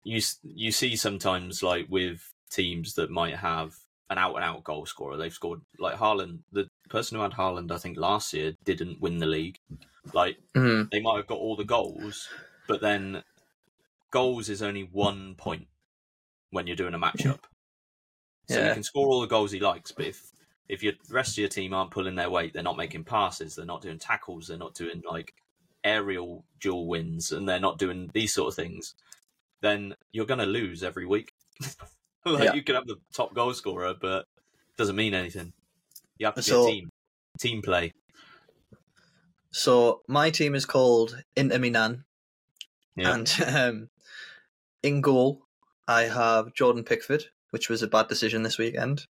you 0.04 0.20
you 0.42 0.72
see 0.72 0.96
sometimes 0.96 1.62
like 1.62 1.86
with 1.88 2.32
teams 2.50 2.94
that 2.94 3.10
might 3.10 3.36
have 3.36 3.74
an 4.08 4.18
out 4.18 4.34
and 4.34 4.44
out 4.44 4.64
goal 4.64 4.86
scorer. 4.86 5.16
They've 5.16 5.32
scored 5.32 5.60
like 5.78 5.96
Haaland. 5.96 6.40
The 6.52 6.68
person 6.88 7.16
who 7.16 7.22
had 7.22 7.32
Haaland, 7.32 7.70
I 7.70 7.78
think 7.78 7.96
last 7.96 8.32
year, 8.32 8.54
didn't 8.64 9.00
win 9.00 9.18
the 9.18 9.26
league. 9.26 9.58
Like 10.12 10.38
Mhm. 10.56 10.90
they 10.90 11.00
might 11.00 11.16
have 11.18 11.26
got 11.28 11.38
all 11.38 11.54
the 11.56 11.64
goals, 11.64 12.28
but 12.66 12.80
then 12.80 13.22
goals 14.10 14.48
is 14.48 14.62
only 14.62 14.82
one 14.82 15.34
point 15.36 15.68
when 16.50 16.66
you're 16.66 16.76
doing 16.76 16.94
a 16.94 16.98
matchup. 16.98 17.44
So 18.48 18.58
Yeah. 18.58 18.68
you 18.68 18.74
can 18.74 18.82
score 18.82 19.06
all 19.08 19.20
the 19.20 19.26
goals 19.28 19.52
he 19.52 19.60
likes, 19.60 19.92
but 19.92 20.06
if 20.06 20.32
if 20.68 20.82
your 20.84 20.92
the 21.08 21.14
rest 21.14 21.32
of 21.32 21.38
your 21.38 21.48
team 21.48 21.74
aren't 21.74 21.90
pulling 21.90 22.14
their 22.14 22.30
weight, 22.30 22.52
they're 22.52 22.62
not 22.62 22.76
making 22.76 23.04
passes, 23.04 23.54
they're 23.54 23.64
not 23.66 23.82
doing 23.82 23.98
tackles, 23.98 24.46
they're 24.48 24.56
not 24.56 24.74
doing 24.74 25.02
like 25.04 25.34
aerial 25.84 26.44
dual 26.60 26.86
wins, 26.88 27.32
and 27.32 27.48
they're 27.48 27.60
not 27.60 27.78
doing 27.78 28.10
these 28.14 28.32
sort 28.34 28.48
of 28.48 28.54
things, 28.54 28.94
then 29.60 29.94
you're 30.12 30.26
going 30.26 30.40
to 30.40 30.46
lose 30.46 30.82
every 30.82 31.06
week. 31.06 31.32
like 32.24 32.44
Yeah. 32.44 32.54
you 32.54 32.62
can 32.62 32.74
have 32.74 32.86
the 32.86 32.96
top 33.12 33.34
goal 33.34 33.52
scorer, 33.54 33.94
but 34.00 34.20
it 34.68 34.76
doesn't 34.76 34.96
mean 34.96 35.14
anything. 35.14 35.52
You 36.18 36.26
have 36.26 36.34
to 36.36 36.42
So- 36.42 36.66
be 36.66 36.70
a 36.70 36.74
team, 36.74 36.90
team 37.38 37.62
play. 37.62 37.92
So 39.52 40.02
my 40.06 40.30
team 40.30 40.54
is 40.54 40.64
called 40.64 41.22
Inter 41.34 41.58
Milan, 41.58 42.04
Yeah. 42.96 43.14
and 43.14 43.32
um, 43.46 43.88
in 44.82 45.00
goal 45.00 45.42
I 45.88 46.02
have 46.02 46.54
Jordan 46.54 46.84
Pickford, 46.84 47.24
which 47.50 47.68
was 47.68 47.82
a 47.82 47.88
bad 47.88 48.06
decision 48.08 48.42
this 48.44 48.58
weekend. 48.58 49.06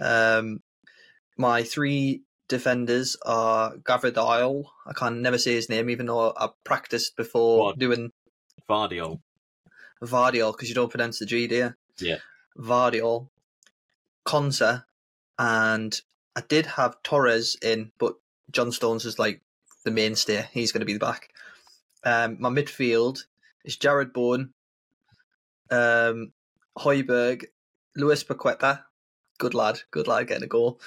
Um, 0.00 0.62
my 1.36 1.62
three 1.62 2.22
defenders 2.48 3.16
are 3.24 3.76
Gavardile. 3.76 4.64
I 4.86 4.92
can 4.94 5.22
never 5.22 5.38
say 5.38 5.52
his 5.54 5.68
name, 5.68 5.90
even 5.90 6.06
though 6.06 6.32
I 6.36 6.48
practiced 6.64 7.16
before 7.16 7.66
What? 7.66 7.78
doing 7.78 8.10
Vardiol. 8.68 9.20
Vardiol 10.02 10.52
because 10.52 10.68
you 10.68 10.74
don't 10.74 10.90
pronounce 10.90 11.18
the 11.18 11.26
G, 11.26 11.46
do 11.46 11.54
you? 11.56 11.74
Yeah. 11.98 12.18
Vardiol, 12.56 13.28
Konsa, 14.26 14.84
and 15.38 16.00
I 16.36 16.42
did 16.48 16.66
have 16.66 17.02
Torres 17.02 17.56
in, 17.62 17.92
but 17.98 18.14
John 18.50 18.72
Stones 18.72 19.04
is 19.04 19.18
like 19.18 19.42
the 19.84 19.90
mainstay. 19.90 20.48
He's 20.52 20.72
going 20.72 20.80
to 20.80 20.86
be 20.86 20.92
the 20.92 20.98
back. 20.98 21.30
Um, 22.04 22.36
my 22.40 22.48
midfield 22.48 23.24
is 23.64 23.76
Jarrod 23.76 24.12
Bowen, 24.12 24.52
um, 25.70 26.32
Højbjerg, 26.78 27.44
Luis 27.96 28.24
Paqueta. 28.24 28.84
Good 29.38 29.54
lad, 29.54 29.80
good 29.90 30.08
lad 30.08 30.28
getting 30.28 30.44
a 30.44 30.48
goal. 30.48 30.80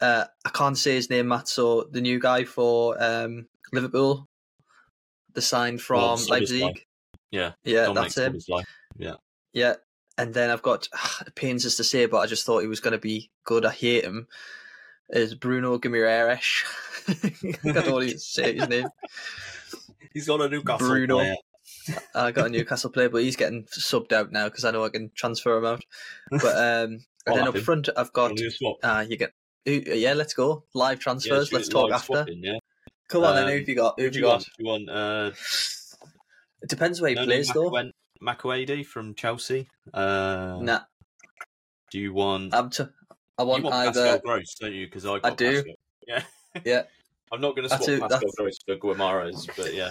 Uh, 0.00 0.24
I 0.44 0.50
can't 0.50 0.78
say 0.78 0.94
his 0.94 1.10
name, 1.10 1.28
Matt. 1.28 1.48
So 1.48 1.88
the 1.90 2.00
new 2.00 2.18
guy 2.20 2.44
for 2.44 2.96
um, 3.02 3.46
Liverpool, 3.72 4.28
the 5.34 5.42
sign 5.42 5.78
from 5.78 6.00
Well. 6.00 6.20
Leipzig. 6.28 6.86
Yeah. 7.30 7.52
Yeah, 7.64 7.92
that's 7.94 8.16
him. 8.16 8.34
Szoboszlai. 8.34 8.64
Yeah, 9.52 9.74
and 10.16 10.34
then 10.34 10.50
I've 10.50 10.62
got 10.62 10.88
it 11.26 11.34
pains 11.34 11.64
us 11.66 11.76
to 11.76 11.84
say, 11.84 12.06
but 12.06 12.18
I 12.18 12.26
just 12.26 12.44
thought 12.44 12.60
he 12.60 12.66
was 12.66 12.80
going 12.80 12.92
to 12.92 12.98
be 12.98 13.30
good. 13.44 13.64
I 13.64 13.70
hate 13.70 14.04
him. 14.04 14.26
Is 15.10 15.34
Bruno 15.34 15.78
Guimaraes? 15.78 16.64
I 17.64 17.72
don't 17.80 17.92
want 17.92 18.10
to 18.10 18.18
say 18.18 18.54
his 18.56 18.68
name. 18.68 18.88
He's 20.12 20.26
got 20.26 20.40
a 20.40 20.48
Newcastle 20.48 20.86
Bruno. 20.86 21.16
player. 21.18 21.36
I 22.14 22.30
got 22.32 22.46
a 22.46 22.50
Newcastle 22.50 22.90
player, 22.90 23.08
but 23.08 23.22
he's 23.22 23.36
getting 23.36 23.64
subbed 23.64 24.12
out 24.12 24.30
now 24.32 24.48
because 24.48 24.64
I 24.64 24.70
know 24.70 24.84
I 24.84 24.88
can 24.90 25.10
transfer 25.14 25.56
him 25.56 25.64
out. 25.64 25.82
But 26.30 26.44
um, 26.84 26.98
and 27.26 27.36
then 27.36 27.48
up 27.48 27.56
him. 27.56 27.62
front, 27.62 27.88
I've 27.96 28.12
got 28.12 28.30
Wanna 28.30 28.34
do 28.36 28.48
a 28.48 28.50
swap? 28.50 28.76
uh, 28.82 29.04
you 29.08 29.16
get 29.16 29.32
yeah, 29.64 30.14
let's 30.14 30.34
go 30.34 30.64
live 30.74 30.98
transfers. 30.98 31.48
should 31.48 31.54
let's 31.54 31.68
talk 31.68 31.90
after. 31.92 32.06
swapping, 32.14 32.42
yeah. 32.42 32.58
Come 33.08 33.24
on, 33.24 33.34
then 33.34 33.44
Um, 33.44 33.50
who 33.50 33.58
have 33.58 33.68
you 33.68 33.74
got? 33.74 33.94
Who 33.96 34.02
Who 34.02 34.04
have 34.06 34.14
you 34.14 34.20
you 34.20 34.26
got? 34.26 34.30
want? 34.32 34.48
You 34.58 34.66
want 34.66 34.90
uh, 34.90 35.30
It 36.62 36.68
depends 36.68 37.00
where 37.00 37.10
he 37.10 37.14
no, 37.14 37.22
no, 37.22 37.26
plays, 37.26 37.48
though. 37.52 37.70
Mac- 38.20 38.86
from 38.86 39.14
Chelsea? 39.14 39.68
Uh, 39.94 40.58
Nah, 40.60 40.80
Do 41.90 41.98
you 41.98 42.12
want? 42.12 42.54
I'm 42.54 42.70
t- 42.70 42.84
I 43.38 43.42
want, 43.44 43.62
you 43.62 43.70
want 43.70 43.76
either. 43.88 44.02
Pascal 44.02 44.18
Gross, 44.18 44.54
don't 44.60 44.72
you? 44.72 44.86
Because 44.86 45.06
I 45.06 45.18
got 45.20 45.36
do. 45.36 45.52
Pascal. 45.54 45.74
Yeah. 46.06 46.22
Yeah. 46.64 46.82
I'm 47.32 47.40
not 47.40 47.54
going 47.54 47.68
to 47.68 47.76
swap 47.76 47.80
Pascal 47.80 48.08
that's- 48.08 48.34
Gross 48.36 48.58
for 48.66 48.76
Guimaraes, 48.76 49.48
but 49.56 49.74
yeah. 49.74 49.90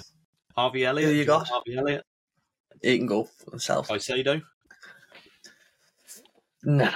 Harvey 0.56 0.86
Elliott. 0.86 1.10
Who 1.12 1.16
you 1.16 1.26
got? 1.26 1.48
Harvey 1.48 1.78
Elliott. 1.78 2.04
He 2.82 2.98
can 2.98 3.08
go 3.08 3.24
for 3.24 3.52
himself. 3.52 3.88
Caicedo. 3.88 4.42
Nah. 6.64 6.92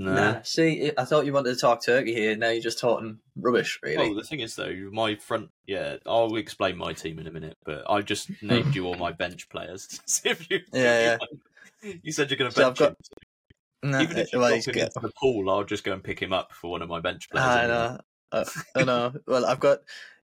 No. 0.00 0.14
Nah. 0.14 0.42
See, 0.42 0.92
I 0.96 1.04
thought 1.04 1.26
you 1.26 1.32
wanted 1.32 1.54
to 1.54 1.60
talk 1.60 1.82
Turkey 1.84 2.14
here. 2.14 2.36
Now 2.36 2.50
you're 2.50 2.62
just 2.62 2.78
talking 2.78 3.18
rubbish, 3.36 3.80
really. 3.82 3.96
Well, 4.10 4.14
the 4.14 4.22
thing 4.22 4.40
is, 4.40 4.54
though, 4.54 4.72
my 4.92 5.16
front. 5.16 5.50
Yeah, 5.66 5.96
I'll 6.06 6.36
explain 6.36 6.78
my 6.78 6.92
team 6.92 7.18
in 7.18 7.26
a 7.26 7.32
minute, 7.32 7.56
but 7.64 7.82
I 7.90 8.02
just 8.02 8.30
named 8.42 8.74
you 8.76 8.86
all 8.86 8.94
my 8.94 9.12
bench 9.12 9.48
players. 9.48 9.88
to 9.88 10.00
see 10.06 10.28
if 10.30 10.50
you, 10.50 10.60
Yeah, 10.72 11.18
You 12.02 12.12
said 12.12 12.30
you're 12.30 12.38
going 12.38 12.50
to 12.50 12.54
So 12.56 12.62
I've 12.68 12.76
bench 12.76 12.78
got- 12.78 12.88
him. 12.90 13.90
Nah, 13.90 14.00
Even 14.00 14.18
if 14.18 14.32
you 14.32 14.40
well, 14.40 14.50
drop 14.60 14.74
him 14.76 14.82
into 14.82 15.00
the 15.00 15.12
pool, 15.20 15.48
I'll 15.50 15.62
just 15.64 15.84
go 15.84 15.92
and 15.92 16.02
pick 16.02 16.20
him 16.20 16.32
up 16.32 16.52
for 16.52 16.68
one 16.70 16.82
of 16.82 16.88
my 16.88 16.98
bench 17.00 17.30
players. 17.30 17.46
I 17.46 17.66
know. 17.68 17.98
Uh, 18.32 18.44
I 18.74 18.84
know. 18.84 19.12
Well, 19.26 19.46
I've 19.46 19.60
got 19.60 19.80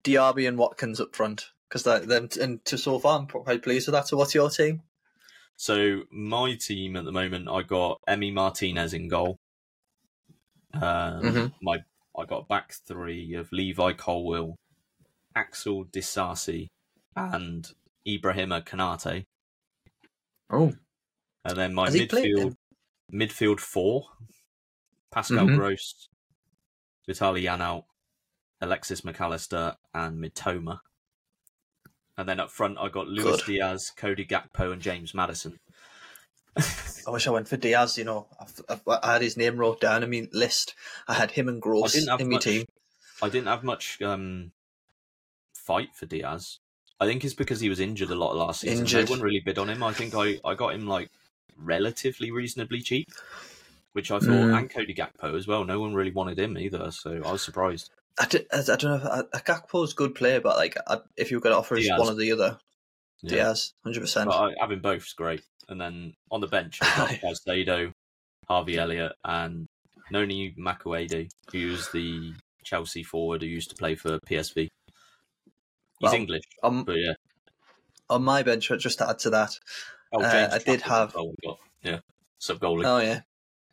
Diaby 0.04 0.46
and 0.46 0.58
Watkins 0.58 1.00
up 1.00 1.16
front 1.16 1.46
because 1.68 1.82
them 1.84 2.28
and 2.40 2.62
to 2.66 2.76
so 2.76 2.98
far 2.98 3.18
I'm 3.18 3.26
quite 3.26 3.62
pleased 3.62 3.86
with 3.88 3.94
that. 3.94 4.06
So, 4.06 4.18
what's 4.18 4.34
your 4.34 4.50
team? 4.50 4.82
So 5.56 6.02
my 6.10 6.54
team 6.56 6.94
at 6.96 7.04
the 7.06 7.10
moment, 7.12 7.48
I 7.48 7.62
got 7.62 8.00
Emi 8.06 8.32
Martinez 8.34 8.92
in 8.92 9.08
goal. 9.08 9.38
Um, 10.82 11.22
Mhm. 11.22 11.52
My 11.62 11.78
I 12.18 12.24
got 12.24 12.48
back 12.48 12.72
three 12.72 13.34
of 13.34 13.52
Levi 13.52 13.92
Colwill, 13.92 14.56
Axel 15.36 15.84
Disasi, 15.86 16.68
and 17.14 17.72
Ibrahima 18.06 18.62
Konaté. 18.64 19.26
Oh, 20.50 20.74
And 21.44 21.56
then 21.56 21.74
my 21.74 21.84
Has 21.86 21.94
midfield 21.94 22.56
midfield 23.12 23.60
four: 23.60 24.08
Pascal 25.10 25.46
Mhm. 25.46 25.56
Gross, 25.56 26.08
Vitaly 27.06 27.42
Janelt, 27.44 27.84
Alexis 28.60 29.04
Mac 29.04 29.20
Allister, 29.20 29.76
and 29.94 30.18
Mitoma. 30.18 30.80
And 32.16 32.28
then 32.28 32.40
up 32.40 32.50
front, 32.50 32.78
I 32.78 32.88
got 32.88 33.06
Luis 33.06 33.36
Good. 33.42 33.46
Diaz, 33.46 33.92
Cody 33.96 34.26
Gakpo, 34.26 34.72
and 34.72 34.82
James 34.82 35.14
Maddison. 35.14 35.60
I 37.08 37.10
wish 37.10 37.26
I 37.26 37.30
went 37.30 37.48
for 37.48 37.56
Diaz. 37.56 37.96
You 37.96 38.04
know, 38.04 38.26
I've, 38.38 38.60
I've, 38.68 39.00
I 39.02 39.12
had 39.14 39.22
his 39.22 39.36
name 39.38 39.56
wrote 39.56 39.80
down 39.80 40.02
in 40.02 40.10
my 40.10 40.28
list. 40.32 40.74
I 41.08 41.14
had 41.14 41.30
him 41.30 41.48
and 41.48 41.60
Gross 41.60 41.96
in 41.96 42.04
my 42.06 42.22
much- 42.22 42.44
team. 42.44 42.66
I 43.22 43.28
didn't 43.30 43.48
have 43.48 43.64
much 43.64 44.00
um, 44.02 44.52
fight 45.54 45.88
for 45.94 46.06
Diaz. 46.06 46.58
I 47.00 47.06
think 47.06 47.24
it's 47.24 47.34
because 47.34 47.60
he 47.60 47.68
was 47.68 47.80
injured 47.80 48.10
a 48.10 48.14
lot 48.14 48.36
last 48.36 48.60
season. 48.60 48.80
Injured. 48.80 49.06
No 49.06 49.10
one 49.16 49.20
really 49.22 49.40
bid 49.40 49.58
on 49.58 49.68
him. 49.70 49.82
I 49.82 49.92
think 49.92 50.14
I, 50.14 50.38
I 50.44 50.54
got 50.54 50.74
him 50.74 50.86
like 50.86 51.10
relatively 51.56 52.30
reasonably 52.30 52.80
cheap, 52.80 53.08
which 53.92 54.10
I 54.10 54.18
thought, 54.18 54.28
Mm. 54.28 54.58
and 54.58 54.70
Cody 54.70 54.94
Gakpo 54.94 55.36
as 55.36 55.46
well. 55.46 55.64
No 55.64 55.80
one 55.80 55.94
really 55.94 56.10
wanted 56.12 56.38
him 56.38 56.58
either, 56.58 56.90
so 56.90 57.22
I 57.24 57.32
was 57.32 57.42
surprised. 57.42 57.90
I, 58.20 58.26
d- 58.26 58.46
I 58.52 58.62
don't 58.62 58.82
know. 58.84 58.94
If, 58.96 59.26
I, 59.34 59.38
Gakpo's 59.40 59.92
a 59.92 59.96
good 59.96 60.14
player, 60.14 60.40
but 60.40 60.56
like, 60.56 60.76
I, 60.86 60.98
if 61.16 61.30
you 61.30 61.36
were 61.36 61.40
going 61.40 61.54
to 61.54 61.58
offer 61.58 61.76
us 61.76 61.88
one 61.88 62.08
or 62.08 62.14
the 62.14 62.32
other, 62.32 62.58
Yeah. 63.22 63.30
Diaz, 63.30 63.72
hundred 63.84 64.00
percent. 64.00 64.30
Having 64.60 64.80
both 64.80 65.02
is 65.02 65.12
great. 65.12 65.42
And 65.68 65.80
then 65.80 66.14
on 66.30 66.40
the 66.40 66.46
bench, 66.46 66.78
Caicedo, 66.82 67.92
Harvey 68.48 68.78
Elliott, 68.78 69.12
and 69.24 69.66
Noni 70.10 70.54
Madueke, 70.58 71.28
who's 71.52 71.88
the 71.90 72.32
Chelsea 72.64 73.02
forward 73.02 73.42
who 73.42 73.48
used 73.48 73.70
to 73.70 73.76
play 73.76 73.94
for 73.94 74.18
PSV. 74.20 74.54
He's 74.56 74.70
Well, 76.00 76.14
English, 76.14 76.44
Um, 76.62 76.84
but 76.84 76.96
yeah. 76.96 77.14
on 78.08 78.22
my 78.22 78.42
bench, 78.42 78.70
just 78.78 78.98
to 78.98 79.08
add 79.08 79.18
to 79.20 79.30
that, 79.30 79.58
Oh, 80.12 80.22
uh, 80.22 80.48
I 80.52 80.58
did 80.58 80.80
have- 80.82 81.08
as 81.10 81.14
well, 81.14 81.28
we 81.28 81.34
got. 81.48 81.58
Yeah, 81.82 82.00
sub 82.38 82.60
goalie. 82.60 82.86
Oh 82.86 82.98
yeah, 82.98 83.22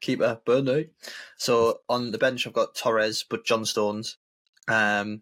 keeper 0.02 0.42
Burnley. 0.46 0.90
So 1.38 1.82
on 1.88 2.12
the 2.12 2.18
bench, 2.18 2.46
I've 2.46 2.54
got 2.54 2.76
Torres, 2.76 3.24
but 3.30 3.46
John 3.46 3.64
Stones, 3.66 4.18
um, 4.68 5.22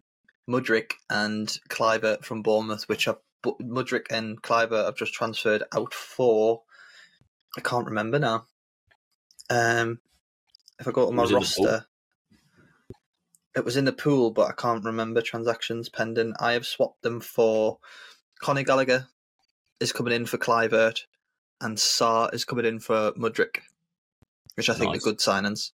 Mudryk, 0.49 0.93
and 1.09 1.47
Kluivert 1.69 2.23
from 2.25 2.41
Bournemouth, 2.41 2.87
which 2.89 3.07
I've 3.07 3.17
but 3.43 3.59
Mudryk 3.59 4.07
and 4.09 4.41
Kluivert 4.41 4.87
I've 4.87 4.95
just 4.95 5.13
transferred 5.13 5.63
out 5.71 5.93
for. 5.93 6.63
I 7.55 7.61
can't 7.61 7.85
remember 7.85 8.17
now. 8.17 8.45
Um, 9.49 9.99
if 10.79 10.87
I 10.87 10.91
go 10.91 11.05
to 11.05 11.11
my 11.11 11.23
it 11.23 11.27
in 11.27 11.33
the 11.33 11.53
pool? 11.55 11.65
roster, 11.65 11.85
it 13.55 13.65
was 13.65 13.77
in 13.77 13.85
the 13.85 13.93
pool, 13.93 14.31
but 14.31 14.47
I 14.49 14.53
can't 14.53 14.83
remember 14.83 15.21
transactions 15.21 15.89
pending. 15.89 16.33
I 16.39 16.53
have 16.53 16.65
swapped 16.65 17.03
them 17.03 17.19
for 17.19 17.77
Connie 18.41 18.63
Gallagher 18.63 19.07
is 19.79 19.91
coming 19.91 20.13
in 20.13 20.25
for 20.25 20.37
Kluivert, 20.37 21.01
and 21.61 21.77
Sarr 21.77 22.33
is 22.33 22.45
coming 22.45 22.65
in 22.65 22.79
for 22.79 23.11
Mudryk, 23.13 23.59
which 24.55 24.69
I 24.69 24.73
think 24.73 24.93
Nice. 24.93 25.01
are 25.01 25.11
good 25.11 25.19
signings. 25.19 25.71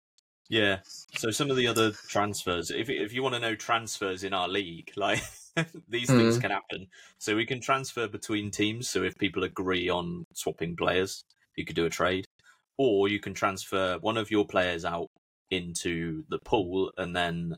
Yeah. 0.48 0.78
So 1.16 1.30
some 1.30 1.50
of 1.50 1.56
the 1.56 1.66
other 1.66 1.92
transfers, 2.08 2.70
if 2.70 2.88
if 2.88 3.12
you 3.12 3.22
want 3.22 3.34
to 3.34 3.40
know 3.40 3.54
transfers 3.54 4.24
in 4.24 4.32
our 4.32 4.48
league, 4.48 4.90
like 4.96 5.22
these 5.88 6.06
things 6.08 6.38
Mm. 6.38 6.40
can 6.40 6.50
happen. 6.50 6.86
So 7.18 7.36
we 7.36 7.46
can 7.46 7.60
transfer 7.60 8.08
between 8.08 8.50
teams. 8.50 8.88
So 8.88 9.02
if 9.02 9.16
people 9.18 9.44
agree 9.44 9.88
on 9.88 10.24
swapping 10.34 10.76
players, 10.76 11.22
you 11.56 11.64
could 11.64 11.76
do 11.76 11.84
a 11.86 11.90
trade, 11.90 12.24
or 12.78 13.08
you 13.08 13.20
can 13.20 13.34
transfer 13.34 13.98
one 14.00 14.16
of 14.16 14.30
your 14.30 14.46
players 14.46 14.84
out 14.84 15.08
into 15.50 16.24
the 16.28 16.38
pool, 16.38 16.92
and 16.96 17.14
then 17.14 17.56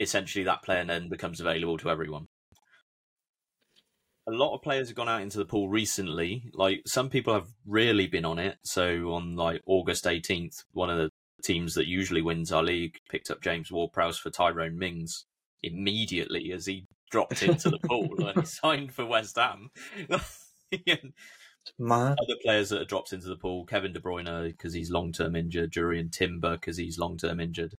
essentially 0.00 0.44
that 0.44 0.62
player 0.62 0.84
then 0.84 1.08
becomes 1.08 1.40
available 1.40 1.78
to 1.78 1.90
everyone. 1.90 2.26
A 4.28 4.32
lot 4.32 4.54
of 4.54 4.62
players 4.62 4.88
have 4.88 4.96
gone 4.96 5.08
out 5.08 5.22
into 5.22 5.38
the 5.38 5.44
pool 5.44 5.68
recently. 5.68 6.50
Like 6.52 6.82
some 6.84 7.10
people 7.10 7.32
have 7.34 7.46
really 7.64 8.08
been 8.08 8.24
on 8.24 8.40
it. 8.40 8.58
So 8.64 9.12
on 9.12 9.36
like 9.36 9.62
August 9.66 10.04
18th, 10.04 10.64
one 10.72 10.90
of 10.90 10.98
the 10.98 11.10
teams 11.42 11.74
that 11.74 11.86
usually 11.86 12.22
wins 12.22 12.52
our 12.52 12.62
league 12.62 12.98
picked 13.08 13.30
up 13.30 13.42
James 13.42 13.70
Ward-Prowse 13.70 14.18
for 14.18 14.30
Tyrone 14.30 14.78
Mings 14.78 15.26
immediately 15.62 16.52
as 16.52 16.66
he 16.66 16.86
dropped 17.10 17.42
into 17.42 17.70
the 17.70 17.78
pool 17.78 18.26
and 18.26 18.40
he 18.40 18.46
signed 18.46 18.92
for 18.92 19.06
West 19.06 19.36
Ham. 19.36 19.70
Other 22.12 22.36
players 22.42 22.70
that 22.70 22.78
have 22.80 22.88
dropped 22.88 23.12
into 23.12 23.28
the 23.28 23.36
pool: 23.36 23.64
Kevin 23.64 23.92
De 23.92 24.00
Bruyne 24.00 24.46
because 24.48 24.72
he's 24.72 24.90
long-term 24.90 25.34
injured, 25.34 25.72
Jurrien 25.72 26.10
Timber 26.12 26.52
because 26.52 26.76
he's 26.76 26.98
long-term 26.98 27.40
injured. 27.40 27.74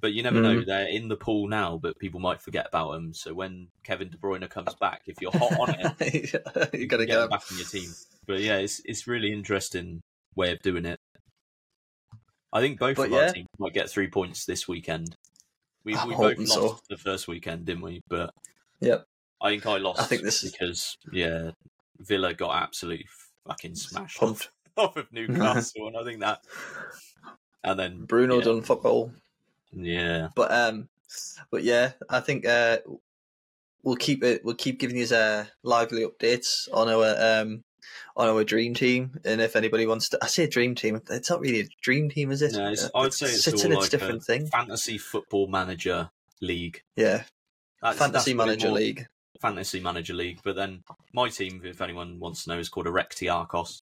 But 0.00 0.12
you 0.12 0.22
never 0.22 0.40
know; 0.40 0.60
mm. 0.60 0.66
they're 0.66 0.88
in 0.88 1.08
the 1.08 1.16
pool 1.16 1.48
now, 1.48 1.78
but 1.80 1.98
people 1.98 2.20
might 2.20 2.40
forget 2.40 2.66
about 2.68 2.92
them. 2.92 3.12
So 3.12 3.34
when 3.34 3.68
Kevin 3.82 4.10
De 4.10 4.16
Bruyne 4.16 4.48
comes 4.48 4.74
back, 4.74 5.02
if 5.06 5.20
you're 5.20 5.32
hot 5.32 5.58
on 5.58 5.76
it, 5.78 6.72
you 6.74 6.86
gotta 6.86 7.06
get 7.06 7.08
get 7.08 7.18
him 7.18 7.22
him. 7.24 7.28
back 7.28 7.50
in 7.50 7.58
your 7.58 7.66
team. 7.66 7.90
But 8.26 8.40
yeah, 8.40 8.56
it's 8.56 8.80
it's 8.84 9.06
really 9.06 9.32
interesting 9.32 10.02
way 10.34 10.52
of 10.52 10.60
doing 10.60 10.86
it. 10.86 10.99
I 12.52 12.60
think 12.60 12.78
both 12.78 12.96
But 12.96 13.06
of 13.08 13.12
our 13.14 13.32
teams 13.32 13.48
might 13.58 13.74
get 13.74 13.90
three 13.90 14.08
points 14.08 14.44
this 14.44 14.66
weekend. 14.66 15.16
We, 15.84 15.94
we 16.06 16.14
both 16.14 16.38
lost 16.38 16.52
so. 16.52 16.78
the 16.88 16.96
first 16.98 17.28
weekend, 17.28 17.64
didn't 17.64 17.82
we? 17.82 18.02
But 18.08 18.34
Yep. 18.80 19.06
I 19.40 19.50
think 19.50 19.66
I 19.66 19.78
lost. 19.78 20.00
I 20.00 20.04
think 20.04 20.22
this 20.22 20.42
is- 20.44 20.52
because 20.52 20.96
yeah, 21.12 21.52
Villa 21.98 22.34
got 22.34 22.62
absolutely 22.62 23.06
fucking 23.46 23.74
smashed 23.74 24.18
Pumped. 24.18 24.50
off 24.76 24.96
of 24.96 25.12
Newcastle, 25.12 25.88
and 25.88 25.96
I 25.96 26.04
think 26.04 26.20
that. 26.20 26.40
And 27.62 27.78
then 27.78 28.04
Bruno 28.06 28.38
yeah, 28.38 28.44
done 28.44 28.62
fuck 28.62 28.86
all. 28.86 29.12
Yeah, 29.70 30.28
But 30.34 30.50
um, 30.50 30.88
but 31.50 31.62
yeah, 31.62 31.92
I 32.08 32.20
think 32.20 32.46
uh, 32.46 32.78
we'll 33.82 33.96
keep 33.96 34.24
it. 34.24 34.42
We'll 34.42 34.54
keep 34.54 34.80
giving 34.80 34.96
you 34.96 35.04
uh, 35.14 35.44
lively 35.62 36.06
updates 36.06 36.68
on 36.72 36.88
our 36.88 37.14
um 37.42 37.62
on 38.16 38.28
our 38.28 38.44
dream 38.44 38.74
team, 38.74 39.18
and 39.24 39.40
if 39.40 39.56
anybody 39.56 39.86
wants 39.86 40.08
to, 40.10 40.18
I 40.22 40.26
say 40.26 40.46
dream 40.46 40.74
team. 40.74 41.00
It's 41.10 41.30
not 41.30 41.40
really 41.40 41.60
a 41.60 41.68
dream 41.82 42.08
team, 42.10 42.30
is 42.30 42.42
it? 42.42 42.52
No, 42.52 42.70
it's- 42.72 42.84
Uh, 42.84 42.90
I 42.98 43.02
would 43.02 43.14
say 43.14 43.26
it's 43.26 43.44
sits 43.44 43.64
all 43.64 43.72
its 43.72 43.80
like 43.82 43.90
different 43.90 44.22
a 44.22 44.24
thing. 44.24 44.46
fantasy 44.46 44.98
football 44.98 45.46
manager 45.46 46.10
league. 46.40 46.82
Yeah, 46.96 47.24
That's, 47.82 47.98
fantasy 47.98 48.32
that's 48.32 48.36
manager 48.36 48.70
league. 48.70 49.06
fantasy 49.40 49.80
manager 49.80 50.14
league. 50.14 50.40
But 50.42 50.56
then 50.56 50.84
my 51.12 51.28
team, 51.28 51.62
if 51.64 51.80
anyone 51.80 52.18
wants 52.18 52.44
to 52.44 52.50
know, 52.50 52.58
is 52.58 52.68
called 52.68 52.86
Erecti 52.86 53.32
Arcos. 53.32 53.82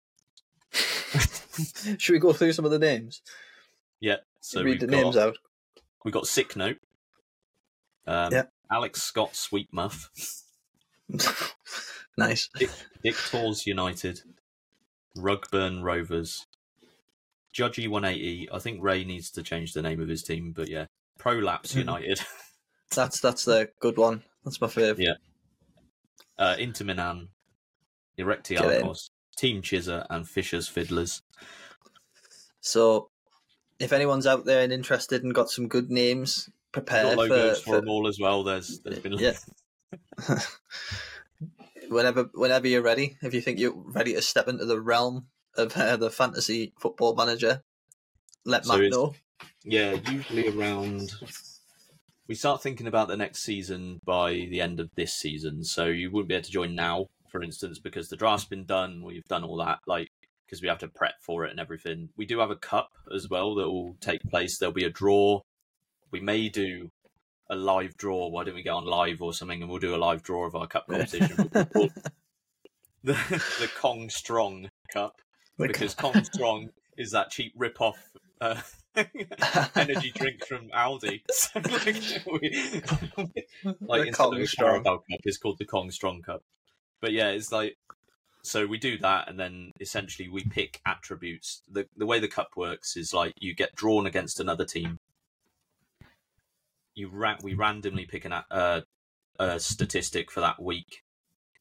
Should 1.97 2.13
we 2.13 2.19
go 2.19 2.33
through 2.33 2.53
some 2.53 2.65
of 2.65 2.71
the 2.71 2.79
names? 2.79 3.21
Yeah, 3.99 4.17
so 4.39 4.63
Read 4.63 4.79
the 4.79 4.87
got, 4.87 4.95
names 5.03 5.17
out. 5.17 5.37
We've 6.05 6.13
got 6.13 6.27
Sick 6.27 6.55
Note. 6.55 6.77
Um, 8.07 8.31
Yeah. 8.31 8.43
Alex 8.71 9.01
Scott 9.03 9.33
Sweetmuff. 9.33 10.07
nice. 12.17 12.49
Dick 13.03 13.15
Tors 13.29 13.65
United. 13.65 14.21
Rugburn 15.17 15.83
Rovers. 15.83 16.45
Judgy 17.53 17.89
180. 17.89 18.49
I 18.51 18.59
think 18.59 18.81
Ray 18.81 19.03
needs 19.03 19.31
to 19.31 19.43
change 19.43 19.73
the 19.73 19.81
name 19.81 19.99
of 19.99 20.07
his 20.07 20.23
team, 20.23 20.53
but 20.55 20.69
yeah. 20.69 20.85
Prolapse 21.17 21.73
Mhm. 21.73 21.79
United. 21.79 22.21
That's 22.95 23.19
that's 23.19 23.45
the 23.45 23.69
good 23.79 23.97
one. 23.97 24.23
That's 24.43 24.59
my 24.59 24.67
favourite. 24.67 24.97
Yeah. 24.97 25.13
uh, 26.39 26.55
Inter 26.57 26.85
Milan. 26.85 27.29
Team 29.37 29.61
Chizza 29.61 30.07
and 30.09 30.27
Fisher's 30.27 30.67
Fiddlers. 30.67 31.21
So, 32.61 33.11
if 33.79 33.93
anyone's 33.93 34.25
out 34.25 34.45
there 34.45 34.63
and 34.63 34.73
interested 34.73 35.23
and 35.23 35.35
got 35.35 35.51
some 35.51 35.67
good 35.67 35.91
names, 35.91 36.49
prepare 36.71 37.03
got 37.03 37.17
logos 37.17 37.59
for, 37.59 37.65
for, 37.65 37.75
them 37.75 37.89
all 37.89 38.07
as 38.07 38.17
well. 38.19 38.43
There's 38.43 38.79
there's 38.79 38.99
been 38.99 39.13
Yeah. 39.13 39.37
whenever 41.89 42.29
whenever 42.33 42.67
you're 42.67 42.81
ready. 42.81 43.17
If 43.21 43.33
you 43.33 43.41
think 43.41 43.59
you're 43.59 43.73
ready 43.75 44.13
to 44.13 44.21
step 44.21 44.47
into 44.47 44.65
the 44.65 44.79
realm 44.79 45.27
of 45.55 45.75
uh, 45.75 45.97
the 45.97 46.09
fantasy 46.09 46.73
football 46.79 47.15
manager, 47.15 47.63
let 48.45 48.65
So 48.65 48.77
Matt 48.77 48.91
know. 48.91 49.15
Yeah, 49.63 49.97
usually 50.09 50.47
around. 50.47 51.11
We 52.27 52.35
start 52.35 52.61
thinking 52.61 52.87
about 52.87 53.07
the 53.07 53.17
next 53.17 53.39
season 53.43 53.99
by 54.05 54.31
the 54.33 54.61
end 54.61 54.79
of 54.79 54.89
this 54.95 55.13
season, 55.13 55.63
so 55.63 55.85
you 55.85 56.11
wouldn't 56.11 56.29
be 56.29 56.35
able 56.35 56.45
to 56.45 56.51
join 56.51 56.75
now, 56.75 57.07
for 57.31 57.41
instance, 57.41 57.79
because 57.79 58.09
the 58.09 58.15
draft's 58.15 58.45
been 58.45 58.65
done. 58.65 59.01
We've 59.03 59.27
done 59.27 59.43
all 59.43 59.57
that, 59.57 59.79
like 59.87 60.09
because 60.45 60.61
we 60.61 60.67
have 60.67 60.79
to 60.79 60.87
prep 60.87 61.15
for 61.21 61.45
it 61.45 61.51
and 61.51 61.59
everything. 61.59 62.09
We 62.17 62.25
do 62.25 62.39
have 62.39 62.49
a 62.49 62.55
cup 62.55 62.91
as 63.13 63.29
well 63.29 63.55
that 63.55 63.69
will 63.69 63.95
take 63.99 64.21
place. 64.23 64.57
There'll 64.57 64.73
be 64.73 64.85
a 64.85 64.89
draw. 64.89 65.41
We 66.11 66.19
may 66.21 66.49
do 66.49 66.89
a 67.49 67.55
live 67.55 67.97
draw. 67.97 68.27
Why 68.27 68.43
don't 68.43 68.55
we 68.55 68.63
get 68.63 68.71
on 68.73 68.85
live 68.85 69.21
or 69.21 69.33
something, 69.33 69.61
and 69.61 69.69
we'll 69.69 69.79
do 69.79 69.95
a 69.95 69.97
live 69.97 70.23
draw 70.23 70.45
of 70.45 70.55
our 70.55 70.67
cup 70.67 70.87
competition. 70.87 71.35
the, 71.53 71.89
the 73.03 73.69
Kong 73.79 74.09
Strong 74.09 74.69
Cup 74.91 75.15
because 75.57 75.93
Kong 75.93 76.23
Strong 76.23 76.69
is 76.97 77.11
that 77.11 77.29
cheap 77.29 77.53
rip-off 77.57 77.97
uh, 78.41 78.61
energy 79.75 80.11
drink 80.15 80.45
from 80.45 80.69
Aldi. 80.69 81.21
So, 81.31 81.59
like, 81.59 82.03
we- 82.41 82.81
like 83.81 84.01
the 84.01 84.07
instead 84.07 84.13
Kong 84.13 84.41
of 84.41 84.49
Strong. 84.49 84.83
Cup, 84.83 85.03
it's 85.09 85.37
called 85.37 85.57
the 85.59 85.65
Kong 85.65 85.91
Strong 85.91 86.21
Cup. 86.23 86.43
But 87.01 87.13
yeah, 87.13 87.29
it's 87.29 87.51
like 87.51 87.77
so 88.43 88.65
we 88.65 88.77
do 88.77 88.97
that, 88.99 89.29
and 89.29 89.39
then 89.39 89.71
essentially 89.79 90.29
we 90.29 90.43
pick 90.43 90.81
attributes. 90.85 91.61
the 91.69 91.87
The 91.97 92.05
way 92.05 92.19
the 92.19 92.27
cup 92.27 92.49
works 92.55 92.95
is 92.95 93.13
like 93.13 93.33
you 93.39 93.53
get 93.53 93.75
drawn 93.75 94.05
against 94.05 94.39
another 94.39 94.65
team. 94.65 94.98
You 96.99 97.07
ra- 97.09 97.37
we 97.41 97.53
randomly 97.53 98.05
pick 98.05 98.25
an 98.25 98.33
a- 98.33 98.45
uh, 98.51 98.81
a 99.39 99.57
statistic 99.59 100.29
for 100.31 100.41
that 100.41 100.61
week 100.61 101.01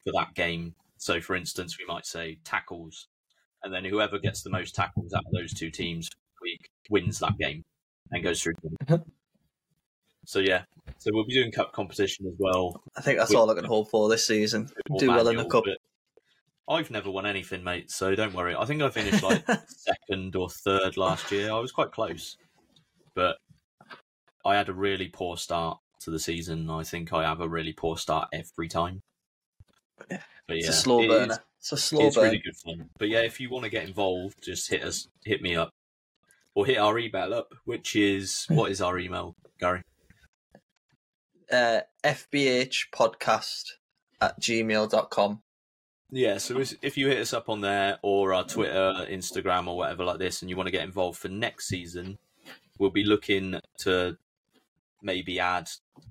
for 0.05 0.12
that 0.14 0.34
game. 0.34 0.74
So, 0.97 1.20
for 1.20 1.36
instance, 1.36 1.78
we 1.78 1.84
might 1.86 2.07
say 2.07 2.39
tackles, 2.43 3.07
and 3.62 3.72
then 3.72 3.84
whoever 3.84 4.18
gets 4.18 4.43
the 4.43 4.51
most 4.51 4.74
tackles 4.74 5.14
out 5.14 5.24
of 5.24 5.32
those 5.32 5.55
two 5.55 5.70
teams 5.70 6.11
week 6.43 6.70
wins 6.91 7.20
that 7.20 7.39
game 7.39 7.64
and 8.11 8.24
goes 8.24 8.43
through. 8.43 8.55
so 10.24 10.41
yeah, 10.41 10.64
so 10.99 11.11
we'll 11.12 11.24
be 11.24 11.34
doing 11.34 11.53
cup 11.53 11.72
competition 11.72 12.26
as 12.26 12.34
well. 12.39 12.82
I 12.97 13.01
think 13.01 13.18
that's 13.18 13.30
We- 13.30 13.36
all 13.36 13.49
I 13.51 13.55
can 13.55 13.64
hope 13.64 13.91
for 13.91 14.09
this 14.09 14.26
season. 14.26 14.64
bit 14.64 14.89
more 14.91 14.99
Do 15.01 15.09
well 15.09 15.28
in 15.28 15.36
the 15.36 15.45
cup. 15.47 15.64
but 15.64 15.78
I've 16.72 16.91
never 16.91 17.11
won 17.11 17.26
anything, 17.26 17.62
mate. 17.64 17.91
So 17.93 18.14
don't 18.16 18.34
worry. 18.34 18.55
I 18.57 18.64
think 18.64 18.82
I 18.82 18.91
finished 18.91 19.22
like 19.22 19.45
second 19.68 20.34
or 20.36 20.51
third 20.51 20.97
last 20.97 21.30
year. 21.30 21.53
I 21.53 21.59
was 21.61 21.72
quite 21.72 21.93
close, 21.93 22.36
but 23.14 23.39
I 24.49 24.57
had 24.57 24.68
a 24.68 24.72
really 24.72 25.09
poor 25.09 25.36
start 25.36 25.78
to 26.01 26.11
the 26.11 26.18
season. 26.18 26.70
I 26.70 26.82
think 26.84 27.12
I 27.12 27.22
have 27.24 27.40
a 27.40 27.49
really 27.49 27.72
poor 27.72 27.96
start 27.96 28.28
every 28.32 28.68
time. 28.68 29.03
But 29.99 30.09
yeah, 30.49 30.57
It's 30.57 30.68
a 30.68 30.72
slow 30.72 31.01
it 31.01 31.05
is- 31.05 31.09
burner. 31.11 31.38
It's 31.59 31.72
a 31.72 31.76
slow 31.76 32.07
it's 32.07 32.16
burn. 32.16 32.24
really 32.26 32.38
good 32.38 32.57
fun. 32.57 32.88
But 32.99 33.09
yeah, 33.09 33.20
if 33.20 33.40
you 33.40 33.51
want 33.51 33.64
to 33.64 33.70
get 33.70 33.84
involved, 33.84 34.36
just 34.42 34.70
hit 34.70 34.82
us, 34.84 35.09
hit 35.24 35.42
me 35.42 35.57
up, 35.57 35.70
or 36.55 36.64
hit 36.66 36.78
our 36.78 36.99
email 36.99 37.34
up, 37.34 37.53
which 37.64 37.96
is 37.96 38.46
what 38.49 38.70
is 38.70 38.80
our 38.80 38.99
email, 38.99 39.34
Gary? 39.61 39.82
Uh, 41.51 41.80
FBH 42.05 42.90
podcast 42.94 43.64
at 44.20 44.40
gmail.com. 44.40 45.42
Yeah, 46.11 46.38
so 46.38 46.62
if 46.80 46.96
you 46.96 47.09
hit 47.09 47.18
us 47.18 47.34
up 47.34 47.49
on 47.51 47.61
there 47.61 47.99
or 48.03 48.32
our 48.32 48.44
Twitter, 48.44 49.07
Instagram, 49.11 49.66
or 49.66 49.76
whatever 49.76 50.05
like 50.05 50.18
this, 50.18 50.40
and 50.40 50.49
you 50.49 50.57
want 50.57 50.68
to 50.68 50.72
get 50.72 50.84
involved 50.84 51.18
for 51.18 51.28
next 51.28 51.68
season, 51.68 52.18
we'll 52.78 52.90
be 52.90 53.05
looking 53.05 53.61
to 53.80 54.16
maybe 55.03 55.38
add 55.40 55.68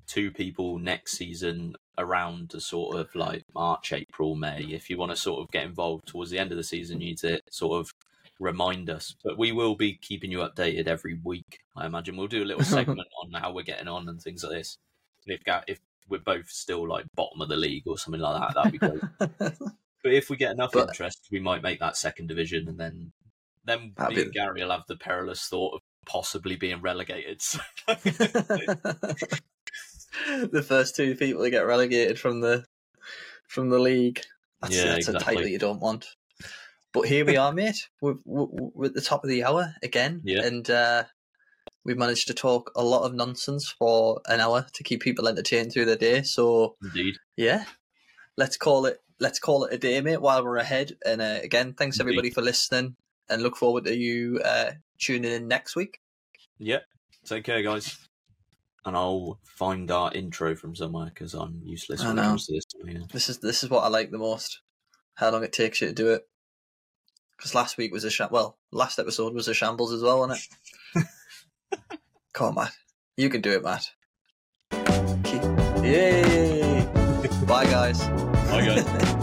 two 0.08 0.32
people 0.32 0.80
next 0.80 1.18
season 1.18 1.76
around 1.98 2.50
the 2.50 2.62
sort 2.62 2.98
of 2.98 3.14
like 3.16 3.44
March, 3.54 3.92
April, 3.94 4.36
May. 4.36 4.64
If 4.70 4.90
you 4.90 4.98
want 4.98 5.12
to 5.12 5.16
sort 5.18 5.42
of 5.42 5.52
get 5.52 5.66
involved 5.66 6.08
towards 6.08 6.32
the 6.32 6.40
end 6.40 6.52
of 6.52 6.58
the 6.58 6.64
season, 6.64 7.02
you 7.02 7.08
need 7.10 7.18
to 7.20 7.40
sort 7.52 7.80
of 7.80 7.92
remind 8.40 8.90
us. 8.90 9.16
But 9.24 9.38
we 9.38 9.52
will 9.52 9.76
be 9.76 9.98
keeping 10.02 10.32
you 10.32 10.40
updated 10.40 10.88
every 10.88 11.20
week. 11.24 11.60
I 11.76 11.86
imagine 11.86 12.18
we'll 12.18 12.28
do 12.28 12.44
a 12.44 12.46
little 12.46 12.64
segment 12.78 13.08
on 13.24 13.42
how 13.42 13.54
we're 13.54 13.64
getting 13.64 13.88
on 13.88 14.08
and 14.08 14.22
things 14.22 14.44
like 14.44 14.54
this. 14.54 14.78
And 15.26 15.36
if 15.36 15.64
if 15.68 15.80
we're 16.10 16.20
both 16.20 16.48
still 16.50 16.88
like 16.88 17.06
bottom 17.16 17.42
of 17.42 17.50
the 17.50 17.58
league 17.58 17.84
or 17.86 17.98
something 17.98 18.22
like 18.22 18.40
that, 18.40 18.56
that'd 18.56 18.72
be 18.72 18.78
great. 18.78 19.54
But 20.04 20.14
if 20.14 20.30
we 20.30 20.38
get 20.38 20.52
enough 20.52 20.72
But- 20.72 20.90
interest, 20.90 21.28
we 21.32 21.40
might 21.40 21.64
make 21.64 21.80
that 21.80 21.98
second 21.98 22.28
division, 22.28 22.70
and 22.70 22.80
then 22.80 23.12
then 23.66 23.94
me 24.10 24.16
be- 24.16 24.22
and 24.22 24.32
Gary 24.32 24.62
will 24.64 24.72
have 24.72 24.84
the 24.88 24.96
perilous 24.96 25.48
thought 25.48 25.74
of 25.74 25.82
possibly 26.08 26.56
being 26.56 26.82
relegated. 26.82 27.42
So- 27.42 27.60
the 30.52 30.64
first 30.66 30.96
two 30.96 31.16
people 31.16 31.44
to 31.44 31.50
get 31.50 31.66
relegated 31.66 32.20
from 32.20 32.42
the 32.42 32.66
from 33.48 33.70
the 33.70 33.80
league. 33.80 34.22
That's, 34.62 34.76
Yeah, 34.76 34.86
that's 34.86 35.08
a 35.08 35.12
exactly. 35.12 35.36
title 35.36 35.50
you 35.50 35.60
don't 35.60 35.80
want. 35.80 36.08
But 36.94 37.08
here 37.08 37.26
we 37.26 37.38
are, 37.38 37.52
mate. 37.54 37.88
We're, 38.02 38.16
we're, 38.26 38.88
at 38.88 38.94
the 38.94 39.02
top 39.02 39.24
of 39.24 39.30
the 39.30 39.44
hour 39.44 39.76
again, 39.84 40.22
Yeah. 40.24 40.44
and 40.46 40.68
uh, 40.70 41.04
we've 41.86 41.98
managed 41.98 42.28
to 42.28 42.34
talk 42.34 42.72
a 42.76 42.84
lot 42.84 43.04
of 43.04 43.14
nonsense 43.14 43.70
for 43.70 44.22
an 44.26 44.40
hour 44.40 44.66
to 44.74 44.84
keep 44.84 45.02
people 45.02 45.28
entertained 45.28 45.72
through 45.74 45.86
the 45.86 45.96
day. 45.96 46.24
So 46.24 46.76
Indeed, 46.82 47.18
yeah, 47.36 47.66
let's 48.36 48.58
call 48.58 48.86
it 48.88 49.00
let's 49.20 49.40
call 49.40 49.66
it 49.66 49.74
a 49.74 49.78
day, 49.78 50.02
mate. 50.02 50.22
While 50.22 50.44
we're 50.44 50.58
ahead, 50.58 50.94
and 51.06 51.22
uh, 51.22 51.40
again, 51.44 51.74
thanks 51.74 52.00
Indeed. 52.00 52.12
everybody 52.14 52.30
for 52.32 52.42
listening, 52.42 52.96
and 53.30 53.44
look 53.44 53.58
forward 53.58 53.86
to 53.86 53.96
you 53.96 54.42
uh, 54.44 54.72
tuning 54.98 55.32
in 55.32 55.48
next 55.48 55.76
week. 55.76 56.00
yeah. 56.58 56.80
Take 57.26 57.44
care, 57.44 57.62
guys. 57.62 57.98
And 58.86 58.96
I'll 58.96 59.40
find 59.44 59.92
our 59.92 60.14
intro 60.14 60.56
from 60.56 60.78
somewhere 60.78 61.08
because 61.08 61.34
I'm 61.34 61.62
useless 61.66 62.02
when 62.02 62.18
it 62.18 62.22
comes 62.22 62.46
to 62.46 62.54
this. 62.54 62.64
Yeah. 62.86 63.00
This 63.12 63.28
is 63.28 63.40
this 63.40 63.64
is 63.64 63.70
what 63.70 63.84
I 63.84 63.90
like 63.90 64.12
the 64.12 64.18
most. 64.18 64.62
How 65.16 65.30
long 65.30 65.44
it 65.44 65.52
takes 65.52 65.82
you 65.82 65.88
to 65.88 65.94
do 65.94 66.14
it. 66.14 66.22
Because 67.36 67.54
last 67.54 67.78
week 67.78 67.92
was 67.92 68.06
a 68.06 68.10
sham. 68.10 68.30
Well, 68.32 68.58
last 68.72 68.98
episode 68.98 69.34
was 69.34 69.50
a 69.50 69.54
shambles 69.54 69.92
as 69.92 70.02
well, 70.02 70.20
wasn't 70.20 70.48
it? 70.96 71.06
Come 72.34 72.48
on, 72.48 72.56
Matt. 72.56 72.72
You 73.18 73.30
can 73.30 73.42
do 73.42 73.52
it, 73.52 73.64
Matt. 73.64 73.90
Yay! 75.84 76.86
Bye, 77.46 77.66
guys. 77.66 78.00
Bye, 78.50 78.66
guys. 78.66 79.14